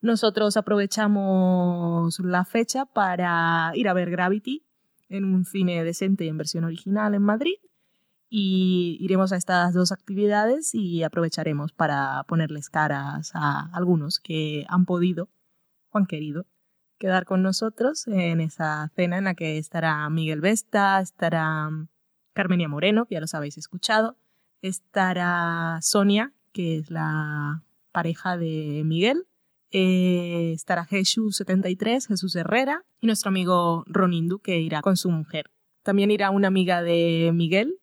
Nosotros 0.00 0.56
aprovechamos 0.56 2.18
la 2.20 2.44
fecha 2.44 2.84
para 2.84 3.70
ir 3.74 3.88
a 3.88 3.94
ver 3.94 4.10
Gravity 4.10 4.64
en 5.08 5.24
un 5.24 5.44
cine 5.44 5.84
decente 5.84 6.24
y 6.24 6.28
en 6.28 6.36
versión 6.36 6.64
original 6.64 7.14
en 7.14 7.22
Madrid. 7.22 7.54
Y 8.28 8.96
iremos 9.00 9.32
a 9.32 9.36
estas 9.36 9.72
dos 9.72 9.92
actividades 9.92 10.74
y 10.74 11.04
aprovecharemos 11.04 11.72
para 11.72 12.24
ponerles 12.24 12.68
caras 12.68 13.30
a 13.34 13.70
algunos 13.72 14.18
que 14.18 14.66
han 14.68 14.84
podido 14.84 15.28
o 15.90 15.98
han 15.98 16.06
querido 16.06 16.44
quedar 17.04 17.26
con 17.26 17.42
nosotros 17.42 18.06
en 18.06 18.40
esa 18.40 18.90
cena 18.96 19.18
en 19.18 19.24
la 19.24 19.34
que 19.34 19.58
estará 19.58 20.08
Miguel 20.08 20.40
Vesta, 20.40 20.98
estará 21.02 21.68
Carmenia 22.32 22.66
Moreno, 22.66 23.04
que 23.04 23.16
ya 23.16 23.20
los 23.20 23.34
habéis 23.34 23.58
escuchado, 23.58 24.16
estará 24.62 25.80
Sonia, 25.82 26.32
que 26.52 26.78
es 26.78 26.90
la 26.90 27.62
pareja 27.92 28.38
de 28.38 28.84
Miguel, 28.86 29.26
eh, 29.70 30.52
estará 30.54 30.86
Jesús73, 30.86 32.06
Jesús 32.08 32.34
Herrera, 32.36 32.86
y 33.02 33.06
nuestro 33.06 33.28
amigo 33.28 33.84
Ronindu, 33.86 34.38
que 34.38 34.60
irá 34.60 34.80
con 34.80 34.96
su 34.96 35.10
mujer. 35.10 35.50
También 35.82 36.10
irá 36.10 36.30
una 36.30 36.48
amiga 36.48 36.82
de 36.82 37.32
Miguel, 37.34 37.74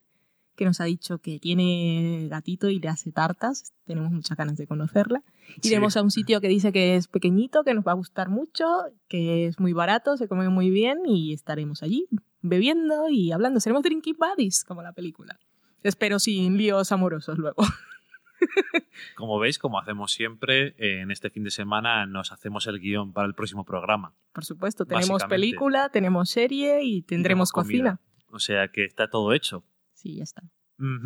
que 0.61 0.65
nos 0.65 0.79
ha 0.79 0.83
dicho 0.83 1.17
que 1.17 1.39
tiene 1.39 2.27
gatito 2.29 2.69
y 2.69 2.79
le 2.79 2.87
hace 2.87 3.11
tartas. 3.11 3.73
Tenemos 3.87 4.11
muchas 4.11 4.37
ganas 4.37 4.57
de 4.57 4.67
conocerla. 4.67 5.23
Iremos 5.63 5.97
a 5.97 6.03
un 6.03 6.11
sitio 6.11 6.39
que 6.39 6.49
dice 6.49 6.71
que 6.71 6.95
es 6.95 7.07
pequeñito, 7.07 7.63
que 7.63 7.73
nos 7.73 7.83
va 7.83 7.93
a 7.93 7.95
gustar 7.95 8.29
mucho, 8.29 8.67
que 9.07 9.47
es 9.47 9.59
muy 9.59 9.73
barato, 9.73 10.17
se 10.17 10.27
come 10.27 10.49
muy 10.49 10.69
bien 10.69 10.99
y 11.07 11.33
estaremos 11.33 11.81
allí 11.81 12.07
bebiendo 12.43 13.09
y 13.09 13.31
hablando. 13.31 13.59
Seremos 13.59 13.81
drinking 13.81 14.17
buddies, 14.19 14.63
como 14.63 14.83
la 14.83 14.93
película. 14.93 15.39
Espero 15.81 16.19
sin 16.19 16.57
líos 16.57 16.91
amorosos 16.91 17.39
luego. 17.39 17.63
Como 19.15 19.37
veis, 19.37 19.59
como 19.59 19.79
hacemos 19.79 20.11
siempre, 20.11 20.73
en 20.77 21.11
este 21.11 21.29
fin 21.29 21.43
de 21.43 21.51
semana 21.51 22.07
nos 22.07 22.31
hacemos 22.31 22.65
el 22.65 22.79
guion 22.79 23.13
para 23.13 23.27
el 23.27 23.35
próximo 23.35 23.65
programa. 23.65 24.15
Por 24.33 24.45
supuesto, 24.45 24.83
tenemos 24.85 25.23
película, 25.25 25.89
tenemos 25.89 26.31
serie 26.31 26.83
y 26.83 27.03
tendremos 27.03 27.51
tenemos 27.51 27.51
cocina. 27.51 27.99
O 28.31 28.39
sea 28.39 28.69
que 28.69 28.83
está 28.83 29.09
todo 29.09 29.33
hecho. 29.33 29.63
Sí, 30.01 30.15
ya 30.15 30.23
está. 30.23 30.41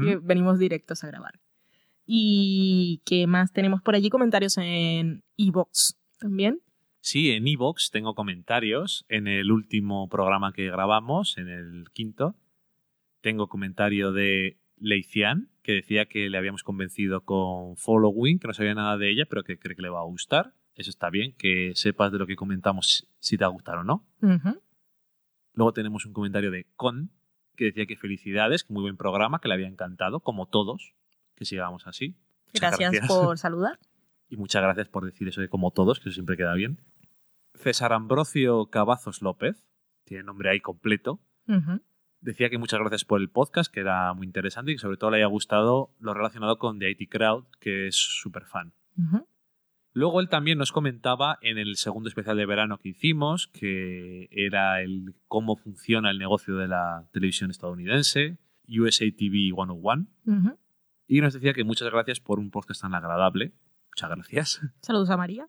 Que 0.01 0.15
venimos 0.23 0.57
directos 0.57 1.03
a 1.03 1.07
grabar. 1.07 1.33
¿Y 2.05 3.01
qué 3.05 3.27
más 3.27 3.51
tenemos 3.51 3.81
por 3.81 3.93
allí? 3.93 4.09
Comentarios 4.09 4.57
en 4.57 5.23
iBox 5.35 5.99
también. 6.17 6.61
Sí, 7.01 7.31
en 7.31 7.45
Evox 7.45 7.91
tengo 7.91 8.15
comentarios. 8.15 9.05
En 9.09 9.27
el 9.27 9.51
último 9.51 10.07
programa 10.07 10.53
que 10.53 10.67
grabamos, 10.71 11.37
en 11.37 11.49
el 11.49 11.85
quinto, 11.91 12.35
tengo 13.19 13.49
comentario 13.49 14.13
de 14.13 14.61
Leician, 14.77 15.49
que 15.61 15.73
decía 15.73 16.05
que 16.05 16.29
le 16.29 16.37
habíamos 16.37 16.63
convencido 16.63 17.25
con 17.25 17.75
Following, 17.75 18.39
que 18.39 18.47
no 18.47 18.53
sabía 18.53 18.75
nada 18.75 18.97
de 18.97 19.11
ella, 19.11 19.25
pero 19.29 19.43
que 19.43 19.59
cree 19.59 19.75
que 19.75 19.81
le 19.81 19.89
va 19.89 19.99
a 19.99 20.05
gustar. 20.05 20.53
Eso 20.73 20.89
está 20.89 21.09
bien, 21.09 21.35
que 21.37 21.73
sepas 21.75 22.13
de 22.13 22.17
lo 22.17 22.27
que 22.27 22.37
comentamos 22.37 23.07
si 23.19 23.37
te 23.37 23.43
ha 23.43 23.49
gustado 23.49 23.81
o 23.81 23.83
no. 23.83 24.07
Luego 25.53 25.73
tenemos 25.73 26.05
un 26.05 26.13
comentario 26.13 26.49
de 26.49 26.65
Con, 26.75 27.11
que 27.55 27.65
decía 27.65 27.85
que 27.85 27.95
felicidades, 27.95 28.63
que 28.63 28.73
muy 28.73 28.83
buen 28.83 28.97
programa, 28.97 29.39
que 29.39 29.47
le 29.47 29.53
había 29.53 29.67
encantado, 29.67 30.19
como 30.19 30.47
todos, 30.47 30.93
que 31.35 31.45
sigamos 31.45 31.87
así. 31.87 32.15
Gracias, 32.53 33.07
por 33.07 33.37
saludar. 33.37 33.79
Y 34.29 34.37
muchas 34.37 34.61
gracias 34.61 34.87
por 34.87 35.05
decir 35.05 35.27
eso 35.27 35.41
de 35.41 35.49
como 35.49 35.71
todos, 35.71 35.99
que 35.99 36.09
eso 36.09 36.15
siempre 36.15 36.37
queda 36.37 36.53
bien. 36.53 36.79
César 37.53 37.93
Ambrosio 37.93 38.67
Cavazos 38.67 39.21
López, 39.21 39.67
tiene 40.03 40.23
nombre 40.23 40.49
ahí 40.49 40.59
completo. 40.59 41.19
Decía 42.21 42.49
que 42.49 42.57
muchas 42.57 42.79
gracias 42.79 43.05
por 43.05 43.21
el 43.21 43.29
podcast, 43.29 43.71
que 43.71 43.81
era 43.81 44.13
muy 44.13 44.25
interesante 44.25 44.71
y 44.71 44.75
que 44.75 44.79
sobre 44.79 44.97
todo 44.97 45.11
le 45.11 45.17
haya 45.17 45.27
gustado 45.27 45.93
lo 45.99 46.13
relacionado 46.13 46.57
con 46.57 46.79
The 46.79 46.89
IT 46.89 47.09
Crowd, 47.09 47.45
que 47.59 47.87
es 47.87 47.95
súper 47.95 48.45
fan. 48.45 48.73
Luego 49.97 50.19
él 50.19 50.27
también 50.27 50.57
nos 50.57 50.73
comentaba 50.73 51.39
en 51.41 51.57
el 51.57 51.77
segundo 51.77 52.09
especial 52.09 52.35
de 52.35 52.45
verano 52.45 52.77
que 52.79 52.89
hicimos, 52.89 53.47
que 53.47 54.27
era 54.29 54.81
el 54.81 55.15
cómo 55.29 55.55
funciona 55.55 56.11
el 56.11 56.19
negocio 56.19 56.57
de 56.57 56.67
la 56.67 57.07
televisión 57.13 57.49
estadounidense, 57.49 58.37
USA 58.67 59.05
TV 59.17 59.51
101, 59.55 60.05
Ujú. 60.25 60.57
y 61.07 61.21
nos 61.21 61.33
decía 61.33 61.53
que 61.53 61.63
muchas 61.63 61.89
gracias 61.89 62.19
por 62.19 62.39
un 62.39 62.51
podcast 62.51 62.81
tan 62.81 62.93
agradable. 62.93 63.53
Muchas 63.93 64.09
gracias. 64.09 64.61
Saludos 64.81 65.09
a 65.11 65.15
María. 65.15 65.47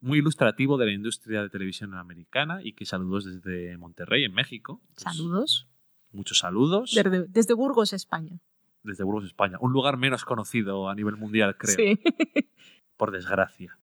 Muy 0.00 0.18
ilustrativo 0.18 0.76
de 0.76 0.86
la 0.86 0.92
industria 0.92 1.42
de 1.42 1.48
televisión 1.48 1.94
americana 1.94 2.60
y 2.64 2.72
que 2.72 2.84
saludos 2.84 3.24
desde 3.26 3.78
Monterrey, 3.78 4.24
en 4.24 4.32
México. 4.34 4.80
Pues, 4.94 5.02
Saludos. 5.04 5.68
Muchos 6.10 6.38
saludos 6.38 6.92
Desde, 6.96 7.28
desde 7.28 7.54
Burgos, 7.54 7.92
España. 7.92 8.40
desde 8.82 9.04
Burgos, 9.04 9.24
España. 9.24 9.56
Un 9.60 9.72
lugar 9.72 9.98
menos 9.98 10.24
conocido 10.24 10.88
a 10.88 10.96
nivel 10.96 11.16
mundial, 11.16 11.56
creo, 11.56 11.76
Sí. 11.76 12.00
por 12.98 13.10
desgracia. 13.12 13.78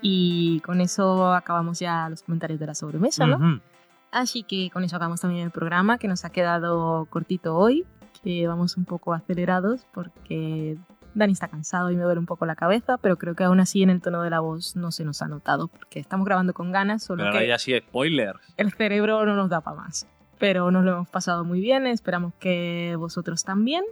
Y 0.00 0.60
con 0.60 0.80
eso 0.80 1.32
acabamos 1.34 1.80
ya 1.80 2.08
los 2.08 2.22
comentarios 2.22 2.60
de 2.60 2.66
la 2.66 2.74
sobremesa, 2.74 3.26
¿no? 3.26 3.36
Ujú. 3.36 3.60
Así 4.12 4.44
que 4.44 4.70
con 4.70 4.84
eso 4.84 4.96
acabamos 4.96 5.20
también 5.20 5.44
el 5.44 5.50
programa, 5.50 5.98
que 5.98 6.06
nos 6.06 6.24
ha 6.24 6.30
quedado 6.30 7.06
cortito 7.10 7.56
hoy, 7.56 7.84
que 8.22 8.46
vamos 8.46 8.76
un 8.76 8.84
poco 8.84 9.12
acelerados 9.12 9.86
porque 9.92 10.78
Dani 11.14 11.32
está 11.32 11.48
cansado 11.48 11.90
y 11.90 11.96
me 11.96 12.04
duele 12.04 12.20
un 12.20 12.26
poco 12.26 12.46
la 12.46 12.54
cabeza, 12.54 12.96
pero 12.98 13.16
creo 13.18 13.34
que 13.34 13.44
aún 13.44 13.60
así 13.60 13.82
en 13.82 13.90
el 13.90 14.00
tono 14.00 14.22
de 14.22 14.30
la 14.30 14.40
voz 14.40 14.76
no 14.76 14.92
se 14.92 15.04
nos 15.04 15.20
ha 15.20 15.26
notado, 15.28 15.68
porque 15.68 15.98
estamos 15.98 16.24
grabando 16.26 16.54
con 16.54 16.70
ganas, 16.70 17.02
solo 17.02 17.18
Pero 17.18 17.28
ahora 17.30 17.40
que 17.40 17.48
ya 17.48 17.58
sí, 17.58 17.76
spoilers. 17.78 18.40
el 18.56 18.72
cerebro 18.72 19.26
no 19.26 19.34
nos 19.34 19.50
da 19.50 19.60
para 19.60 19.78
más. 19.78 20.06
Pero 20.38 20.70
nos 20.70 20.84
lo 20.84 20.92
hemos 20.92 21.08
pasado 21.08 21.44
muy 21.44 21.60
bien, 21.60 21.86
esperamos 21.86 22.32
que 22.38 22.94
vosotros 22.96 23.42
también. 23.42 23.84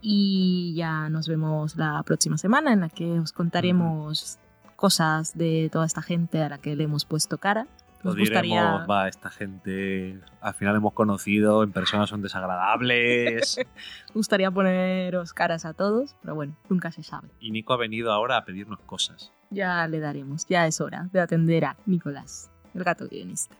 Y 0.00 0.74
ya 0.76 1.08
nos 1.08 1.28
vemos 1.28 1.76
la 1.76 2.02
próxima 2.04 2.38
semana 2.38 2.72
en 2.72 2.80
la 2.80 2.88
que 2.88 3.18
os 3.18 3.32
contaremos 3.32 4.38
cosas 4.76 5.36
de 5.36 5.68
toda 5.72 5.86
esta 5.86 6.02
gente 6.02 6.42
a 6.42 6.48
la 6.48 6.58
que 6.58 6.76
le 6.76 6.84
hemos 6.84 7.04
puesto 7.04 7.38
cara. 7.38 7.66
Nos 8.04 8.14
diremos, 8.14 8.42
gustaría, 8.42 8.86
va, 8.86 9.08
esta 9.08 9.28
gente 9.28 10.20
al 10.40 10.54
final 10.54 10.76
hemos 10.76 10.92
conocido, 10.92 11.64
en 11.64 11.72
persona 11.72 12.06
son 12.06 12.22
desagradables. 12.22 13.58
gustaría 14.14 14.52
poneros 14.52 15.32
caras 15.32 15.64
a 15.64 15.74
todos, 15.74 16.14
pero 16.22 16.36
bueno, 16.36 16.54
nunca 16.68 16.92
se 16.92 17.02
sabe. 17.02 17.28
y 17.40 17.50
Nico 17.50 17.72
ha 17.72 17.76
venido 17.76 18.12
ahora 18.12 18.36
a 18.36 18.44
pedirnos 18.44 18.78
cosas. 18.86 19.32
Ya 19.50 19.84
le 19.88 19.98
daremos, 19.98 20.46
ya 20.46 20.68
es 20.68 20.80
hora 20.80 21.08
de 21.12 21.20
atender 21.20 21.64
a 21.64 21.76
Nicolás, 21.86 22.52
el 22.72 22.84
gato 22.84 23.08
guionista. 23.08 23.56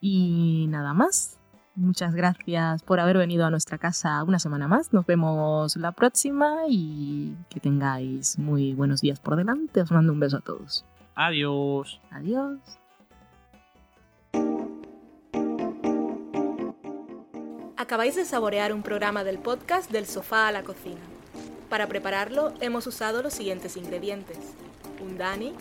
Y 0.00 0.66
nada 0.70 0.94
más. 0.94 1.38
Muchas 1.76 2.14
gracias 2.14 2.84
por 2.84 3.00
haber 3.00 3.18
venido 3.18 3.44
a 3.44 3.50
nuestra 3.50 3.78
casa 3.78 4.22
una 4.22 4.38
semana 4.38 4.68
más. 4.68 4.92
Nos 4.92 5.06
vemos 5.06 5.76
la 5.76 5.90
próxima 5.90 6.62
y 6.68 7.34
que 7.48 7.58
tengáis 7.58 8.38
muy 8.38 8.74
buenos 8.74 9.00
días 9.00 9.18
por 9.18 9.34
delante. 9.34 9.80
Os 9.80 9.90
mando 9.90 10.12
un 10.12 10.20
beso 10.20 10.36
a 10.36 10.40
todos. 10.40 10.84
Adiós. 11.16 12.00
Adiós. 12.12 12.60
Acabáis 17.76 18.14
de 18.14 18.24
saborear 18.24 18.72
un 18.72 18.82
programa 18.82 19.24
del 19.24 19.38
podcast 19.38 19.90
Del 19.90 20.06
sofá 20.06 20.46
a 20.46 20.52
la 20.52 20.62
cocina. 20.62 21.00
Para 21.68 21.88
prepararlo 21.88 22.54
hemos 22.60 22.86
usado 22.86 23.20
los 23.20 23.32
siguientes 23.32 23.76
ingredientes. 23.76 24.38
Un 25.04 25.18
Dani, 25.18 25.52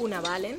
una 0.00 0.20
Valen, 0.20 0.58